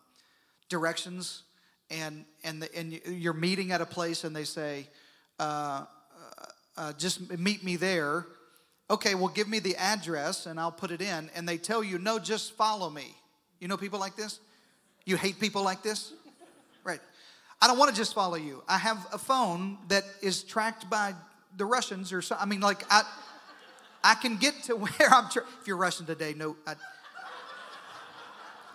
directions 0.69 1.43
and 1.91 2.25
and 2.45 2.62
the, 2.62 2.75
and 2.75 2.93
you're 3.07 3.33
meeting 3.33 3.73
at 3.73 3.81
a 3.81 3.87
place 3.87 4.25
and 4.25 4.35
they 4.35 4.45
say, 4.45 4.87
uh, 5.38 5.43
uh, 5.43 6.45
uh, 6.77 6.93
just 6.95 7.38
meet 7.38 7.65
me 7.65 7.77
there, 7.77 8.27
okay, 8.91 9.15
well, 9.15 9.29
give 9.29 9.49
me 9.49 9.59
the 9.59 9.77
address 9.77 10.47
and 10.47 10.61
I'll 10.61 10.73
put 10.73 10.91
it 10.91 11.01
in. 11.01 11.31
And 11.35 11.49
they 11.49 11.57
tell 11.57 11.83
you, 11.83 11.99
no, 11.99 12.19
just 12.19 12.53
follow 12.53 12.91
me. 12.91 13.15
You 13.61 13.69
know 13.69 13.77
people 13.77 13.99
like 13.99 14.17
this? 14.17 14.41
You 15.05 15.17
hate 15.17 15.41
people 15.41 15.62
like 15.62 15.83
this? 15.83 16.12
Right. 16.85 17.01
I 17.61 17.67
don't 17.67 17.79
want 17.79 17.91
to 17.91 17.97
just 17.97 18.15
follow 18.15 18.37
you. 18.37 18.62
I 18.69 18.77
have 18.79 19.07
a 19.12 19.19
phone 19.19 19.79
that 19.88 20.05
is 20.21 20.43
tracked 20.43 20.91
by 20.91 21.15
the 21.57 21.65
Russians 21.65 22.12
or 22.12 22.21
so. 22.23 22.37
I 22.38 22.45
mean, 22.45 22.61
like, 22.61 22.85
I, 22.91 23.03
I 24.05 24.15
can 24.15 24.37
get 24.37 24.62
to 24.65 24.77
where 24.77 25.09
I'm. 25.11 25.27
If 25.27 25.67
you're 25.67 25.77
Russian 25.77 26.07
today, 26.07 26.35
no. 26.37 26.57
I, 26.67 26.75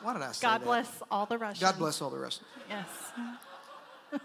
why 0.02 0.14
did 0.14 0.22
I 0.22 0.32
say 0.32 0.46
God 0.46 0.62
that? 0.62 0.66
bless 0.66 1.04
all 1.10 1.26
the 1.26 1.38
Russians. 1.38 1.60
God 1.60 1.78
bless 1.78 2.02
all 2.02 2.10
the 2.10 2.20
Russians. 2.20 2.46
Yes. 2.70 2.88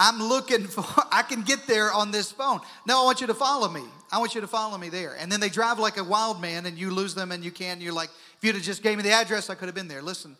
I'm 0.00 0.18
looking 0.18 0.66
for, 0.66 0.82
I 1.12 1.22
can 1.22 1.42
get 1.42 1.66
there 1.66 1.92
on 1.92 2.10
this 2.10 2.32
phone. 2.32 2.60
No, 2.86 3.02
I 3.02 3.04
want 3.04 3.20
you 3.20 3.26
to 3.26 3.34
follow 3.34 3.68
me. 3.68 3.82
I 4.10 4.18
want 4.18 4.34
you 4.34 4.40
to 4.40 4.46
follow 4.46 4.78
me 4.78 4.88
there. 4.88 5.14
And 5.20 5.30
then 5.30 5.40
they 5.40 5.50
drive 5.50 5.78
like 5.78 5.98
a 5.98 6.04
wild 6.04 6.40
man 6.40 6.64
and 6.64 6.78
you 6.78 6.90
lose 6.90 7.14
them 7.14 7.30
and 7.30 7.44
you 7.44 7.50
can. 7.50 7.82
You're 7.82 7.92
like, 7.92 8.08
if 8.38 8.42
you'd 8.42 8.54
have 8.54 8.64
just 8.64 8.82
gave 8.82 8.96
me 8.96 9.02
the 9.02 9.12
address, 9.12 9.50
I 9.50 9.54
could 9.54 9.66
have 9.66 9.74
been 9.74 9.88
there. 9.88 10.00
Listen, 10.00 10.38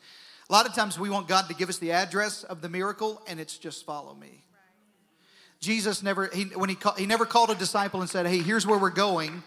a 0.48 0.52
lot 0.52 0.66
of 0.66 0.74
times 0.74 0.98
we 0.98 1.10
want 1.10 1.28
God 1.28 1.46
to 1.48 1.54
give 1.54 1.68
us 1.68 1.76
the 1.76 1.92
address 1.92 2.42
of 2.44 2.62
the 2.62 2.70
miracle 2.70 3.20
and 3.28 3.38
it's 3.38 3.58
just 3.58 3.84
follow 3.84 4.14
me. 4.14 4.42
Jesus 5.60 6.02
never, 6.02 6.28
he, 6.32 6.44
when 6.44 6.68
he, 6.68 6.74
call, 6.74 6.94
he 6.94 7.06
never 7.06 7.26
called 7.26 7.50
a 7.50 7.54
disciple 7.54 8.00
and 8.00 8.08
said, 8.08 8.26
hey, 8.26 8.38
here's 8.38 8.66
where 8.66 8.78
we're 8.78 8.90
going. 8.90 9.42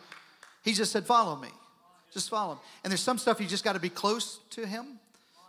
He 0.63 0.73
just 0.73 0.91
said, 0.91 1.05
follow 1.05 1.35
me. 1.35 1.49
Just 2.13 2.29
follow 2.29 2.53
him. 2.53 2.59
And 2.83 2.91
there's 2.91 3.01
some 3.01 3.17
stuff 3.17 3.41
you 3.41 3.47
just 3.47 3.63
got 3.63 3.73
to 3.73 3.79
be 3.79 3.89
close 3.89 4.39
to 4.51 4.67
him 4.67 4.99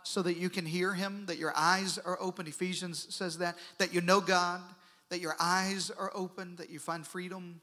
so 0.03 0.21
that 0.23 0.37
you 0.37 0.49
can 0.49 0.65
hear 0.65 0.93
him, 0.93 1.25
that 1.27 1.37
your 1.37 1.53
eyes 1.55 1.99
are 1.99 2.17
open. 2.19 2.47
Ephesians 2.47 3.07
says 3.13 3.37
that, 3.37 3.55
that 3.77 3.93
you 3.93 4.01
know 4.01 4.19
God, 4.19 4.61
that 5.09 5.19
your 5.19 5.35
eyes 5.39 5.91
are 5.91 6.11
open, 6.15 6.55
that 6.55 6.71
you 6.71 6.79
find 6.79 7.05
freedom, 7.05 7.61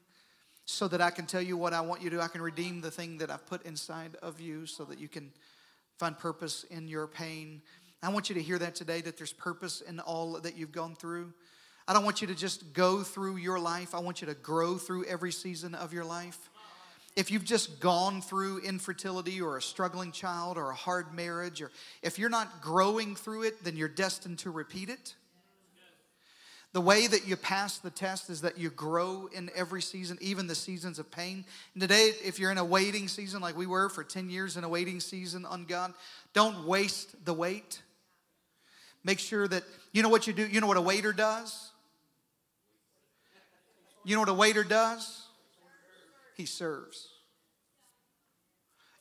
so 0.65 0.87
that 0.87 1.01
I 1.01 1.09
can 1.09 1.25
tell 1.25 1.41
you 1.41 1.57
what 1.57 1.73
I 1.73 1.81
want 1.81 2.01
you 2.01 2.09
to 2.09 2.15
do. 2.15 2.21
I 2.21 2.29
can 2.29 2.41
redeem 2.41 2.79
the 2.79 2.91
thing 2.91 3.17
that 3.17 3.29
I've 3.29 3.45
put 3.45 3.65
inside 3.65 4.15
of 4.21 4.39
you 4.39 4.65
so 4.65 4.85
that 4.85 4.97
you 4.97 5.09
can 5.09 5.31
find 5.99 6.17
purpose 6.17 6.65
in 6.71 6.87
your 6.87 7.07
pain. 7.07 7.61
I 8.01 8.09
want 8.09 8.29
you 8.29 8.35
to 8.35 8.41
hear 8.41 8.57
that 8.59 8.75
today, 8.75 9.01
that 9.01 9.17
there's 9.17 9.33
purpose 9.33 9.81
in 9.81 9.99
all 9.99 10.39
that 10.39 10.57
you've 10.57 10.71
gone 10.71 10.95
through. 10.95 11.33
I 11.87 11.93
don't 11.93 12.05
want 12.05 12.21
you 12.21 12.27
to 12.27 12.35
just 12.35 12.73
go 12.73 13.03
through 13.03 13.37
your 13.37 13.59
life. 13.59 13.93
I 13.93 13.99
want 13.99 14.21
you 14.21 14.27
to 14.27 14.33
grow 14.35 14.77
through 14.77 15.05
every 15.05 15.31
season 15.31 15.75
of 15.75 15.93
your 15.93 16.05
life. 16.05 16.49
If 17.15 17.29
you've 17.29 17.43
just 17.43 17.79
gone 17.79 18.21
through 18.21 18.59
infertility 18.59 19.41
or 19.41 19.57
a 19.57 19.61
struggling 19.61 20.11
child 20.11 20.57
or 20.57 20.71
a 20.71 20.75
hard 20.75 21.13
marriage, 21.13 21.61
or 21.61 21.69
if 22.01 22.17
you're 22.17 22.29
not 22.29 22.61
growing 22.61 23.15
through 23.15 23.43
it, 23.43 23.63
then 23.63 23.75
you're 23.75 23.87
destined 23.89 24.39
to 24.39 24.49
repeat 24.49 24.89
it. 24.89 25.13
The 26.71 26.81
way 26.81 27.05
that 27.05 27.27
you 27.27 27.35
pass 27.35 27.77
the 27.77 27.91
test 27.91 28.31
is 28.31 28.41
that 28.41 28.57
you 28.57 28.71
grow 28.71 29.29
in 29.31 29.51
every 29.55 29.81
season, 29.81 30.17
even 30.21 30.47
the 30.47 30.55
seasons 30.55 30.97
of 30.97 31.11
pain. 31.11 31.45
And 31.75 31.81
today, 31.81 32.13
if 32.23 32.39
you're 32.39 32.51
in 32.51 32.57
a 32.57 32.65
waiting 32.65 33.07
season 33.07 33.41
like 33.41 33.55
we 33.55 33.67
were 33.67 33.89
for 33.89 34.03
10 34.03 34.31
years 34.31 34.57
in 34.57 34.63
a 34.63 34.69
waiting 34.69 34.99
season 34.99 35.45
on 35.45 35.65
God, 35.65 35.93
don't 36.33 36.65
waste 36.65 37.25
the 37.25 37.33
wait. 37.33 37.83
Make 39.03 39.19
sure 39.19 39.47
that 39.47 39.63
you 39.91 40.01
know 40.01 40.09
what 40.09 40.25
you 40.25 40.33
do. 40.33 40.47
You 40.47 40.61
know 40.61 40.67
what 40.67 40.77
a 40.77 40.81
waiter 40.81 41.13
does? 41.13 41.72
You 44.03 44.15
know 44.15 44.21
what 44.21 44.29
a 44.29 44.33
waiter 44.33 44.63
does? 44.63 45.27
He 46.35 46.45
serves. 46.45 47.07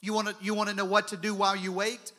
You 0.00 0.12
want 0.12 0.28
to 0.28 0.36
you 0.40 0.54
want 0.54 0.68
to 0.68 0.74
know 0.74 0.84
what 0.84 1.08
to 1.08 1.16
do 1.16 1.34
while 1.34 1.56
you 1.56 1.72
wait? 1.72 2.12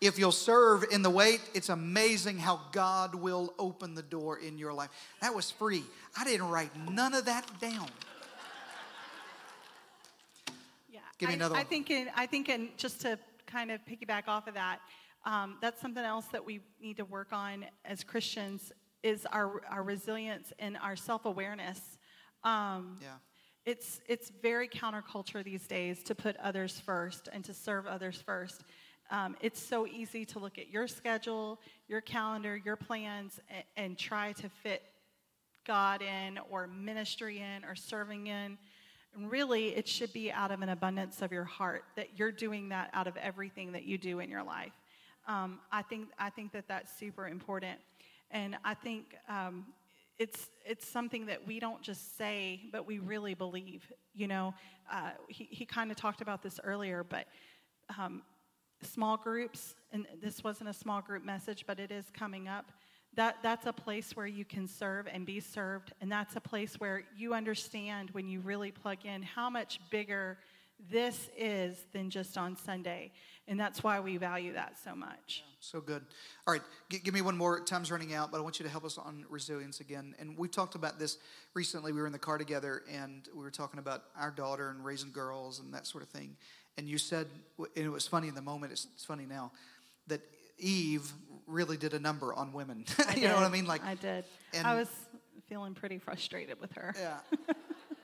If 0.00 0.18
you'll 0.18 0.32
serve 0.32 0.84
in 0.90 1.02
the 1.02 1.10
wait, 1.10 1.40
it's 1.54 1.68
amazing 1.68 2.38
how 2.38 2.60
God 2.72 3.14
will 3.14 3.54
open 3.56 3.94
the 3.94 4.02
door 4.02 4.36
in 4.36 4.58
your 4.58 4.72
life. 4.72 4.90
That 5.20 5.32
was 5.32 5.52
free. 5.52 5.84
I 6.18 6.24
didn't 6.24 6.48
write 6.48 6.70
none 6.90 7.14
of 7.14 7.26
that 7.26 7.46
down. 7.60 7.88
Yeah. 10.90 10.98
Give 11.18 11.28
me 11.28 11.34
I, 11.34 11.36
another 11.36 11.54
I 11.54 11.58
one. 11.58 11.66
think 11.66 11.90
in, 11.90 12.08
I 12.16 12.26
think 12.26 12.48
in 12.48 12.70
just 12.76 13.00
to 13.02 13.16
kind 13.46 13.70
of 13.70 13.80
piggyback 13.84 14.26
off 14.26 14.48
of 14.48 14.54
that, 14.54 14.80
um, 15.24 15.58
that's 15.60 15.80
something 15.80 16.04
else 16.04 16.26
that 16.32 16.44
we 16.44 16.58
need 16.80 16.96
to 16.96 17.04
work 17.04 17.28
on 17.32 17.64
as 17.84 18.02
Christians 18.02 18.72
is 19.02 19.26
our 19.26 19.62
our 19.68 19.82
resilience 19.82 20.52
and 20.58 20.76
our 20.76 20.96
self 20.96 21.24
awareness. 21.24 21.98
Um, 22.44 22.98
Yeah. 23.00 23.08
It's 23.64 24.00
it's 24.08 24.30
very 24.42 24.68
counterculture 24.68 25.44
these 25.44 25.68
days 25.68 26.02
to 26.04 26.14
put 26.16 26.36
others 26.38 26.80
first 26.80 27.28
and 27.32 27.44
to 27.44 27.54
serve 27.54 27.86
others 27.86 28.20
first. 28.20 28.64
Um, 29.10 29.36
it's 29.40 29.60
so 29.62 29.86
easy 29.86 30.24
to 30.26 30.38
look 30.38 30.58
at 30.58 30.70
your 30.70 30.88
schedule, 30.88 31.60
your 31.86 32.00
calendar, 32.00 32.56
your 32.56 32.76
plans, 32.76 33.38
and, 33.48 33.64
and 33.76 33.98
try 33.98 34.32
to 34.32 34.48
fit 34.48 34.82
God 35.64 36.02
in 36.02 36.38
or 36.50 36.66
ministry 36.66 37.38
in 37.38 37.64
or 37.64 37.76
serving 37.76 38.26
in. 38.26 38.58
And 39.14 39.30
really, 39.30 39.68
it 39.76 39.86
should 39.86 40.12
be 40.12 40.32
out 40.32 40.50
of 40.50 40.62
an 40.62 40.70
abundance 40.70 41.20
of 41.22 41.30
your 41.30 41.44
heart 41.44 41.84
that 41.96 42.18
you're 42.18 42.32
doing 42.32 42.70
that 42.70 42.90
out 42.94 43.06
of 43.06 43.16
everything 43.18 43.72
that 43.72 43.84
you 43.84 43.98
do 43.98 44.20
in 44.20 44.30
your 44.30 44.42
life. 44.42 44.72
Um, 45.28 45.60
I 45.70 45.82
think 45.82 46.08
I 46.18 46.30
think 46.30 46.52
that 46.52 46.66
that's 46.66 46.92
super 46.98 47.28
important, 47.28 47.78
and 48.32 48.56
I 48.64 48.74
think 48.74 49.14
um, 49.28 49.66
it's 50.18 50.50
it's 50.64 50.86
something 50.88 51.26
that 51.26 51.46
we 51.46 51.60
don't 51.60 51.82
just 51.82 52.16
say, 52.16 52.62
but 52.72 52.86
we 52.86 52.98
really 52.98 53.34
believe. 53.34 53.90
You 54.14 54.26
know, 54.26 54.54
uh, 54.90 55.10
he 55.28 55.44
he 55.50 55.64
kind 55.64 55.90
of 55.90 55.96
talked 55.96 56.20
about 56.20 56.42
this 56.42 56.58
earlier, 56.64 57.04
but 57.04 57.26
um, 57.98 58.22
small 58.82 59.16
groups, 59.16 59.74
and 59.92 60.06
this 60.20 60.42
wasn't 60.42 60.70
a 60.70 60.74
small 60.74 61.00
group 61.00 61.24
message, 61.24 61.64
but 61.66 61.78
it 61.78 61.90
is 61.90 62.06
coming 62.12 62.48
up. 62.48 62.72
That, 63.14 63.36
that's 63.42 63.66
a 63.66 63.72
place 63.72 64.16
where 64.16 64.26
you 64.26 64.44
can 64.44 64.66
serve 64.66 65.06
and 65.06 65.26
be 65.26 65.38
served. 65.38 65.92
And 66.00 66.10
that's 66.10 66.36
a 66.36 66.40
place 66.40 66.80
where 66.80 67.02
you 67.14 67.34
understand 67.34 68.10
when 68.12 68.26
you 68.26 68.40
really 68.40 68.70
plug 68.70 69.04
in 69.04 69.22
how 69.22 69.50
much 69.50 69.80
bigger 69.90 70.38
this 70.90 71.28
is 71.36 71.76
than 71.92 72.08
just 72.08 72.38
on 72.38 72.56
Sunday. 72.56 73.12
And 73.48 73.58
that's 73.58 73.82
why 73.82 73.98
we 74.00 74.16
value 74.18 74.52
that 74.52 74.76
so 74.82 74.94
much. 74.94 75.42
So 75.58 75.80
good. 75.80 76.04
All 76.46 76.54
right, 76.54 76.62
g- 76.90 77.00
give 77.00 77.12
me 77.12 77.22
one 77.22 77.36
more. 77.36 77.60
Time's 77.60 77.90
running 77.90 78.14
out, 78.14 78.30
but 78.30 78.38
I 78.38 78.40
want 78.40 78.58
you 78.60 78.64
to 78.64 78.70
help 78.70 78.84
us 78.84 78.98
on 78.98 79.24
resilience 79.28 79.80
again. 79.80 80.14
And 80.20 80.38
we 80.38 80.46
talked 80.48 80.74
about 80.76 80.98
this 80.98 81.18
recently. 81.54 81.92
We 81.92 82.00
were 82.00 82.06
in 82.06 82.12
the 82.12 82.18
car 82.20 82.38
together, 82.38 82.82
and 82.90 83.28
we 83.34 83.42
were 83.42 83.50
talking 83.50 83.78
about 83.80 84.04
our 84.16 84.30
daughter 84.30 84.70
and 84.70 84.84
raising 84.84 85.10
girls 85.10 85.58
and 85.58 85.74
that 85.74 85.86
sort 85.86 86.04
of 86.04 86.08
thing. 86.10 86.36
And 86.78 86.88
you 86.88 86.98
said, 86.98 87.26
and 87.58 87.84
it 87.84 87.90
was 87.90 88.06
funny 88.06 88.28
in 88.28 88.34
the 88.34 88.42
moment. 88.42 88.72
It's, 88.72 88.86
it's 88.94 89.04
funny 89.04 89.26
now 89.26 89.50
that 90.06 90.20
Eve 90.58 91.12
really 91.46 91.76
did 91.76 91.94
a 91.94 91.98
number 91.98 92.32
on 92.32 92.52
women. 92.52 92.84
You 93.16 93.28
know 93.28 93.34
what 93.34 93.44
I 93.44 93.48
mean? 93.50 93.66
Like, 93.66 93.84
I 93.84 93.96
did. 93.96 94.24
I 94.64 94.74
was 94.74 94.88
feeling 95.48 95.74
pretty 95.74 95.98
frustrated 95.98 96.60
with 96.60 96.72
her. 96.74 96.94
yeah. 96.98 97.18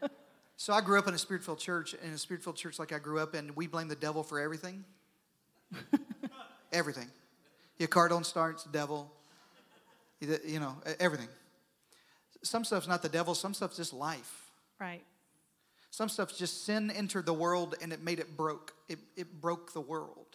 so 0.56 0.72
I 0.72 0.80
grew 0.80 0.98
up 0.98 1.08
in 1.08 1.14
a 1.14 1.18
spirit-filled 1.18 1.58
church, 1.60 1.94
in 1.94 2.10
a 2.10 2.18
spirit-filled 2.18 2.56
church 2.56 2.78
like 2.78 2.92
I 2.92 2.98
grew 2.98 3.20
up 3.20 3.34
in. 3.34 3.54
We 3.54 3.66
blame 3.68 3.88
the 3.88 3.94
devil 3.96 4.22
for 4.22 4.38
everything. 4.40 4.84
everything. 6.72 7.08
Your 7.78 7.88
car 7.88 8.08
don't 8.08 8.26
start, 8.26 8.54
it's 8.54 8.64
the 8.64 8.72
devil. 8.72 9.12
You 10.20 10.60
know, 10.60 10.76
everything. 10.98 11.28
Some 12.42 12.64
stuff's 12.64 12.88
not 12.88 13.02
the 13.02 13.08
devil, 13.08 13.34
some 13.34 13.54
stuff's 13.54 13.76
just 13.76 13.92
life. 13.92 14.50
Right. 14.80 15.02
Some 15.90 16.08
stuff's 16.08 16.38
just 16.38 16.64
sin 16.64 16.90
entered 16.90 17.26
the 17.26 17.32
world 17.32 17.74
and 17.82 17.92
it 17.92 18.02
made 18.02 18.18
it 18.18 18.36
broke. 18.36 18.74
It, 18.88 18.98
it 19.16 19.40
broke 19.40 19.72
the 19.72 19.80
world. 19.80 20.26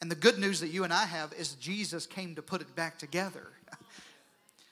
And 0.00 0.10
the 0.10 0.16
good 0.16 0.38
news 0.38 0.60
that 0.60 0.68
you 0.68 0.84
and 0.84 0.92
I 0.92 1.06
have 1.06 1.32
is 1.32 1.54
Jesus 1.54 2.06
came 2.06 2.34
to 2.36 2.42
put 2.42 2.60
it 2.60 2.74
back 2.74 2.98
together. 2.98 3.46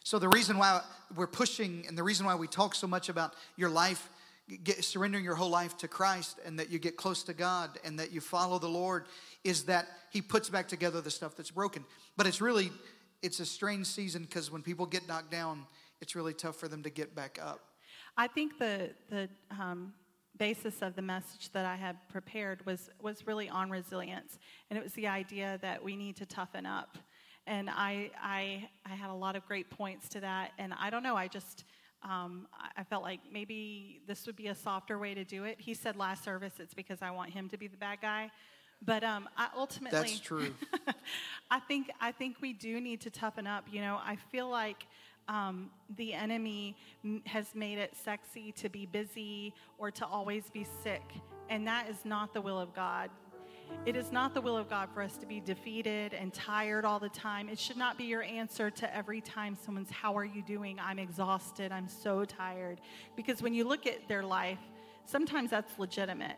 So 0.06 0.20
the 0.20 0.28
reason 0.28 0.56
why 0.56 0.82
we're 1.16 1.26
pushing 1.26 1.84
and 1.88 1.98
the 1.98 2.04
reason 2.04 2.26
why 2.26 2.36
we 2.36 2.46
talk 2.46 2.76
so 2.76 2.86
much 2.86 3.08
about 3.08 3.34
your 3.56 3.68
life, 3.68 4.08
get, 4.62 4.84
surrendering 4.84 5.24
your 5.24 5.34
whole 5.34 5.50
life 5.50 5.76
to 5.78 5.88
Christ 5.88 6.38
and 6.44 6.58
that 6.58 6.70
you 6.70 6.78
get 6.78 6.96
close 6.96 7.22
to 7.24 7.34
God 7.34 7.78
and 7.84 7.98
that 7.98 8.12
you 8.12 8.20
follow 8.20 8.58
the 8.58 8.68
Lord 8.68 9.06
is 9.44 9.64
that 9.64 9.86
he 10.10 10.22
puts 10.22 10.48
back 10.48 10.68
together 10.68 11.00
the 11.00 11.10
stuff 11.10 11.36
that's 11.36 11.50
broken. 11.50 11.84
But 12.16 12.26
it's 12.26 12.40
really, 12.40 12.70
it's 13.22 13.40
a 13.40 13.46
strange 13.46 13.86
season 13.86 14.22
because 14.22 14.50
when 14.50 14.62
people 14.62 14.86
get 14.86 15.08
knocked 15.08 15.30
down, 15.30 15.66
it's 16.00 16.14
really 16.14 16.34
tough 16.34 16.56
for 16.56 16.68
them 16.68 16.82
to 16.82 16.90
get 16.90 17.14
back 17.14 17.38
up. 17.42 17.60
I 18.16 18.28
think 18.28 18.58
the 18.58 18.90
the 19.10 19.28
um, 19.50 19.92
basis 20.38 20.80
of 20.80 20.96
the 20.96 21.02
message 21.02 21.50
that 21.52 21.66
I 21.66 21.76
had 21.76 21.96
prepared 22.08 22.64
was 22.64 22.88
was 23.00 23.26
really 23.26 23.48
on 23.48 23.70
resilience, 23.70 24.38
and 24.70 24.78
it 24.78 24.82
was 24.82 24.92
the 24.94 25.06
idea 25.06 25.58
that 25.62 25.82
we 25.82 25.96
need 25.96 26.16
to 26.16 26.26
toughen 26.26 26.66
up. 26.66 26.96
And 27.46 27.68
I 27.68 28.10
I 28.20 28.68
I 28.84 28.94
had 28.94 29.10
a 29.10 29.14
lot 29.14 29.36
of 29.36 29.46
great 29.46 29.68
points 29.70 30.08
to 30.10 30.20
that, 30.20 30.52
and 30.58 30.72
I 30.78 30.90
don't 30.90 31.02
know, 31.02 31.16
I 31.16 31.28
just. 31.28 31.64
Um, 32.08 32.46
I- 32.76 32.84
felt 32.84 33.02
like 33.02 33.18
maybe 33.32 34.00
this 34.06 34.26
would 34.26 34.36
be 34.36 34.46
a 34.46 34.54
softer 34.54 34.96
way 34.98 35.12
to 35.14 35.24
do 35.24 35.42
it. 35.44 35.56
He 35.60 35.74
said 35.74 35.96
last 35.96 36.22
service 36.22 36.52
it's 36.60 36.72
because 36.74 37.02
I 37.02 37.10
want 37.10 37.30
him 37.30 37.48
to 37.48 37.56
be 37.56 37.66
the 37.66 37.76
bad 37.76 37.98
guy, 38.00 38.30
but 38.80 39.02
um, 39.02 39.28
I 39.36 39.48
ultimately 39.56 39.98
That's 39.98 40.20
true. 40.20 40.54
I 41.50 41.58
think 41.60 41.90
I 42.00 42.12
think 42.12 42.36
we 42.40 42.52
do 42.52 42.80
need 42.80 43.00
to 43.00 43.10
toughen 43.10 43.46
up. 43.46 43.64
You 43.72 43.80
know, 43.80 43.98
I 44.04 44.16
feel 44.30 44.48
like 44.48 44.86
um, 45.28 45.70
the 45.96 46.12
enemy 46.14 46.76
m- 47.04 47.22
has 47.26 47.46
made 47.54 47.78
it 47.78 47.96
sexy 48.04 48.52
to 48.52 48.68
be 48.68 48.86
busy 48.86 49.52
or 49.78 49.90
to 49.90 50.06
always 50.06 50.44
be 50.50 50.64
sick, 50.84 51.02
and 51.48 51.66
that 51.66 51.88
is 51.90 51.96
not 52.04 52.32
the 52.32 52.40
will 52.40 52.60
of 52.60 52.72
God. 52.72 53.10
It 53.86 53.94
is 53.94 54.10
not 54.10 54.34
the 54.34 54.40
will 54.40 54.56
of 54.56 54.68
God 54.68 54.88
for 54.92 55.00
us 55.00 55.16
to 55.18 55.26
be 55.26 55.38
defeated 55.38 56.12
and 56.12 56.34
tired 56.34 56.84
all 56.84 56.98
the 56.98 57.08
time. 57.08 57.48
It 57.48 57.58
should 57.58 57.76
not 57.76 57.96
be 57.96 58.04
your 58.04 58.22
answer 58.22 58.70
to 58.70 58.96
every 58.96 59.20
time 59.20 59.56
someone's, 59.64 59.90
How 59.90 60.16
are 60.16 60.24
you 60.24 60.42
doing? 60.42 60.78
I'm 60.80 60.98
exhausted. 60.98 61.70
I'm 61.70 61.88
so 61.88 62.24
tired. 62.24 62.80
Because 63.14 63.42
when 63.42 63.54
you 63.54 63.62
look 63.62 63.86
at 63.86 64.08
their 64.08 64.24
life, 64.24 64.58
sometimes 65.04 65.50
that's 65.50 65.78
legitimate. 65.78 66.36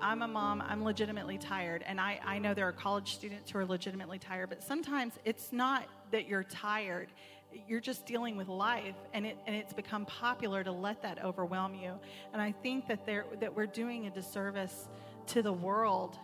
I'm 0.00 0.22
a 0.22 0.28
mom, 0.28 0.62
I'm 0.66 0.84
legitimately 0.84 1.38
tired. 1.38 1.82
And 1.86 2.00
I, 2.00 2.20
I 2.24 2.38
know 2.38 2.52
there 2.52 2.68
are 2.68 2.72
college 2.72 3.14
students 3.14 3.50
who 3.50 3.58
are 3.58 3.64
legitimately 3.64 4.18
tired, 4.18 4.48
but 4.48 4.62
sometimes 4.62 5.14
it's 5.24 5.52
not 5.52 5.86
that 6.10 6.28
you're 6.28 6.44
tired. 6.44 7.08
You're 7.68 7.80
just 7.80 8.06
dealing 8.06 8.36
with 8.36 8.48
life, 8.48 8.96
and, 9.12 9.26
it, 9.26 9.38
and 9.46 9.54
it's 9.54 9.72
become 9.72 10.04
popular 10.06 10.64
to 10.64 10.72
let 10.72 11.02
that 11.02 11.22
overwhelm 11.24 11.74
you. 11.74 11.92
And 12.32 12.42
I 12.42 12.52
think 12.52 12.88
that, 12.88 13.06
there, 13.06 13.24
that 13.40 13.54
we're 13.54 13.66
doing 13.66 14.06
a 14.06 14.10
disservice 14.10 14.88
to 15.28 15.42
the 15.42 15.52
world 15.52 16.18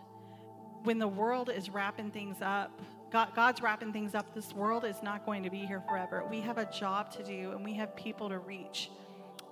when 0.83 0.99
the 0.99 1.07
world 1.07 1.49
is 1.49 1.69
wrapping 1.69 2.11
things 2.11 2.37
up, 2.41 2.71
God, 3.11 3.29
God's 3.35 3.61
wrapping 3.61 3.91
things 3.91 4.13
up, 4.13 4.33
this 4.35 4.53
world 4.53 4.85
is 4.85 5.01
not 5.01 5.25
going 5.25 5.43
to 5.43 5.49
be 5.49 5.59
here 5.59 5.81
forever. 5.87 6.23
We 6.29 6.41
have 6.41 6.57
a 6.57 6.65
job 6.65 7.11
to 7.13 7.23
do 7.23 7.51
and 7.51 7.63
we 7.63 7.73
have 7.73 7.95
people 7.95 8.29
to 8.29 8.37
reach. 8.37 8.91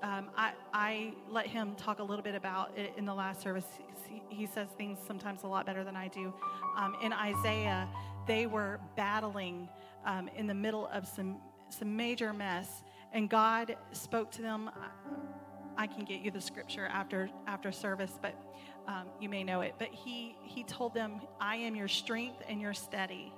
Um, 0.03 0.29
I, 0.37 0.51
I 0.73 1.13
let 1.29 1.47
him 1.47 1.73
talk 1.75 1.99
a 1.99 2.03
little 2.03 2.23
bit 2.23 2.35
about 2.35 2.77
it 2.77 2.93
in 2.97 3.05
the 3.05 3.15
last 3.15 3.41
service. 3.41 3.65
He, 4.07 4.21
he 4.29 4.45
says 4.45 4.67
things 4.77 4.99
sometimes 5.07 5.43
a 5.43 5.47
lot 5.47 5.65
better 5.65 5.83
than 5.83 5.95
I 5.95 6.07
do. 6.07 6.33
Um, 6.77 6.95
in 7.01 7.11
Isaiah, 7.11 7.89
they 8.27 8.45
were 8.45 8.79
battling 8.95 9.67
um, 10.05 10.29
in 10.35 10.45
the 10.45 10.53
middle 10.53 10.87
of 10.87 11.07
some, 11.07 11.37
some 11.69 11.95
major 11.95 12.33
mess, 12.33 12.83
and 13.11 13.27
God 13.27 13.75
spoke 13.91 14.31
to 14.33 14.41
them. 14.43 14.69
I 15.77 15.87
can 15.87 16.05
get 16.05 16.21
you 16.21 16.31
the 16.31 16.41
scripture 16.41 16.87
after 16.87 17.29
after 17.45 17.71
service, 17.71 18.19
but 18.21 18.35
um, 18.87 19.07
you 19.19 19.29
may 19.29 19.43
know 19.43 19.61
it, 19.61 19.75
but 19.77 19.89
he, 19.89 20.35
he 20.43 20.63
told 20.63 20.93
them, 20.93 21.21
I 21.39 21.57
am 21.57 21.75
your 21.75 21.89
strength 21.89 22.41
and 22.47 22.61
your 22.61 22.73
steady. 22.73 23.33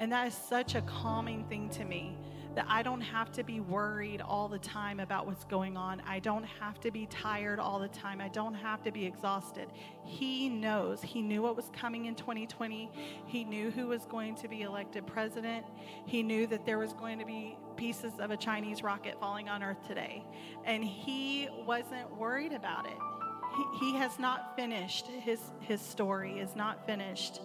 And 0.00 0.12
that 0.12 0.28
is 0.28 0.34
such 0.34 0.74
a 0.74 0.82
calming 0.82 1.44
thing 1.44 1.68
to 1.70 1.84
me 1.84 2.16
that 2.54 2.66
I 2.68 2.82
don't 2.82 3.02
have 3.02 3.30
to 3.32 3.44
be 3.44 3.60
worried 3.60 4.20
all 4.20 4.48
the 4.48 4.58
time 4.58 4.98
about 4.98 5.26
what's 5.26 5.44
going 5.44 5.76
on. 5.76 6.00
I 6.06 6.18
don't 6.18 6.44
have 6.60 6.80
to 6.80 6.90
be 6.90 7.06
tired 7.06 7.60
all 7.60 7.78
the 7.78 7.88
time. 7.88 8.20
I 8.20 8.28
don't 8.28 8.54
have 8.54 8.82
to 8.82 8.90
be 8.90 9.04
exhausted. 9.04 9.68
He 10.04 10.48
knows. 10.48 11.02
He 11.02 11.20
knew 11.20 11.42
what 11.42 11.54
was 11.54 11.70
coming 11.72 12.06
in 12.06 12.14
2020. 12.14 12.90
He 13.26 13.44
knew 13.44 13.70
who 13.70 13.88
was 13.88 14.06
going 14.06 14.34
to 14.36 14.48
be 14.48 14.62
elected 14.62 15.06
president. 15.06 15.66
He 16.06 16.22
knew 16.22 16.46
that 16.46 16.64
there 16.64 16.78
was 16.78 16.94
going 16.94 17.18
to 17.18 17.26
be 17.26 17.56
pieces 17.76 18.14
of 18.18 18.30
a 18.30 18.36
Chinese 18.36 18.82
rocket 18.82 19.20
falling 19.20 19.48
on 19.48 19.62
Earth 19.62 19.86
today. 19.86 20.24
And 20.64 20.82
he 20.82 21.48
wasn't 21.64 22.16
worried 22.16 22.52
about 22.52 22.86
it 22.86 23.17
he, 23.58 23.90
he 23.90 23.96
has 23.96 24.18
not 24.18 24.54
finished. 24.56 25.06
His, 25.06 25.40
his 25.60 25.80
story 25.80 26.38
is 26.38 26.54
not 26.54 26.86
finished. 26.86 27.40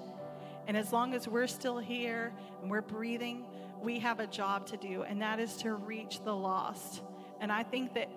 And 0.68 0.78
as 0.78 0.94
long 0.94 1.14
as 1.14 1.28
we're 1.28 1.48
still 1.48 1.78
here 1.78 2.32
and 2.62 2.70
we're 2.70 2.82
breathing, 2.82 3.46
we 3.82 4.00
have 4.00 4.20
a 4.20 4.28
job 4.28 4.66
to 4.68 4.78
do, 4.78 5.04
and 5.04 5.22
that 5.22 5.40
is 5.40 5.58
to 5.58 5.74
reach 5.74 6.24
the 6.24 6.34
lost. 6.34 7.02
And 7.42 7.52
I 7.52 7.64
think 7.64 7.94
that 7.96 8.10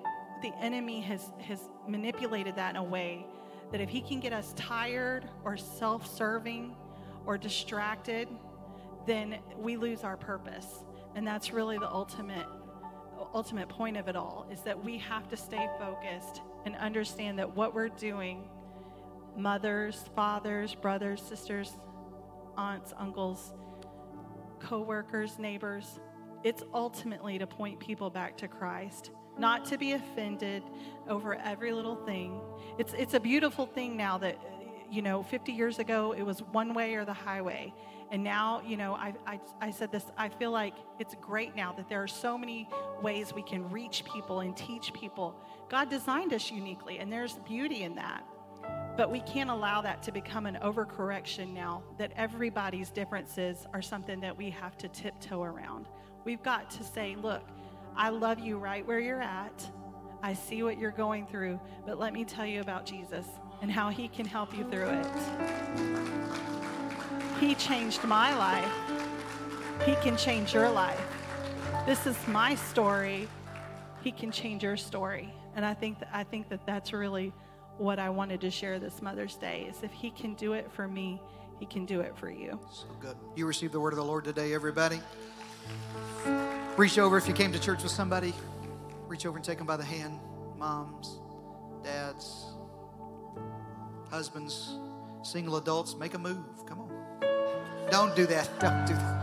the 0.42 0.53
enemy 0.61 1.01
has, 1.01 1.32
has 1.40 1.61
manipulated 1.88 2.55
that 2.57 2.70
in 2.70 2.76
a 2.76 2.84
way 2.84 3.26
that 3.72 3.80
if 3.80 3.88
he 3.88 4.01
can 4.01 4.20
get 4.20 4.32
us 4.32 4.53
tired 4.57 5.28
or 5.44 5.57
self 5.57 6.07
serving 6.07 6.76
or 7.24 7.36
distracted, 7.36 8.28
then 9.07 9.38
we 9.59 9.76
lose 9.76 10.05
our 10.05 10.16
purpose. 10.16 10.84
And 11.16 11.26
that's 11.26 11.53
really 11.53 11.78
the 11.78 11.90
ultimate 11.90 12.47
ultimate 13.34 13.68
point 13.68 13.97
of 13.97 14.09
it 14.09 14.16
all 14.16 14.47
is 14.51 14.61
that 14.61 14.82
we 14.84 14.99
have 14.99 15.28
to 15.28 15.36
stay 15.36 15.68
focused 15.78 16.42
and 16.67 16.77
understand 16.77 17.39
that 17.39 17.57
what 17.57 17.75
we're 17.75 17.89
doing, 17.89 18.49
mothers, 19.37 20.05
fathers, 20.14 20.75
brothers, 20.75 21.23
sisters, 21.23 21.73
aunts, 22.59 22.93
uncles, 22.99 23.55
co-workers, 24.59 25.39
neighbors, 25.39 26.01
it's 26.43 26.64
ultimately 26.75 27.39
to 27.39 27.47
point 27.47 27.79
people 27.79 28.11
back 28.11 28.37
to 28.39 28.49
Christ, 28.49 29.11
not 29.39 29.64
to 29.67 29.79
be 29.79 29.93
offended 29.93 30.64
over 31.09 31.37
every 31.37 31.73
little 31.73 31.97
thing. 32.05 32.41
It's 32.79 32.93
it's 32.95 33.14
a 33.14 33.21
beautiful 33.21 33.67
thing 33.67 33.97
now 33.97 34.19
that 34.19 34.39
you 34.91 35.03
know, 35.03 35.23
50 35.23 35.53
years 35.53 35.79
ago 35.79 36.12
it 36.12 36.23
was 36.23 36.41
one 36.41 36.75
way 36.75 36.95
or 36.95 37.05
the 37.05 37.12
highway. 37.12 37.73
And 38.11 38.23
now, 38.23 38.63
you 38.65 38.77
know, 38.77 38.95
I, 38.95 39.15
I, 39.27 39.41
I, 39.61 39.71
said 39.71 39.91
this, 39.91 40.05
I 40.17 40.29
feel 40.29 40.53
like 40.53 40.75
it's 41.01 41.17
great 41.21 41.57
now 41.57 41.73
that 41.73 41.89
there 41.89 42.03
are 42.03 42.09
so 42.09 42.39
many 42.39 42.69
ways 43.03 43.33
we 43.35 43.43
can 43.43 43.69
reach 43.71 44.05
people 44.05 44.41
and 44.41 44.57
teach 44.57 44.93
people. 44.93 45.35
God 45.69 45.91
designed 45.91 46.33
us 46.33 46.51
uniquely, 46.51 46.99
and 46.99 47.13
there's 47.13 47.35
beauty 47.39 47.83
in 47.83 47.97
that. 47.97 48.25
But 48.97 49.11
we 49.11 49.21
can't 49.21 49.51
allow 49.51 49.83
that 49.83 50.03
to 50.05 50.13
become 50.13 50.47
an 50.47 50.59
overcorrection 50.63 51.53
now 51.53 51.83
that 51.99 52.13
everybody's 52.17 52.91
differences 52.91 53.67
are 53.75 53.83
something 53.83 54.21
that 54.21 54.37
we 54.37 54.51
have 54.51 54.79
to 54.79 54.89
tiptoe 54.89 55.43
around. 55.43 55.87
We've 56.25 56.43
got 56.43 56.71
to 56.73 56.85
say, 56.85 57.17
look, 57.21 57.43
I 57.97 58.11
love 58.11 58.39
you 58.39 58.59
right 58.59 58.87
where 58.87 59.01
you're 59.01 59.23
at. 59.23 59.71
I 60.23 60.33
see 60.33 60.63
what 60.63 60.79
you're 60.79 60.91
going 60.91 61.27
through, 61.27 61.61
but 61.85 61.99
let 61.99 62.13
me 62.13 62.25
tell 62.25 62.47
you 62.47 62.61
about 62.61 62.87
Jesus 62.87 63.27
and 63.63 63.71
how 63.71 63.91
he 63.91 64.09
can 64.09 64.27
help 64.27 64.57
you 64.57 64.65
through 64.71 64.89
it. 64.89 65.07
He 67.41 67.55
changed 67.55 68.03
my 68.05 68.37
life. 68.37 68.72
He 69.84 69.95
can 69.97 70.16
change 70.16 70.55
your 70.55 70.70
life. 70.70 71.01
This 71.84 72.07
is 72.07 72.16
my 72.28 72.55
story. 72.55 73.28
He 74.03 74.11
can 74.11 74.30
change 74.30 74.62
your 74.62 74.76
story. 74.76 75.32
And 75.55 75.64
I 75.64 75.74
think 75.74 75.99
that, 76.01 76.09
I 76.12 76.24
think 76.24 76.49
that 76.49 76.64
that's 76.66 76.93
really 76.93 77.32
what 77.78 77.99
I 77.99 78.09
wanted 78.09 78.41
to 78.41 78.51
share 78.51 78.78
this 78.78 79.03
Mother's 79.03 79.37
Day 79.37 79.66
is 79.68 79.82
if 79.82 79.93
he 79.93 80.11
can 80.11 80.34
do 80.34 80.55
it 80.55 80.70
for 80.72 80.89
me, 80.89 81.20
he 81.61 81.66
can 81.66 81.84
do 81.84 82.01
it 82.01 82.16
for 82.16 82.30
you. 82.30 82.59
So 82.72 82.87
good. 83.01 83.16
You 83.34 83.47
received 83.47 83.72
the 83.72 83.80
word 83.80 83.93
of 83.93 83.99
the 83.99 84.05
Lord 84.05 84.24
today, 84.24 84.55
everybody. 84.55 85.01
Reach 86.76 86.99
over 86.99 87.16
if 87.18 87.28
you 87.28 87.34
came 87.34 87.53
to 87.53 87.59
church 87.59 87.82
with 87.82 87.93
somebody. 87.93 88.34
Reach 89.09 89.26
over 89.26 89.37
and 89.37 89.45
take 89.45 89.59
them 89.59 89.66
by 89.66 89.76
the 89.76 89.84
hand. 89.84 90.18
Moms, 90.57 91.20
dads, 91.84 92.47
husbands, 94.11 94.78
single 95.22 95.57
adults, 95.57 95.95
make 95.97 96.14
a 96.14 96.18
move. 96.18 96.45
Come 96.66 96.80
on. 96.80 96.86
Don't 97.91 98.14
do 98.16 98.26
that. 98.26 98.49
Don't 98.61 98.87
do 98.87 98.95
that. 98.95 99.16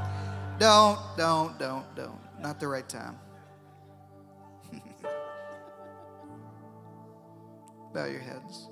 Don't, 0.60 1.00
don't, 1.18 1.58
don't, 1.60 1.96
don't. 1.96 2.20
Not 2.40 2.60
the 2.60 2.68
right 2.68 2.88
time. 2.88 3.18
Bow 7.94 8.06
your 8.06 8.20
heads. 8.20 8.70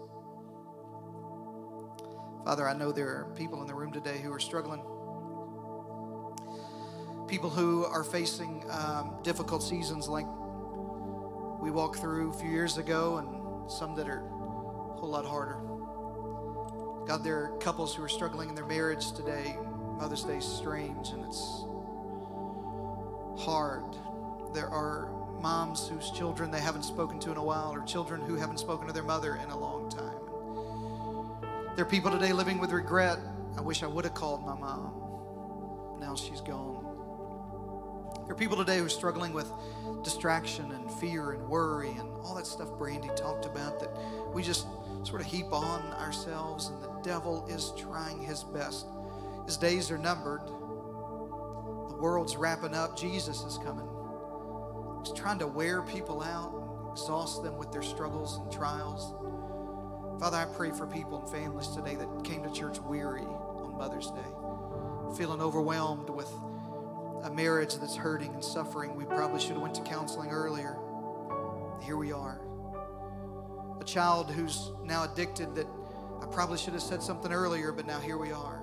Father, 2.45 2.69
I 2.69 2.73
know 2.73 2.91
there 2.91 3.09
are 3.09 3.33
people 3.35 3.61
in 3.61 3.67
the 3.67 3.73
room 3.73 3.91
today 3.91 4.19
who 4.19 4.31
are 4.31 4.39
struggling. 4.39 4.81
People 7.27 7.49
who 7.49 7.85
are 7.85 8.03
facing 8.03 8.63
um, 8.69 9.15
difficult 9.23 9.63
seasons 9.63 10.07
like 10.07 10.27
we 11.61 11.71
walked 11.71 11.99
through 11.99 12.29
a 12.31 12.33
few 12.33 12.49
years 12.49 12.77
ago, 12.77 13.17
and 13.17 13.69
some 13.71 13.95
that 13.95 14.07
are 14.07 14.19
a 14.19 14.99
whole 14.99 15.09
lot 15.09 15.25
harder. 15.25 15.57
God, 17.07 17.23
there 17.23 17.37
are 17.37 17.57
couples 17.59 17.95
who 17.95 18.03
are 18.03 18.09
struggling 18.09 18.49
in 18.49 18.55
their 18.55 18.65
marriage 18.65 19.11
today. 19.11 19.57
Mother's 20.01 20.23
Day 20.23 20.39
strange 20.39 21.09
and 21.09 21.23
it's 21.23 21.63
hard. 23.37 23.83
There 24.51 24.67
are 24.67 25.11
moms 25.39 25.87
whose 25.87 26.09
children 26.09 26.49
they 26.49 26.59
haven't 26.59 26.81
spoken 26.81 27.19
to 27.19 27.31
in 27.31 27.37
a 27.37 27.43
while, 27.43 27.71
or 27.71 27.83
children 27.83 28.19
who 28.21 28.33
haven't 28.33 28.57
spoken 28.57 28.87
to 28.87 28.93
their 28.93 29.03
mother 29.03 29.35
in 29.35 29.51
a 29.51 29.57
long 29.57 29.89
time. 29.91 31.75
There 31.75 31.85
are 31.85 31.87
people 31.87 32.09
today 32.09 32.33
living 32.33 32.57
with 32.57 32.71
regret. 32.71 33.19
I 33.55 33.61
wish 33.61 33.83
I 33.83 33.87
would 33.87 34.03
have 34.05 34.15
called 34.15 34.43
my 34.43 34.55
mom. 34.55 35.99
Now 35.99 36.15
she's 36.15 36.41
gone. 36.41 36.83
There 38.23 38.31
are 38.31 38.39
people 38.39 38.57
today 38.57 38.79
who 38.79 38.85
are 38.87 38.89
struggling 38.89 39.33
with 39.33 39.51
distraction 40.03 40.71
and 40.71 40.91
fear 40.91 41.33
and 41.33 41.47
worry 41.47 41.91
and 41.91 42.09
all 42.23 42.33
that 42.33 42.47
stuff 42.47 42.75
Brandy 42.79 43.11
talked 43.15 43.45
about 43.45 43.79
that 43.79 43.95
we 44.33 44.41
just 44.41 44.65
sort 45.03 45.21
of 45.21 45.27
heap 45.27 45.53
on 45.53 45.93
ourselves, 45.93 46.69
and 46.69 46.81
the 46.81 46.89
devil 47.03 47.45
is 47.47 47.71
trying 47.77 48.23
his 48.23 48.43
best. 48.43 48.87
His 49.51 49.57
days 49.57 49.91
are 49.91 49.97
numbered. 49.97 50.47
The 50.47 51.97
world's 51.99 52.37
wrapping 52.37 52.73
up. 52.73 52.97
Jesus 52.97 53.41
is 53.41 53.57
coming. 53.57 53.85
He's 55.03 55.13
trying 55.13 55.39
to 55.39 55.47
wear 55.47 55.81
people 55.81 56.23
out 56.23 56.53
and 56.53 56.91
exhaust 56.93 57.43
them 57.43 57.57
with 57.57 57.69
their 57.69 57.83
struggles 57.83 58.37
and 58.37 58.49
trials. 58.49 59.13
Father, 60.21 60.37
I 60.37 60.45
pray 60.55 60.71
for 60.71 60.87
people 60.87 61.19
and 61.19 61.29
families 61.29 61.67
today 61.67 61.95
that 61.95 62.23
came 62.23 62.43
to 62.43 62.51
church 62.53 62.79
weary 62.79 63.23
on 63.23 63.77
Mother's 63.77 64.09
Day, 64.11 65.17
feeling 65.17 65.41
overwhelmed 65.41 66.09
with 66.09 66.31
a 67.23 67.29
marriage 67.29 67.75
that's 67.75 67.97
hurting 67.97 68.33
and 68.33 68.41
suffering. 68.41 68.95
We 68.95 69.03
probably 69.03 69.41
should 69.41 69.55
have 69.55 69.61
went 69.61 69.75
to 69.75 69.81
counseling 69.81 70.29
earlier. 70.29 70.77
Here 71.81 71.97
we 71.97 72.13
are. 72.13 72.39
A 73.81 73.83
child 73.83 74.31
who's 74.31 74.71
now 74.85 75.03
addicted 75.03 75.55
that 75.55 75.67
I 76.21 76.25
probably 76.27 76.57
should 76.57 76.71
have 76.71 76.81
said 76.83 77.03
something 77.03 77.33
earlier, 77.33 77.73
but 77.73 77.85
now 77.85 77.99
here 77.99 78.17
we 78.17 78.31
are. 78.31 78.60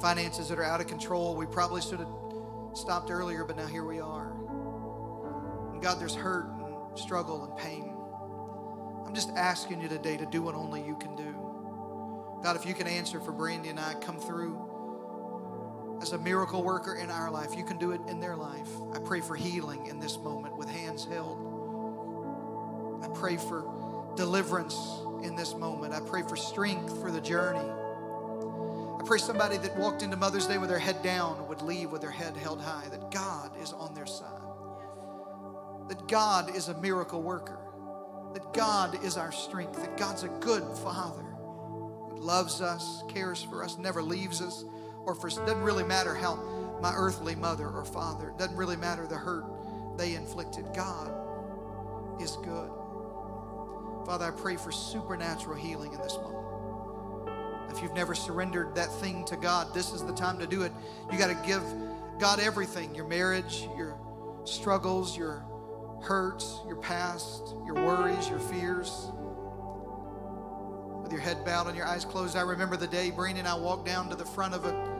Finances 0.00 0.48
that 0.48 0.58
are 0.58 0.64
out 0.64 0.80
of 0.80 0.86
control. 0.86 1.34
We 1.34 1.46
probably 1.46 1.80
should 1.80 2.00
have 2.00 2.12
stopped 2.74 3.10
earlier, 3.10 3.44
but 3.44 3.56
now 3.56 3.66
here 3.66 3.84
we 3.84 4.00
are. 4.00 4.32
God, 5.80 6.00
there's 6.00 6.14
hurt 6.14 6.46
and 6.46 6.98
struggle 6.98 7.44
and 7.44 7.56
pain. 7.56 7.94
I'm 9.06 9.14
just 9.14 9.30
asking 9.30 9.80
you 9.80 9.88
today 9.88 10.16
to 10.16 10.26
do 10.26 10.42
what 10.42 10.54
only 10.54 10.82
you 10.82 10.96
can 10.96 11.14
do. 11.14 11.34
God, 12.42 12.56
if 12.56 12.66
you 12.66 12.74
can 12.74 12.86
answer 12.86 13.20
for 13.20 13.32
Brandy 13.32 13.68
and 13.68 13.78
I, 13.78 13.94
come 13.94 14.18
through 14.18 15.98
as 16.02 16.12
a 16.12 16.18
miracle 16.18 16.62
worker 16.62 16.96
in 16.96 17.10
our 17.10 17.30
life. 17.30 17.56
You 17.56 17.64
can 17.64 17.78
do 17.78 17.92
it 17.92 18.00
in 18.08 18.20
their 18.20 18.36
life. 18.36 18.68
I 18.92 18.98
pray 18.98 19.20
for 19.20 19.34
healing 19.36 19.86
in 19.86 19.98
this 19.98 20.18
moment 20.18 20.56
with 20.56 20.68
hands 20.68 21.04
held. 21.04 21.38
I 23.02 23.08
pray 23.08 23.36
for 23.36 24.12
deliverance 24.16 24.76
in 25.22 25.36
this 25.36 25.54
moment. 25.54 25.94
I 25.94 26.00
pray 26.00 26.22
for 26.22 26.36
strength 26.36 27.00
for 27.00 27.10
the 27.10 27.20
journey. 27.20 27.66
I 29.04 29.06
pray 29.06 29.18
somebody 29.18 29.58
that 29.58 29.76
walked 29.76 30.02
into 30.02 30.16
Mother's 30.16 30.46
Day 30.46 30.56
with 30.56 30.70
their 30.70 30.78
head 30.78 31.02
down 31.02 31.46
would 31.46 31.60
leave 31.60 31.92
with 31.92 32.00
their 32.00 32.10
head 32.10 32.38
held 32.38 32.58
high, 32.58 32.88
that 32.88 33.10
God 33.10 33.50
is 33.60 33.70
on 33.74 33.92
their 33.92 34.06
side, 34.06 34.40
that 35.90 36.08
God 36.08 36.56
is 36.56 36.68
a 36.68 36.80
miracle 36.80 37.20
worker, 37.20 37.58
that 38.32 38.54
God 38.54 39.04
is 39.04 39.18
our 39.18 39.30
strength, 39.30 39.78
that 39.82 39.98
God's 39.98 40.22
a 40.22 40.28
good 40.40 40.62
Father 40.78 41.20
who 41.20 42.16
loves 42.16 42.62
us, 42.62 43.02
cares 43.10 43.42
for 43.42 43.62
us, 43.62 43.76
never 43.76 44.02
leaves 44.02 44.40
us, 44.40 44.64
or 45.04 45.14
for 45.14 45.28
doesn't 45.28 45.60
really 45.60 45.84
matter 45.84 46.14
how 46.14 46.36
my 46.80 46.94
earthly 46.96 47.34
mother 47.34 47.68
or 47.68 47.84
father, 47.84 48.32
doesn't 48.38 48.56
really 48.56 48.76
matter 48.76 49.06
the 49.06 49.18
hurt 49.18 49.44
they 49.98 50.14
inflicted. 50.14 50.64
God 50.74 51.12
is 52.22 52.36
good. 52.36 52.70
Father, 54.06 54.24
I 54.24 54.30
pray 54.30 54.56
for 54.56 54.72
supernatural 54.72 55.56
healing 55.56 55.92
in 55.92 56.00
this 56.00 56.16
moment. 56.16 56.53
If 57.70 57.82
you've 57.82 57.94
never 57.94 58.14
surrendered 58.14 58.74
that 58.74 58.92
thing 59.00 59.24
to 59.26 59.36
God, 59.36 59.74
this 59.74 59.92
is 59.92 60.04
the 60.04 60.14
time 60.14 60.38
to 60.38 60.46
do 60.46 60.62
it. 60.62 60.72
You 61.10 61.18
got 61.18 61.28
to 61.28 61.46
give 61.46 61.62
God 62.18 62.40
everything 62.40 62.94
your 62.94 63.06
marriage, 63.06 63.68
your 63.76 63.98
struggles, 64.44 65.16
your 65.16 65.44
hurts, 66.02 66.60
your 66.66 66.76
past, 66.76 67.54
your 67.64 67.74
worries, 67.74 68.28
your 68.28 68.38
fears. 68.38 69.08
With 71.02 71.12
your 71.12 71.20
head 71.20 71.44
bowed 71.44 71.66
and 71.66 71.76
your 71.76 71.86
eyes 71.86 72.04
closed, 72.04 72.36
I 72.36 72.42
remember 72.42 72.76
the 72.76 72.86
day 72.86 73.10
Breen 73.10 73.36
and 73.36 73.48
I 73.48 73.54
walked 73.54 73.86
down 73.86 74.08
to 74.10 74.16
the 74.16 74.24
front 74.24 74.54
of 74.54 74.64
a 74.64 74.94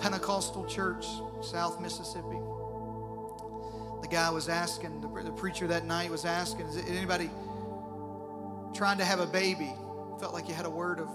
Pentecostal 0.00 0.64
church, 0.66 1.06
South 1.40 1.80
Mississippi. 1.80 2.38
The 4.02 4.08
guy 4.08 4.30
was 4.30 4.48
asking, 4.48 5.00
the, 5.00 5.32
preacher 5.32 5.66
that 5.66 5.84
night 5.84 6.10
was 6.10 6.24
asking, 6.24 6.66
is 6.66 6.76
anybody 6.88 7.30
trying 8.74 8.98
to 8.98 9.04
have 9.04 9.20
a 9.20 9.26
baby? 9.26 9.72
Felt 10.20 10.32
like 10.32 10.48
you 10.48 10.54
had 10.54 10.66
a 10.66 10.70
word 10.70 11.00
of 11.00 11.08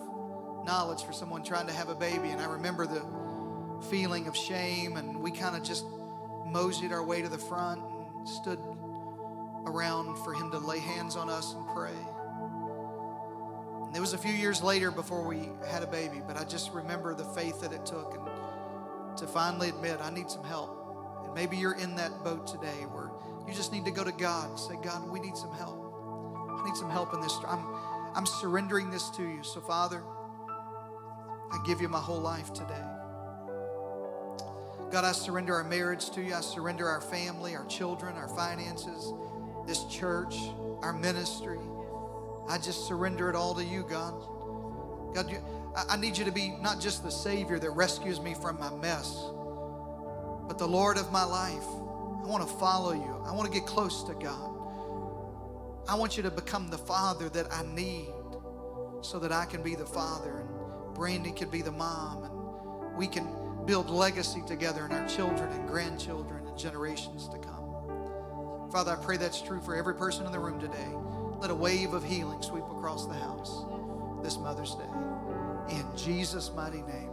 knowledge 0.64 1.04
for 1.04 1.14
someone 1.14 1.44
trying 1.44 1.68
to 1.68 1.74
have 1.74 1.90
a 1.90 1.96
baby. 1.96 2.30
And 2.30 2.42
I 2.42 2.46
remember 2.46 2.86
the 2.86 3.06
feeling 3.90 4.28
of 4.28 4.36
shame, 4.36 4.98
and 4.98 5.22
we 5.22 5.32
kind 5.32 5.56
of 5.56 5.64
just 5.64 5.86
moseyed 6.46 6.92
our 6.92 7.04
way 7.04 7.22
to 7.22 7.30
the 7.30 7.38
front 7.38 7.82
and 8.18 8.28
stood 8.28 8.60
around 9.66 10.18
for 10.24 10.34
him 10.34 10.52
to 10.52 10.58
lay 10.60 10.80
hands 10.80 11.16
on 11.16 11.30
us 11.30 11.54
and 11.54 11.66
pray. 11.74 11.96
And 13.88 13.96
it 13.96 14.02
was 14.02 14.14
a 14.14 14.18
few 14.18 14.34
years 14.34 14.64
later 14.64 14.92
before 14.92 15.24
we 15.24 15.50
had 15.68 15.84
a 15.84 15.88
baby, 15.88 16.22
but 16.26 16.38
I 16.38 16.44
just 16.44 16.72
remember 16.74 17.14
the 17.14 17.26
faith 17.26 17.62
that 17.62 17.72
it 17.72 17.86
took 17.86 18.16
and 18.16 19.18
to 19.18 19.28
finally 19.28 19.70
admit 19.70 20.00
I 20.02 20.10
need 20.10 20.30
some 20.30 20.44
help. 20.44 21.24
And 21.26 21.34
maybe 21.34 21.58
you're 21.58 21.78
in 21.78 21.96
that 21.98 22.24
boat 22.24 22.48
today 22.48 22.86
where 22.92 23.12
you 23.48 23.54
just 23.54 23.72
need 23.72 23.86
to 23.86 23.92
go 23.92 24.04
to 24.04 24.12
God 24.12 24.50
and 24.50 24.60
say, 24.60 24.76
God, 24.82 25.08
we 25.10 25.20
need 25.20 25.38
some 25.38 25.54
help. 25.54 25.80
I 26.50 26.64
need 26.66 26.76
some 26.76 26.90
help 26.90 27.14
in 27.14 27.22
this. 27.22 27.38
I'm, 27.48 27.66
I'm 28.16 28.26
surrendering 28.26 28.90
this 28.90 29.10
to 29.12 29.24
you. 29.24 29.44
So, 29.44 29.62
Father, 29.62 30.02
I 31.54 31.64
give 31.64 31.82
you 31.82 31.88
my 31.88 32.00
whole 32.00 32.20
life 32.20 32.52
today. 32.52 32.84
God, 34.92 35.06
I 35.06 35.12
surrender 35.12 35.56
our 35.56 35.64
marriage 35.64 36.10
to 36.12 36.22
you. 36.22 36.34
I 36.34 36.42
surrender 36.42 36.88
our 36.88 37.02
family, 37.02 37.56
our 37.56 37.66
children, 37.66 38.16
our 38.16 38.28
finances, 38.28 39.14
this 39.68 39.84
church, 39.86 40.36
our 40.82 40.94
ministry. 40.94 41.60
I 42.50 42.58
just 42.58 42.88
surrender 42.88 43.30
it 43.30 43.36
all 43.36 43.54
to 43.56 43.64
you, 43.64 43.84
God. 43.84 44.14
God, 45.14 45.30
you, 45.30 45.38
I, 45.76 45.94
I 45.94 45.98
need 45.98 46.18
you 46.18 46.26
to 46.26 46.32
be 46.32 46.50
not 46.62 46.82
just 46.82 47.04
the 47.04 47.12
Savior 47.12 47.60
that 47.60 47.70
rescues 47.72 48.20
me 48.20 48.34
from 48.34 48.60
my 48.60 48.72
mess, 48.72 49.16
but 50.48 50.58
the 50.58 50.68
Lord 50.68 50.98
of 50.98 51.12
my 51.12 51.24
life. 51.24 51.64
I 52.24 52.28
want 52.28 52.48
to 52.48 52.56
follow 52.56 52.94
you. 52.94 53.24
I 53.26 53.32
want 53.32 53.52
to 53.52 53.60
get 53.60 53.68
close 53.68 54.04
to 54.04 54.14
God. 54.14 54.50
I 55.88 55.96
want 55.96 56.18
you 56.18 56.24
to 56.24 56.32
become 56.32 56.70
the 56.70 56.78
Father 56.78 57.30
that 57.30 57.52
I 57.52 57.64
need 57.74 58.10
so 59.02 59.20
that 59.20 59.32
I 59.32 59.46
can 59.46 59.62
be 59.62 59.76
the 59.76 59.86
Father 59.86 60.46
Brandy 60.94 61.32
could 61.32 61.52
be 61.52 61.62
the 61.62 61.72
mom 61.72 62.24
and 62.24 62.98
we 62.98 63.08
can 63.08 63.28
build 63.66 63.90
legacy 63.90 64.44
together 64.46 64.86
in 64.86 64.92
our 64.92 65.08
children 65.08 65.52
and 65.52 65.68
grandchildren 65.68 66.46
and 66.48 66.58
generations 66.58 67.28
to 67.30 67.38
come. 67.38 68.70
Father, 68.72 68.92
I 68.92 68.96
pray 69.04 69.18
that's 69.18 69.42
true 69.42 69.62
for 69.62 69.76
every 69.76 69.96
person 69.96 70.26
in 70.26 70.32
the 70.32 70.40
room 70.40 70.60
today. 70.60 70.90
Let 71.40 71.52
a 71.52 71.56
wave 71.56 71.94
of 71.94 72.04
healing 72.04 72.42
sweep 72.42 72.64
across 72.66 73.06
the 73.06 73.14
house 73.14 73.66
this 74.24 74.38
Mother's 74.38 74.76
Day. 74.76 75.76
In 75.76 75.86
Jesus' 75.98 76.52
mighty 76.56 76.82
name. 76.82 77.13